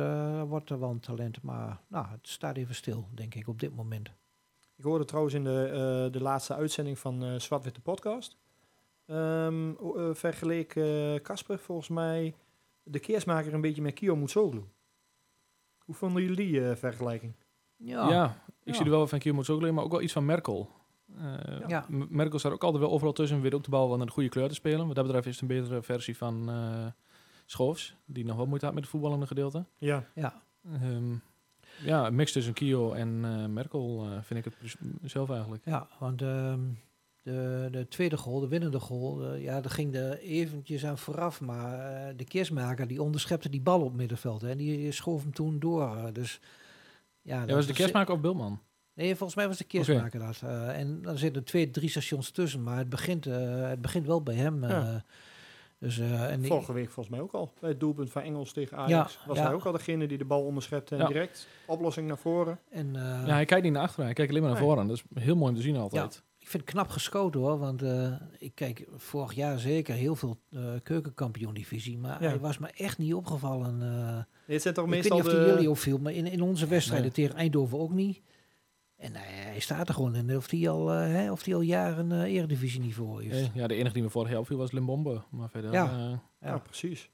wordt 0.48 0.70
er 0.70 0.80
wel 0.80 0.90
een 0.90 1.00
talent. 1.00 1.42
Maar 1.42 1.80
nou, 1.88 2.06
het 2.12 2.28
staat 2.28 2.58
even 2.58 2.76
stil, 2.76 3.08
denk 3.14 3.36
ik, 3.36 3.48
op 3.48 3.60
dit 3.60 3.76
moment. 3.76 4.10
Ik 4.78 4.84
hoorde 4.84 5.06
trouwens 5.06 5.36
in 5.36 5.44
de, 5.44 6.08
de 6.12 6.22
laatste 6.22 6.56
uitzending 6.56 7.00
van 7.00 7.42
Zwart-Witte 7.42 7.82
Podcast. 7.82 8.38
ehm 9.06 9.72
o- 9.80 9.96
eh, 9.96 10.16
vergeleek 10.16 10.70
Casper 11.24 11.60
volgens 11.60 11.88
mij 11.90 12.34
de 12.88 13.00
keersmaker 13.00 13.54
een 13.54 13.62
beetje 13.62 13.82
met 13.82 13.94
Kio 13.94 14.16
Mutsoglu. 14.16 14.64
Hoe 15.78 15.96
vonden 15.96 16.22
jullie 16.22 16.36
die 16.38 16.70
eh, 16.70 16.76
vergelijking? 16.76 17.34
ja, 17.76 18.10
Ja, 18.10 18.44
ik 18.64 18.68
Ja. 18.68 18.74
zie 18.74 18.86
er 18.86 18.92
wel 18.92 19.08
van 19.08 19.20
Kiermoets 19.20 19.50
ook 19.50 19.72
maar 19.72 19.84
ook 19.84 19.92
wel 19.92 20.02
iets 20.02 20.14
van 20.14 20.26
Merkel. 20.26 20.70
Eh, 21.18 21.68
Ja. 21.68 21.86
Merkel 21.90 22.40
staat 22.40 22.52
ook 22.52 22.64
altijd 22.64 22.84
wel 22.84 22.92
overal 22.92 23.14
tussen. 23.14 23.42
Weet 23.42 23.54
ook 23.54 23.64
de 23.64 23.70
bal 23.70 23.88
wel 23.88 23.98
naar 23.98 24.06
de 24.06 24.12
goede 24.12 24.30
kleur 24.30 24.48
te 24.48 24.54
spelen. 24.56 24.86
Wat 24.88 24.96
dat 24.96 25.06
betreft 25.06 25.26
is 25.28 25.40
het 25.40 25.42
een 25.42 25.58
betere 25.58 25.82
versie 25.82 26.18
van 26.18 26.50
eh 26.50 26.86
Schoofs. 27.46 27.96
Die 28.06 28.26
nog 28.26 28.36
wel 28.36 28.46
moeite 28.46 28.66
had 28.66 28.74
met 28.74 28.84
het 28.84 28.92
voetballende 28.92 29.28
gedeelte. 29.28 29.66
Ja, 29.78 30.06
ja. 30.16 30.42
Ehm, 30.74 31.14
ja, 31.84 32.06
een 32.08 32.16
mix 32.16 32.32
tussen 32.32 32.54
Kio 32.54 32.92
en 32.92 33.20
eh, 33.26 33.46
Merkel 33.46 34.06
eh, 34.06 34.22
vind 34.22 34.46
ik 34.46 34.54
het 34.60 34.76
zelf 35.04 35.30
eigenlijk. 35.30 35.66
ja 35.66 35.88
want 36.00 36.22
ehm, 36.22 36.60
de, 37.26 37.68
de 37.72 37.88
tweede 37.88 38.18
goal, 38.18 38.40
de 38.40 38.48
winnende 38.48 38.80
goal, 38.80 39.24
eh, 39.34 39.44
ja, 39.44 39.62
daar 39.62 39.72
ging 39.72 39.96
er 39.96 40.20
eventjes 40.20 40.86
aan 40.86 40.98
vooraf. 40.98 41.42
Maar 41.42 41.80
eh, 42.08 42.14
de 42.18 42.24
keersmaker 42.24 42.88
die 42.88 43.02
onderschepte 43.02 43.50
die 43.50 43.62
bal 43.62 43.80
op 43.82 43.88
het 43.88 43.96
middenveld. 43.96 44.42
Hè, 44.42 44.50
en 44.50 44.58
die 44.58 44.92
schoof 44.92 45.22
hem 45.22 45.34
toen 45.34 45.60
door. 45.60 46.10
dus, 46.14 46.40
ja, 47.22 47.40
Ja, 47.40 47.46
dat 47.46 47.56
was 47.56 47.68
de 47.68 47.74
kerstmaker 47.74 48.14
of 48.14 48.20
Bulman? 48.20 48.60
Nee, 48.94 49.16
volgens 49.16 49.36
mij 49.36 49.48
was 49.48 49.58
de 49.58 49.64
keersmaker 49.64 50.20
dat. 50.20 50.42
Eh, 50.44 50.80
en 50.80 51.02
dan 51.02 51.18
zitten 51.18 51.44
twee, 51.44 51.70
drie 51.72 51.90
stations 51.90 52.32
tussen, 52.32 52.64
maar 52.64 52.78
het 52.78 52.90
begint, 52.90 53.26
eh, 53.26 53.68
het 53.68 53.82
begint 53.82 54.06
wel 54.06 54.22
bij 54.24 54.36
hem. 54.36 54.64
eh. 54.64 54.70
Ja. 54.70 55.04
dus, 55.80 56.00
eh, 56.00 56.32
en 56.32 56.46
vorige 56.46 56.74
week 56.74 56.90
volgens 56.90 57.16
mij 57.16 57.20
ook 57.24 57.32
al. 57.34 57.54
Bij 57.60 57.70
het 57.70 57.80
doelpunt 57.80 58.12
van 58.12 58.22
Engels 58.22 58.54
tegen 58.54 58.78
Ajax 58.78 59.14
Ja, 59.14 59.28
was 59.28 59.38
ja. 59.38 59.44
hij 59.44 59.54
ook 59.54 59.66
al 59.66 59.72
degene 59.72 60.08
die 60.08 60.18
de 60.18 60.26
bal 60.26 60.44
onderschepte 60.44 60.96
en 60.96 61.02
Ja. 61.02 61.08
direct 61.08 61.48
oplossing 61.68 62.08
naar 62.08 62.18
voren. 62.18 62.60
en, 62.72 62.96
eh, 62.96 63.02
Ja, 63.02 63.34
hij 63.34 63.46
kijkt 63.46 63.64
niet 63.64 63.74
naar 63.74 63.82
achteren. 63.82 64.06
Hij 64.06 64.14
kijkt 64.14 64.30
alleen 64.32 64.44
maar 64.44 64.52
naar 64.52 64.60
Nee. 64.62 64.70
voren. 64.70 64.88
Dat 64.88 64.96
is 64.98 65.24
heel 65.24 65.36
mooi 65.36 65.50
om 65.52 65.56
te 65.58 65.62
zien 65.64 65.78
altijd. 65.78 66.24
Ik 66.46 66.52
vind 66.52 66.64
het 66.64 66.72
knap 66.72 66.90
geschoten 66.90 67.40
hoor, 67.40 67.58
want 67.60 67.82
eh, 67.82 68.14
ik 68.38 68.56
kijk 68.56 68.88
vorig 68.96 69.34
jaar 69.34 69.60
zeker 69.60 69.96
heel 69.96 70.16
veel 70.16 70.38
eh 70.52 70.74
keukenkampioen-divisie, 70.84 71.98
maar 71.98 72.24
Ja. 72.24 72.30
hij 72.30 72.40
was 72.40 72.58
me 72.58 72.68
echt 72.72 72.98
niet 72.98 73.14
opgevallen. 73.14 73.82
eh 73.82 74.14
Nee, 74.48 74.54
het 74.56 74.62
zijn 74.62 74.74
toch 74.74 74.86
ik 74.86 74.90
weet 74.92 75.00
meestal 75.00 75.18
niet 75.18 75.28
of 75.28 75.34
de... 75.34 75.46
jullie 75.52 75.70
opviel, 75.70 75.98
maar 75.98 76.12
in, 76.14 76.28
in 76.28 76.42
onze 76.42 76.68
wedstrijden 76.68 77.06
Nee. 77.08 77.16
tegen 77.16 77.36
Eindhoven 77.36 77.80
ook 77.80 77.92
niet. 77.92 78.22
En 78.96 79.16
eh, 79.16 79.22
hij 79.26 79.60
staat 79.60 79.88
er 79.88 79.94
gewoon 79.94 80.16
in 80.16 80.36
of 80.38 80.50
hij 80.52 80.70
al, 80.70 80.92
eh, 80.92 81.00
hè, 81.00 81.32
of 81.32 81.44
die 81.44 81.56
al 81.56 81.62
jaren 81.62 82.12
eh 82.12 82.34
eredivisie 82.34 82.80
niveau 82.82 83.24
heeft. 83.24 83.48
Eh, 83.50 83.56
ja, 83.56 83.68
de 83.68 83.76
enige 83.76 83.94
die 83.94 84.04
me 84.04 84.10
vorig 84.10 84.30
jaar 84.30 84.40
opviel 84.40 84.58
was 84.58 84.72
Limbombe. 84.72 85.22
Maar 85.32 85.50
verder... 85.50 85.72
Ja. 85.72 85.86
eh, 85.86 86.00
Ja, 86.00 86.22
Ja. 86.50 86.58
precies. 86.58 87.10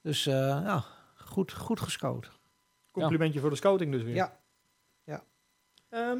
Dus 0.00 0.26
eh, 0.26 0.34
ja, 0.34 0.84
goed, 1.14 1.52
goed 1.52 1.80
gescout. 1.80 2.30
Complimentje 2.90 3.40
voor 3.40 3.50
de 3.50 3.56
scouting 3.56 3.92
dus 3.92 4.02
weer. 4.02 4.14
Ja. 4.14 4.38
Ehm, 5.88 6.18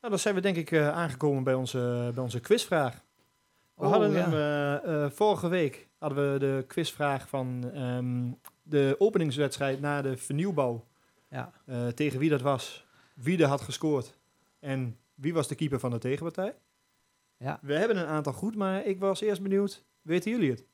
nou, 0.00 0.12
dan 0.12 0.18
zijn 0.18 0.34
we 0.34 0.40
denk 0.40 0.56
ik 0.56 0.70
eh, 0.70 0.88
aangekomen 0.88 1.42
bij 1.44 1.54
onze, 1.54 2.10
bij 2.14 2.22
onze 2.22 2.40
quizvraag. 2.40 2.94
We 3.74 3.84
Oh, 3.86 3.90
hadden 3.90 4.10
ja. 4.10 4.16
hem, 4.30 4.32
eh, 4.32 5.04
eh, 5.04 5.10
vorige 5.10 5.48
week 5.48 5.88
hadden 5.98 6.32
we 6.32 6.38
de 6.38 6.64
quizvraag 6.66 7.28
van 7.28 7.70
ehm, 7.74 8.30
de 8.62 8.94
openingswedstrijd 8.98 9.80
na 9.80 10.02
de 10.02 10.16
vernieuwbouw. 10.16 10.84
Ja. 11.30 11.52
eh, 11.66 11.86
tegen 11.86 12.18
wie 12.18 12.30
dat 12.30 12.40
was, 12.40 12.86
wie 13.14 13.42
er 13.42 13.48
had 13.48 13.60
gescoord 13.60 14.14
en 14.60 14.96
wie 15.14 15.34
was 15.34 15.48
de 15.48 15.54
keeper 15.54 15.80
van 15.80 15.90
de 15.90 15.98
tegenpartij. 15.98 16.54
Ja. 17.36 17.58
We 17.62 17.74
hebben 17.74 17.96
een 17.96 18.06
aantal 18.06 18.32
goed, 18.32 18.56
maar 18.56 18.84
ik 18.84 18.98
was 18.98 19.20
eerst 19.20 19.42
benieuwd, 19.42 19.84
weten 20.02 20.30
jullie 20.30 20.50
het? 20.50 20.64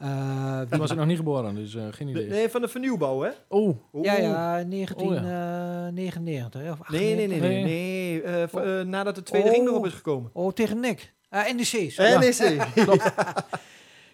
Eh, 0.00 0.58
wie- 0.58 0.66
Toen 0.68 0.78
was 0.78 0.90
ik 0.90 0.96
nog 0.96 1.06
niet 1.06 1.16
geboren, 1.16 1.54
dus 1.54 1.74
eh, 1.74 1.82
geen 1.90 2.08
idee. 2.08 2.28
Nee, 2.28 2.48
van 2.48 2.60
de 2.60 2.68
vernieuwbouw, 2.68 3.20
hè? 3.20 3.30
Oh, 3.48 3.76
Oeh. 3.92 4.04
ja, 4.04 4.16
ja, 4.16 4.64
1999 4.64 6.70
of 6.80 6.88
Nee, 6.90 7.14
nee, 7.14 7.26
nee, 7.26 7.40
nee. 7.40 7.50
Nee. 7.50 7.64
nee. 7.64 8.22
eh, 8.22 8.48
Oh. 8.54 8.80
eh, 8.80 8.86
nadat 8.86 9.14
de 9.14 9.22
tweede 9.22 9.48
Oh. 9.48 9.54
ring 9.54 9.68
erop 9.68 9.86
is 9.86 9.92
gekomen. 9.92 10.30
Oh, 10.32 10.52
tegen 10.52 10.80
Nek. 10.80 11.14
Ah, 11.28 11.52
NEC. 11.54 11.90
zo. 11.92 12.02
Ja. 12.02 12.18
NEC. 12.18 12.66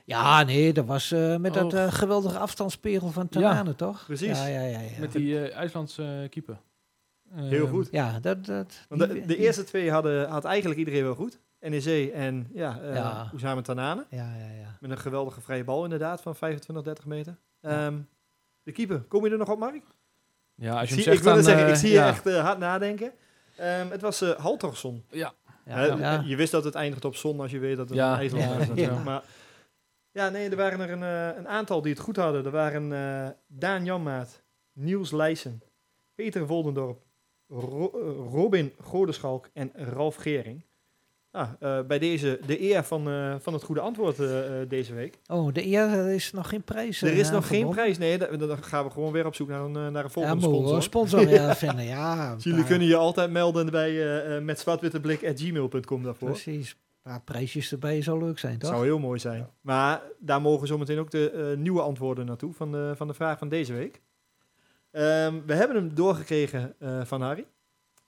Ja, 0.04 0.42
nee, 0.42 0.72
dat 0.72 0.84
was 0.86 1.12
eh, 1.12 1.36
met 1.36 1.54
dat 1.54 1.72
Oh. 1.74 1.82
eh, 1.82 1.92
geweldige 1.92 2.38
afstandsspiegel 2.38 3.10
van 3.10 3.28
Tanane, 3.28 3.74
toch? 3.74 4.04
Precies. 4.06 4.38
Ja, 4.38 4.46
ja, 4.46 4.60
ja. 4.60 4.78
ja. 4.80 4.88
Met 5.00 5.12
die 5.12 5.48
eh, 5.48 5.56
IJslandse 5.56 6.02
eh, 6.22 6.28
keeper. 6.28 6.56
Heel 7.34 7.64
Ehm, 7.64 7.72
goed. 7.72 7.88
Ja, 7.90 8.18
dat... 8.20 8.44
dat 8.44 8.86
die- 8.88 8.98
de, 8.98 9.06
de 9.20 9.26
die- 9.26 9.36
eerste 9.36 9.64
twee 9.64 9.90
hadden, 9.90 10.28
had 10.28 10.44
eigenlijk 10.44 10.78
iedereen 10.78 11.02
wel 11.02 11.14
goed. 11.14 11.38
NEC 11.70 12.12
en 12.12 12.48
ja, 12.52 12.80
uh, 12.82 12.94
Ja. 12.94 13.30
Oezame 13.32 13.62
Tanane. 13.62 14.06
Ja, 14.10 14.34
ja, 14.36 14.50
ja. 14.60 14.76
Met 14.80 14.90
een 14.90 14.98
geweldige 14.98 15.40
vrije 15.40 15.64
bal 15.64 15.84
inderdaad 15.84 16.20
van 16.22 16.36
25, 16.36 16.84
30 16.84 17.06
meter. 17.06 17.36
Ja. 17.60 17.86
Ehm, 17.86 17.98
de 18.62 18.72
keeper, 18.72 19.00
kom 19.00 19.24
je 19.24 19.30
er 19.30 19.38
nog 19.38 19.50
op, 19.50 19.58
Mark? 19.58 19.82
Ja, 20.54 20.80
als 20.80 20.88
je 20.88 20.88
Ik 20.88 20.88
hem 20.88 20.96
zie, 20.96 21.02
zegt 21.04 21.16
ik 21.16 21.22
wil 21.22 21.34
dan... 21.34 21.42
zeggen, 21.42 21.66
ik 21.66 21.72
eh, 21.72 21.78
zie 21.78 21.90
ja. 21.92 22.04
je 22.04 22.10
echt 22.10 22.26
eh, 22.26 22.40
hard 22.44 22.58
nadenken. 22.58 23.12
Ehm, 23.56 23.90
het 23.90 24.00
was 24.00 24.20
eh 24.20 24.30
Haltorsson. 24.30 25.04
Ja, 25.10 25.32
Ja, 25.64 25.74
Hè, 25.74 25.84
ja. 25.84 26.22
Je 26.26 26.36
wist 26.36 26.52
dat 26.52 26.64
het 26.64 26.74
eindigt 26.74 27.04
op 27.04 27.16
zon 27.16 27.40
als 27.40 27.50
je 27.50 27.58
weet 27.58 27.76
dat 27.76 27.88
het 27.88 27.98
Ja, 27.98 28.12
een 28.12 28.18
IJsland 28.18 28.76
ja. 28.78 28.98
Maar 29.02 29.22
ja, 30.10 30.28
nee, 30.28 30.48
er 30.50 30.56
waren 30.56 30.80
er 30.80 30.90
een, 30.90 31.02
een 31.38 31.48
aantal 31.48 31.82
die 31.82 31.92
het 31.92 32.00
goed 32.02 32.16
hadden. 32.16 32.44
Er 32.44 32.50
waren 32.50 32.92
eh, 32.92 33.30
Daan 33.46 33.84
Janmaat, 33.84 34.42
Niels 34.72 35.10
Leijsen, 35.10 35.62
Peter 36.14 36.46
Voldendorp, 36.46 37.02
Ro- 37.48 38.26
Robin 38.30 38.72
Godeschalk 38.80 39.48
en 39.52 39.70
Ralf 39.74 40.16
Gering. 40.16 40.64
Ah, 41.36 41.48
eh, 41.78 41.86
bij 41.86 41.98
deze 41.98 42.40
de 42.46 42.62
eer 42.62 42.84
van, 42.84 43.08
eh, 43.08 43.34
van 43.40 43.52
het 43.52 43.62
goede 43.62 43.80
antwoord 43.80 44.18
eh, 44.18 44.28
deze 44.68 44.94
week. 44.94 45.18
Oh, 45.26 45.52
de 45.52 45.66
eer 45.66 45.88
er 45.88 46.10
is 46.10 46.32
nog 46.32 46.48
geen 46.48 46.62
prijs. 46.62 47.02
er 47.02 47.12
is 47.12 47.30
nog 47.30 47.46
geen 47.46 47.68
prijs. 47.68 47.98
Nee, 47.98 48.18
da- 48.18 48.36
dan 48.36 48.62
gaan 48.62 48.84
we 48.84 48.90
gewoon 48.90 49.12
weer 49.12 49.26
op 49.26 49.34
zoek 49.34 49.48
naar 49.48 49.60
een, 49.60 49.72
naar 49.72 49.86
een 49.86 49.94
Ja, 50.02 50.08
volgende 50.08 50.36
we 50.48 50.54
sponsor. 50.54 50.82
sponsor 50.82 51.28
ja, 51.28 51.54
vinden. 51.64 51.84
Ja, 51.84 52.34
Dus 52.34 52.44
jullie 52.44 52.64
kunnen 52.64 52.86
je 52.88 52.96
altijd 52.96 53.30
melden 53.30 53.70
bij 53.70 53.92
uh, 54.36 54.42
met 54.44 54.58
zwartwitteblik.gmail.com 54.60 56.02
daarvoor. 56.02 56.28
Precies. 56.30 56.76
Prijsjes 57.24 57.72
erbij 57.72 58.02
zou 58.02 58.24
leuk 58.24 58.38
zijn, 58.38 58.52
Dat 58.52 58.60
toch? 58.60 58.70
zou 58.70 58.84
heel 58.84 58.98
mooi 58.98 59.18
zijn. 59.18 59.48
Maar 59.60 60.02
daar 60.18 60.40
mogen 60.40 60.66
zometeen 60.66 60.98
ook 60.98 61.10
de 61.10 61.54
nieuwe 61.58 61.80
antwoorden 61.80 62.26
naartoe 62.26 62.52
van 62.54 62.72
de, 62.72 62.92
van 62.96 63.06
de 63.06 63.14
vraag 63.14 63.38
van 63.38 63.48
deze 63.48 63.72
week. 63.72 64.00
Ehm, 64.90 65.34
we 65.46 65.54
hebben 65.54 65.76
hem 65.76 65.94
doorgekregen 65.94 66.74
van 67.04 67.22
Harry. 67.22 67.46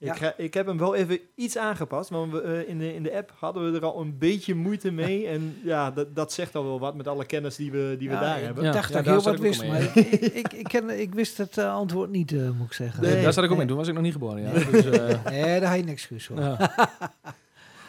Ik, 0.01 0.17
ga- 0.17 0.35
ik 0.37 0.55
heb 0.55 0.67
hem 0.67 0.79
wel 0.79 0.95
even 0.95 1.19
iets 1.35 1.57
aangepast, 1.59 2.11
want 2.11 2.33
we, 2.33 2.41
eh, 2.41 2.69
in, 2.69 2.79
de, 2.79 2.95
in 2.95 3.03
de 3.03 3.15
app 3.17 3.33
hadden 3.39 3.71
we 3.73 3.79
er 3.79 3.85
al 3.85 4.01
een 4.01 4.19
beetje 4.19 4.55
moeite 4.55 4.91
mee. 4.91 5.27
En 5.27 5.57
ja, 5.65 5.91
dat, 5.91 6.15
dat 6.17 6.33
zegt 6.33 6.55
al 6.55 6.65
wel 6.65 6.81
wat 6.81 6.95
met 6.97 7.09
alle 7.09 7.25
kennis 7.27 7.57
die 7.57 7.71
we, 7.71 7.97
die 7.99 8.09
we 8.09 8.15
Ja, 8.15 8.21
daar 8.21 8.39
ik 8.39 8.45
hebben. 8.45 8.65
Ja, 8.65 8.73
dacht 8.73 8.89
ja, 8.89 8.95
dat 8.95 9.05
ik 9.05 9.11
heel 9.13 9.23
wat 9.23 9.35
ik 9.35 9.41
wist, 9.41 9.61
mee, 9.61 9.71
maar 9.71 9.83
ik, 9.83 9.95
ik, 10.21 10.53
ik, 10.53 10.65
ken, 10.69 11.01
ik 11.01 11.15
wist 11.15 11.39
het 11.39 11.59
eh, 11.59 11.75
antwoord 11.75 12.11
niet, 12.11 12.33
eh, 12.33 12.51
moet 12.51 12.67
ik 12.67 12.73
zeggen. 12.73 13.03
Nee. 13.03 13.23
Daar 13.23 13.33
zat 13.33 13.45
ik 13.45 13.51
ook 13.51 13.57
Nee. 13.57 13.61
in. 13.63 13.69
Toen 13.69 13.77
was 13.77 13.89
ik 13.89 13.95
nog 13.95 14.03
niet 14.03 14.13
geboren. 14.13 14.43
Ja. 14.43 14.53
Dus, 14.53 14.85
eh, 14.85 15.25
Nee, 15.25 15.61
daar 15.61 15.69
had 15.71 15.79
je 15.79 15.85
niks 15.85 16.01
excuus 16.03 16.27
voor. 16.27 16.41
ja. 16.41 16.57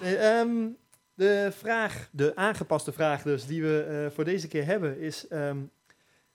Nee, 0.01 0.15
ehm, 0.15 0.49
de 1.13 1.51
vraag, 1.57 2.09
de 2.11 2.35
aangepaste 2.35 2.91
vraag 2.91 3.21
dus, 3.21 3.45
die 3.45 3.61
we 3.61 3.81
eh, 3.83 4.15
voor 4.15 4.23
deze 4.23 4.47
keer 4.47 4.65
hebben, 4.65 4.99
is... 4.99 5.27
ehm, 5.27 5.57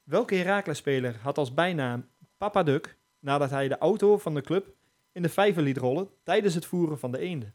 welke 0.04 0.34
Heracles-speler 0.34 1.16
had 1.22 1.38
als 1.38 1.54
bijnaam 1.54 2.06
Papa 2.38 2.62
Duk 2.62 2.96
nadat 3.20 3.50
hij 3.50 3.68
de 3.68 3.78
auto 3.78 4.18
van 4.18 4.34
de 4.34 4.40
club 4.40 4.66
in 5.14 5.22
de 5.22 5.28
vijver 5.28 5.62
liet 5.62 5.76
rollen 5.76 6.08
tijdens 6.22 6.54
het 6.54 6.66
voeren 6.66 6.98
van 6.98 7.12
de 7.12 7.18
eenden? 7.18 7.54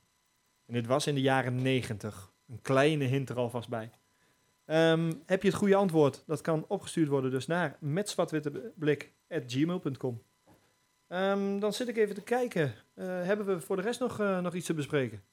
En 0.65 0.73
dit 0.73 0.87
was 0.87 1.07
in 1.07 1.15
de 1.15 1.21
jaren 1.21 1.61
90. 1.61 2.33
Een 2.47 2.61
kleine 2.61 3.03
hint 3.03 3.29
er 3.29 3.37
alvast 3.37 3.69
bij. 3.69 3.91
Ehm, 4.65 5.13
heb 5.25 5.41
je 5.41 5.47
het 5.47 5.57
goede 5.57 5.75
antwoord? 5.75 6.23
Dat 6.25 6.41
kan 6.41 6.65
opgestuurd 6.67 7.07
worden 7.07 7.31
dus 7.31 7.47
naar 7.47 7.77
metzwartwitteblik.gmail.com. 7.79 10.21
Ehm 11.07 11.59
dan 11.59 11.73
zit 11.73 11.87
ik 11.87 11.97
even 11.97 12.15
te 12.15 12.21
kijken. 12.21 12.73
Eh, 12.93 13.05
hebben 13.05 13.45
we 13.45 13.59
voor 13.59 13.75
de 13.75 13.81
rest 13.81 13.99
nog, 13.99 14.19
eh, 14.19 14.39
nog 14.39 14.53
iets 14.53 14.65
te 14.65 14.73
bespreken? 14.73 15.23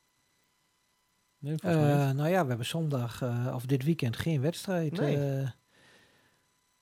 Nee, 1.39 1.57
volgens 1.59 1.83
mij 1.83 1.93
niet. 1.93 2.03
Eh, 2.03 2.11
nou 2.11 2.29
ja, 2.29 2.43
we 2.43 2.49
hebben 2.49 2.67
zondag 2.67 3.23
eh, 3.23 3.53
of 3.55 3.67
dit 3.67 3.85
weekend 3.85 4.17
geen 4.17 4.41
wedstrijd. 4.41 5.01
Nee. 5.01 5.45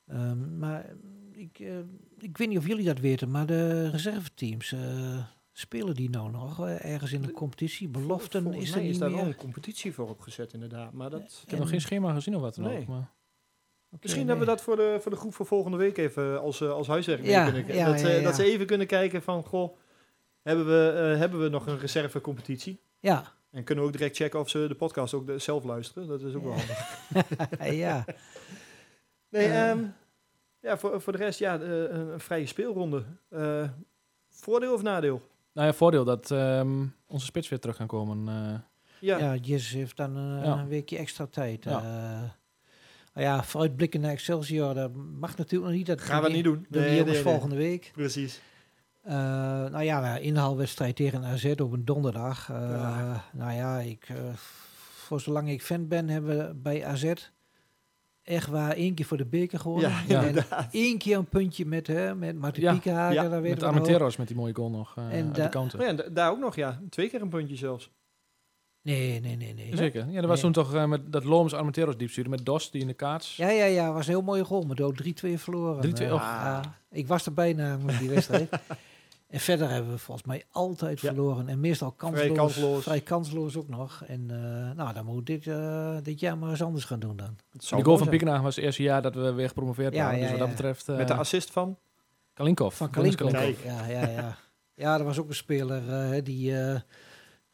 Eh. 0.07 0.17
Ehm, 0.17 0.59
maar 0.59 0.87
ik, 1.33 1.59
eh, 1.59 1.79
ik 2.19 2.38
weet 2.38 2.49
niet 2.49 2.59
of 2.59 2.67
jullie 2.67 2.85
dat 2.85 2.99
weten, 2.99 3.31
maar 3.31 3.47
de 3.47 3.90
reserveteams, 3.90 4.73
eh, 4.73 5.25
spelen 5.53 5.95
die 5.95 6.11
nou 6.11 6.31
nog 6.31 6.67
eh, 6.67 6.93
ergens 6.93 7.12
in 7.12 7.23
de 7.23 7.33
competitie? 7.33 7.88
Beloften 7.88 8.43
Volgens 8.43 8.62
is 8.64 8.71
er 8.71 8.77
mij 8.77 8.85
niet 8.85 8.95
is 8.95 8.99
daar 9.01 9.11
wel 9.11 9.19
meer? 9.19 9.29
een 9.29 9.37
competitie 9.37 9.93
voor 9.93 10.09
opgezet 10.09 10.53
inderdaad. 10.53 10.93
Maar 10.93 11.11
dat, 11.11 11.40
Ik 11.45 11.51
heb 11.51 11.59
nog 11.59 11.69
geen 11.69 11.81
schema 11.81 12.12
gezien 12.14 12.35
of 12.35 12.40
wat 12.40 12.55
dan 12.55 12.64
Nee. 12.64 12.79
ook. 12.81 12.87
Maar... 12.87 13.12
Misschien 14.01 14.27
nee. 14.27 14.31
hebben 14.37 14.47
we 14.47 14.53
dat 14.55 14.62
voor 14.64 14.77
de, 14.77 14.99
voor 15.01 15.11
de 15.11 15.17
groep 15.17 15.35
voor 15.35 15.47
volgende 15.47 15.77
week 15.77 15.97
even 15.99 16.40
als, 16.40 16.62
als 16.62 16.87
huiswerk 16.87 17.25
Ja, 17.25 17.45
kunnen 17.51 17.75
ja, 17.77 17.87
dat, 17.90 18.01
ze- 18.01 18.09
ja, 18.09 18.14
ja. 18.14 18.23
dat 18.23 18.35
ze 18.35 18.45
even 18.45 18.67
kunnen 18.67 18.87
kijken 18.87 19.23
van, 19.23 19.45
goh, 19.45 19.77
hebben 20.43 20.67
we, 20.67 20.73
hebben 21.17 21.40
we 21.43 21.49
nog 21.49 21.67
een 21.67 21.79
reservecompetitie? 21.79 22.81
Ja, 23.01 23.33
En 23.51 23.64
kunnen 23.64 23.85
we 23.85 23.90
ook 23.90 23.97
direct 23.97 24.17
checken 24.17 24.40
of 24.40 24.49
ze 24.49 24.64
de 24.69 24.75
podcast 24.75 25.14
ook 25.14 25.27
de- 25.27 25.38
zelf 25.38 25.64
luisteren. 25.64 26.09
Dat 26.09 26.23
is 26.23 26.35
ook 26.35 26.43
wel 26.43 26.53
handig. 26.53 26.79
ja. 27.85 28.05
Nee, 29.35 29.47
Eh. 29.49 29.70
ehm, 29.70 29.79
ja, 30.61 30.79
voor, 30.79 31.01
voor 31.01 31.12
de 31.12 31.18
rest, 31.18 31.38
ja, 31.38 31.59
eh, 31.59 31.68
een, 31.70 32.12
een 32.12 32.20
vrije 32.20 32.47
speelronde. 32.47 33.03
Eh, 33.29 33.68
voordeel 34.29 34.75
of 34.75 34.83
nadeel? 34.83 35.23
Nou 35.53 35.66
ja, 35.66 35.73
voordeel 35.73 36.05
dat 36.05 36.31
ehm, 36.31 36.85
onze 37.07 37.27
spits 37.27 37.49
weer 37.49 37.59
terug 37.59 37.77
kan 37.77 37.87
komen. 37.87 38.29
eh. 38.29 38.59
Ja, 39.01 39.18
Ja, 39.18 39.35
Jezus 39.35 39.70
heeft 39.73 39.97
dan 39.97 40.12
Ja. 40.42 40.59
een 40.59 40.68
weekje 40.68 40.97
extra 40.99 41.27
tijd. 41.27 41.64
Ja. 41.64 41.70
Ja. 41.70 42.37
nou 43.14 43.27
ja, 43.27 43.42
vooruitblikken 43.44 44.01
naar 44.01 44.11
Excelsior, 44.11 44.75
dat 44.75 44.94
mag 44.94 45.37
natuurlijk 45.37 45.70
nog 45.70 45.79
niet. 45.79 45.87
Dat 45.87 46.01
gaan 46.01 46.23
we 46.23 46.29
niet 46.31 46.44
doen. 46.44 46.55
Doen 46.55 46.66
die 46.70 46.81
Nee, 46.81 46.90
jongens 46.99 47.14
nee, 47.14 47.23
nee. 47.23 47.33
volgende 47.33 47.57
week. 47.57 47.90
Precies. 47.92 48.40
Eh, 49.03 49.12
nou 49.64 49.83
ja, 49.83 50.16
een 50.16 50.23
inhaalwedstrijd 50.23 50.97
tegen 50.97 51.25
AZ 51.25 51.44
op 51.44 51.73
een 51.73 51.85
donderdag. 51.85 52.51
Eh, 52.51 52.57
Ja. 52.70 53.25
Nou 53.33 53.53
ja, 53.53 53.79
ik, 53.79 54.09
voor 54.94 55.20
zolang 55.20 55.49
ik 55.51 55.62
fan 55.62 55.88
ben, 55.88 56.09
hebben 56.09 56.38
we 56.38 56.55
bij 56.55 56.85
AZ 56.87 57.12
echt 58.25 58.47
waar 58.49 58.73
één 58.73 58.95
keer 58.95 59.05
voor 59.05 59.17
de 59.17 59.25
beker 59.27 59.59
gewonnen. 59.59 59.91
Ja, 59.91 60.23
Ja. 60.23 60.23
En 60.35 60.45
één 60.71 60.99
keer 60.99 61.17
een 61.17 61.25
puntje 61.29 61.67
met, 61.67 61.87
hè, 61.87 62.15
met 62.15 62.37
Martin 62.39 62.63
Ja, 62.63 62.73
Piekenhagen. 62.73 63.15
ja, 63.15 63.29
daar 63.29 63.41
met 63.41 63.61
we. 63.61 63.67
Armenteros 63.67 64.17
met 64.17 64.27
die 64.27 64.37
mooie 64.37 64.55
goal 64.55 64.71
nog 64.71 64.95
eh, 64.97 65.19
En 65.19 65.33
da- 65.33 65.43
de 65.43 65.49
counter. 65.49 65.79
Oh 65.81 65.85
ja, 65.87 65.91
en 65.97 66.15
daar 66.15 66.31
ook 66.31 66.39
nog, 66.39 66.55
ja. 66.57 66.81
Twee 66.91 67.09
keer 67.09 67.21
een 67.23 67.29
puntje 67.29 67.57
zelfs. 67.57 67.91
Nee, 68.83 69.21
nee, 69.21 69.37
nee, 69.37 69.55
nee. 69.55 69.77
Zeker. 69.77 70.07
Ja, 70.11 70.21
dat 70.21 70.25
was 70.31 70.43
Nee. 70.43 70.53
toen 70.53 70.65
toch 70.65 70.75
eh, 70.75 70.85
met 70.87 71.13
dat 71.13 71.25
Looms 71.25 71.53
Armenteros 71.55 71.97
diep 71.97 72.11
stuurde 72.11 72.31
met 72.31 72.45
Dos 72.45 72.71
die 72.71 72.81
in 72.81 72.87
de 72.87 72.95
kaats. 72.95 73.37
Ja, 73.37 73.49
ja, 73.51 73.65
ja, 73.65 73.93
was 73.93 74.07
een 74.07 74.13
heel 74.13 74.23
mooie 74.23 74.45
goal, 74.45 74.63
maar 74.63 74.81
ook 74.81 74.97
3-2 74.97 75.39
verloren. 75.39 75.83
3-2, 75.83 76.07
Eh, 76.07 76.13
oh. 76.15 76.21
ja, 76.21 76.61
ik 76.91 77.07
was 77.07 77.27
erbij 77.27 77.53
namelijk 77.53 77.99
die 77.99 78.09
wedstrijd. 78.11 78.49
en 79.35 79.40
verder 79.40 79.68
hebben 79.70 79.90
we 79.92 79.99
volgens 79.99 80.27
mij 80.27 80.44
altijd 80.51 81.01
Ja. 81.01 81.09
verloren. 81.09 81.49
En 81.49 81.61
meestal 81.61 81.92
kansloos. 81.92 82.23
Vrij 82.25 82.37
kansloos. 82.37 82.83
Vrij 82.83 83.01
kansloos 83.01 83.57
ook 83.57 83.68
nog. 83.68 84.03
En 84.07 84.31
eh, 84.31 84.77
nou, 84.77 84.94
dan 84.94 85.05
moet 85.05 85.27
dit, 85.27 85.47
eh, 85.47 85.97
dit 86.03 86.20
jaar 86.20 86.38
maar 86.38 86.51
eens 86.51 86.62
anders 86.62 86.85
gaan 86.85 86.99
doen 87.01 87.16
dan. 87.16 87.37
De 87.51 87.85
goal 87.85 87.99
van. 87.99 88.09
Piekenhagen 88.09 88.42
was 88.44 88.57
het 88.57 88.64
eerste 88.64 88.83
jaar 88.83 89.03
dat 89.03 89.14
we 89.14 89.33
weer 89.33 89.49
gepromoveerd 89.49 89.94
Ja, 89.94 90.03
waren. 90.05 90.16
ja, 90.18 90.23
dus 90.23 90.31
wat 90.31 90.40
dat 90.40 90.49
betreft... 90.51 90.88
eh, 90.88 90.97
Met 90.97 91.09
de 91.09 91.14
assist 91.14 91.51
van? 91.51 91.79
Kalinkov. 92.35 92.75
Van. 92.77 92.90
Kalinkov. 92.90 93.33
Ja, 93.64 93.87
ja, 93.87 94.09
ja. 94.09 94.37
ja, 94.75 94.99
er 94.99 95.05
was 95.05 95.18
ook 95.18 95.29
een 95.29 95.35
speler 95.35 95.88
eh, 96.12 96.23
die... 96.25 96.55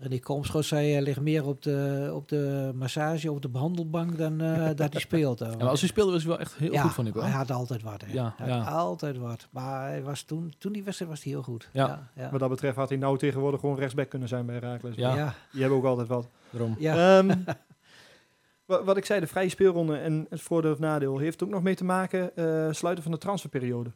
eh 0.01 0.07
René 0.07 0.19
Komschot 0.19 0.65
zei, 0.65 0.93
hij 0.93 1.03
ligt 1.03 1.21
meer 1.21 1.47
op 1.47 1.63
de, 1.63 2.11
op 2.15 2.29
de 2.29 2.71
massage, 2.75 3.33
op 3.33 3.43
de 3.43 3.49
behandelbank 3.49 4.19
dan 4.19 4.41
eh, 4.41 4.69
dat 4.77 4.93
hij 4.93 5.01
speelt. 5.01 5.39
Ja, 5.39 5.57
maar 5.59 5.69
als 5.69 5.81
hij 5.81 5.89
speelde 5.89 6.13
was 6.13 6.21
hij 6.23 6.31
wel 6.31 6.41
echt 6.41 6.55
heel 6.55 6.73
ja, 6.73 6.83
goed, 6.83 6.93
vond 6.93 7.09
ik 7.09 7.15
wel. 7.15 7.23
hij 7.23 7.33
had 7.33 7.51
altijd 7.51 7.83
wat. 7.83 8.01
Hè. 8.07 8.13
Ja, 8.13 8.35
Hij 8.37 8.51
had 8.53 8.65
ja. 8.65 8.71
altijd 8.71 9.17
wat. 9.19 9.49
Maar 9.51 9.89
hij 9.89 10.03
was 10.03 10.23
toen, 10.23 10.53
toen 10.59 10.73
die 10.73 10.83
wedstrijd 10.85 11.11
was 11.11 11.23
hij 11.23 11.33
heel 11.33 11.43
goed. 11.43 11.69
Ja. 11.73 11.87
ja, 11.87 12.11
ja. 12.23 12.31
Wat 12.31 12.41
dat 12.41 12.49
betreft 12.49 12.77
had 12.77 12.89
hij 12.89 12.99
nou 12.99 13.19
tegenwoordig 13.19 13.61
gewoon 13.61 13.79
rechtsback 13.79 14.09
kunnen 14.09 14.29
zijn 14.29 14.47
bij 14.47 14.55
Herakles. 14.55 14.97
Ja. 14.97 15.15
ja. 15.15 15.35
Die 15.53 15.61
hebben 15.61 15.79
ook 15.79 15.85
altijd 15.85 16.09
wat. 16.09 16.29
Daarom. 16.51 16.77
ja. 16.79 17.19
Ehm, 17.19 17.29
wa- 18.67 18.85
wat 18.85 18.97
ik 18.97 19.05
zei, 19.05 19.21
de 19.21 19.27
vrije 19.27 19.49
speelronde 19.49 19.97
en 19.97 20.27
het 20.31 20.41
voordeel 20.41 20.73
of 20.73 20.79
nadeel 20.79 21.19
heeft 21.19 21.43
ook 21.43 21.51
nog 21.51 21.63
mee 21.63 21.75
te 21.75 21.85
maken 21.85 22.37
eh, 22.37 22.69
sluiten 22.73 23.03
van 23.05 23.13
de 23.13 23.19
transferperiode. 23.19 23.91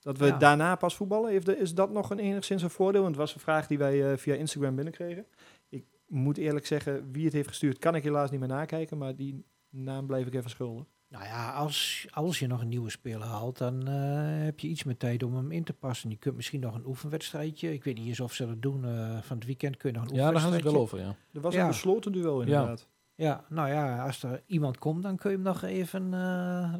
Dat 0.00 0.18
we 0.18 0.26
Ja. 0.26 0.36
daarna 0.38 0.74
pas 0.74 0.96
voetballen, 0.96 1.30
heeft 1.30 1.46
de- 1.46 1.56
is 1.58 1.74
dat 1.74 1.90
nog 1.92 2.10
een 2.10 2.18
enigszins 2.18 2.62
een 2.62 2.70
voordeel? 2.70 3.02
Want 3.02 3.14
het 3.14 3.24
was 3.24 3.34
een 3.34 3.40
vraag 3.40 3.66
die 3.66 3.78
wij 3.78 4.10
eh, 4.12 4.16
via 4.18 4.34
Instagram 4.34 4.74
binnenkregen. 4.74 5.26
Ik 5.68 5.84
moet 6.06 6.36
eerlijk 6.38 6.66
zeggen, 6.66 7.12
wie 7.12 7.24
het 7.24 7.32
heeft 7.32 7.48
gestuurd, 7.48 7.78
kan 7.78 7.94
ik 7.94 8.02
helaas 8.02 8.30
niet 8.30 8.40
meer 8.40 8.48
nakijken, 8.48 8.98
maar 8.98 9.16
die 9.16 9.44
naam 9.70 10.06
blijf 10.06 10.26
ik 10.26 10.34
even 10.34 10.50
schuldig. 10.50 10.84
Nou 11.08 11.24
ja, 11.24 11.50
als, 11.52 12.06
als 12.10 12.38
je 12.38 12.46
nog 12.46 12.60
een 12.60 12.68
nieuwe 12.68 12.90
speler 12.90 13.26
haalt, 13.26 13.58
dan 13.58 13.88
eh, 13.88 13.94
heb 14.44 14.60
je 14.60 14.68
iets 14.68 14.84
meer 14.84 14.96
tijd 14.96 15.22
om 15.22 15.34
hem 15.36 15.50
in 15.50 15.64
te 15.64 15.72
passen. 15.72 16.10
Je 16.10 16.16
kunt 16.16 16.36
misschien 16.36 16.60
nog 16.60 16.74
een 16.74 16.86
oefenwedstrijdje. 16.86 17.72
Ik 17.72 17.84
weet 17.84 17.98
niet 17.98 18.06
eens 18.08 18.20
of 18.20 18.32
ze 18.32 18.46
dat 18.46 18.62
doen. 18.62 18.84
eh, 18.84 19.18
van 19.22 19.36
het 19.36 19.46
weekend 19.46 19.76
kun 19.76 19.92
je 19.92 19.98
nog 19.98 20.08
een 20.08 20.14
Ja, 20.16 20.30
daar 20.30 20.40
gaan 20.40 20.48
ze 20.50 20.54
het 20.56 20.64
wel 20.64 20.76
over, 20.76 20.98
ja. 21.00 21.14
Er 21.32 21.40
was 21.40 21.54
Ja. 21.54 21.60
een 21.62 21.66
besloten 21.68 22.12
duel 22.12 22.40
inderdaad. 22.40 22.88
Ja, 23.14 23.44
nou 23.48 23.68
ja, 23.68 24.04
als 24.06 24.22
er 24.22 24.42
iemand 24.46 24.78
komt, 24.78 25.02
dan 25.02 25.16
kun 25.16 25.30
je 25.30 25.36
hem 25.36 25.44
nog 25.44 25.62
even, 25.62 26.04
eh, 26.04 26.10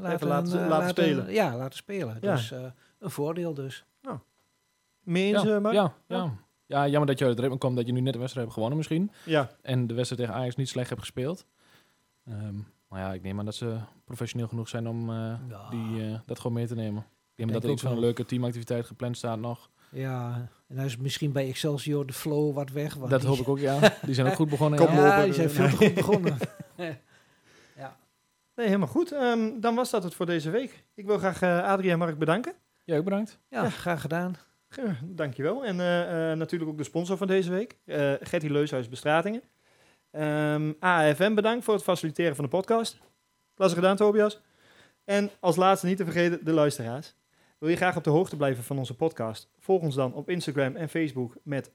laten, 0.00 0.26
laten- 0.28 0.62
eh, 0.62 0.68
laten 0.68 0.88
spelen. 0.88 1.32
Ja, 1.32 1.56
laten 1.56 1.76
spelen. 1.78 2.18
Ja. 2.20 2.34
Dus 2.34 2.50
eh, 2.52 2.64
een 3.00 3.10
voordeel 3.10 3.54
dus. 3.54 3.84
Eens, 5.04 5.42
ja, 5.42 5.54
eh, 5.54 5.60
Mark? 5.60 5.74
ja, 5.74 5.94
ja. 6.06 6.34
ja, 6.66 6.88
jammer 6.88 7.06
dat 7.06 7.18
je 7.18 7.24
uit 7.24 7.32
het 7.34 7.42
ritme 7.42 7.58
komt 7.58 7.76
dat 7.76 7.86
je 7.86 7.92
nu 7.92 8.00
net 8.00 8.14
een 8.14 8.20
wedstrijd 8.20 8.46
hebt 8.46 8.58
gewonnen 8.58 8.76
misschien. 8.78 9.10
Ja. 9.24 9.50
En 9.62 9.86
de 9.86 9.94
wedstrijd 9.94 10.22
tegen 10.22 10.40
Ajax 10.40 10.56
niet 10.56 10.68
slecht 10.68 10.88
hebt 10.88 11.00
gespeeld. 11.00 11.46
Ehm, 12.26 12.54
maar 12.88 13.00
ja, 13.00 13.12
ik 13.12 13.22
neem 13.22 13.38
aan 13.38 13.44
dat 13.44 13.54
ze 13.54 13.76
professioneel 14.04 14.48
genoeg 14.48 14.68
zijn 14.68 14.88
om 14.88 15.10
eh, 15.10 15.32
Ja. 15.48 15.68
die, 15.70 16.02
eh, 16.04 16.18
dat 16.26 16.36
gewoon 16.36 16.52
mee 16.52 16.66
te 16.66 16.74
nemen. 16.74 17.02
Ik 17.02 17.06
neem 17.36 17.46
Denk 17.46 17.52
dat 17.52 17.62
er 17.62 17.68
ook 17.68 17.74
iets 17.74 17.82
van 17.84 17.92
een 17.92 18.00
leuke 18.00 18.24
teamactiviteit 18.24 18.86
gepland 18.86 19.16
staat 19.16 19.38
nog. 19.38 19.70
Ja, 19.90 20.48
en 20.68 20.76
hij 20.76 20.86
is 20.86 20.96
misschien 20.96 21.32
bij 21.32 21.48
Excelsior 21.48 22.06
de 22.06 22.12
flow 22.12 22.54
wat 22.54 22.70
weg. 22.70 22.94
want 22.94 23.10
Dat 23.10 23.22
hoop 23.22 23.38
ik 23.38 23.48
ook, 23.48 23.58
ja. 23.58 23.94
Die 24.02 24.14
zijn 24.14 24.26
ook 24.26 24.34
goed 24.34 24.48
begonnen. 24.48 24.78
Kom 24.78 24.88
ja. 24.88 24.92
op. 24.92 25.06
Ja, 25.06 25.24
die 25.24 25.32
zijn 25.32 25.50
veel 25.50 25.68
te 25.68 25.76
goed 25.76 25.94
begonnen. 25.94 26.36
Nee, 28.60 28.68
helemaal 28.68 28.88
goed. 28.88 29.12
Ehm, 29.12 29.60
dan 29.60 29.74
was 29.74 29.90
dat 29.90 30.02
het 30.02 30.14
voor 30.14 30.26
deze 30.26 30.50
week. 30.50 30.84
Ik 30.94 31.06
wil 31.06 31.18
graag 31.18 31.42
eh 31.42 31.62
Adrie 31.62 31.90
en 31.90 31.98
Mark 31.98 32.18
bedanken. 32.18 32.52
Ja, 32.90 32.96
ook 32.96 33.04
bedankt. 33.04 33.38
Ja, 33.48 33.70
graag 33.70 34.00
gedaan. 34.00 34.36
Eh, 34.68 34.84
Dankjewel. 35.04 35.64
En 35.64 35.80
eh, 35.80 36.30
eh, 36.30 36.38
natuurlijk 36.38 36.70
ook 36.70 36.78
de 36.78 36.84
sponsor 36.84 37.16
van 37.16 37.26
deze 37.26 37.50
week, 37.50 37.76
eh 37.84 38.12
Gertie 38.20 38.50
Leushuis 38.50 38.88
Bestratingen. 38.88 39.42
Ehm 40.10 40.72
AFM 40.80 41.34
bedankt 41.34 41.64
voor 41.64 41.74
het 41.74 41.82
faciliteren 41.82 42.34
van 42.34 42.44
de 42.44 42.50
podcast. 42.50 43.00
Klasse 43.54 43.76
gedaan, 43.76 43.96
Tobias. 43.96 44.40
En 45.04 45.30
als 45.40 45.56
laatste 45.56 45.86
niet 45.86 45.96
te 45.96 46.04
vergeten, 46.04 46.44
de 46.44 46.52
luisteraars. 46.52 47.14
Wil 47.58 47.68
je 47.68 47.76
graag 47.76 47.96
op 47.96 48.04
de 48.04 48.10
hoogte 48.10 48.36
blijven 48.36 48.64
van 48.64 48.78
onze 48.78 48.96
podcast? 48.96 49.48
Volg 49.58 49.82
ons 49.82 49.94
dan 49.94 50.14
op 50.14 50.28
Instagram 50.28 50.76
en 50.76 50.88
Facebook 50.88 51.36
met, 51.42 51.72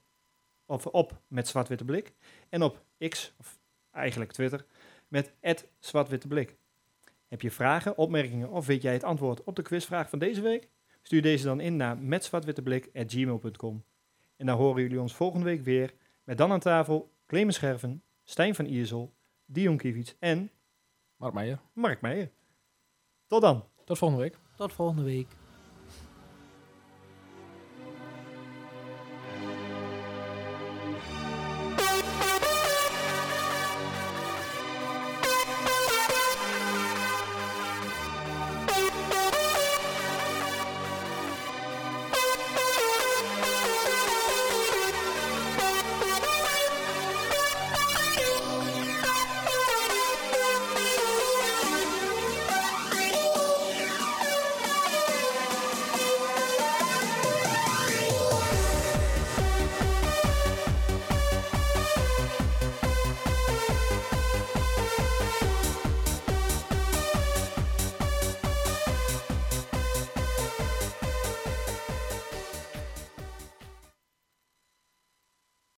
of 0.66 0.86
op 0.86 1.22
met 1.28 1.48
Zwart-Witte 1.48 1.86
Blik. 1.86 2.14
En 2.50 2.62
op 2.62 2.84
X, 3.08 3.34
of 3.40 3.60
eigenlijk 3.92 4.32
Twitter, 4.32 4.66
met 5.08 5.34
Zwart-Witte 5.80 6.28
Blik. 6.28 6.56
Heb 7.28 7.42
je 7.42 7.52
vragen, 7.52 7.98
opmerkingen 7.98 8.50
of 8.50 8.66
weet 8.66 8.82
jij 8.82 8.94
het 8.94 9.04
antwoord 9.04 9.44
op 9.44 9.56
de 9.56 9.62
quizvraag 9.62 10.10
van 10.10 10.20
deze 10.20 10.42
week? 10.42 10.74
Stuur 11.06 11.22
deze 11.22 11.46
dan 11.46 11.60
in 11.60 11.76
naar 11.76 11.98
metzwartwitteblik.gmail.com. 11.98 13.84
En 14.38 14.46
dan 14.46 14.58
horen 14.58 14.82
jullie 14.82 15.02
ons 15.02 15.16
volgende 15.16 15.46
week 15.46 15.64
weer 15.64 15.94
met 16.24 16.38
dan 16.38 16.52
aan 16.52 16.60
tafel 16.60 17.14
Clemens 17.28 17.56
Scherven, 17.56 18.04
Stijn 18.24 18.56
van 18.56 18.66
Iersel, 18.66 19.14
Dion 19.46 19.78
Kiewicz 19.78 20.14
en 20.20 20.52
Mark 21.16 21.34
Meijer. 21.34 21.60
Mark 21.74 22.02
Meijer. 22.02 22.32
Tot 23.28 23.42
dan! 23.42 23.66
Tot 23.84 23.98
volgende 23.98 24.24
week. 24.24 24.38
Tot 24.56 24.74
volgende 24.74 25.04
week. 25.04 25.28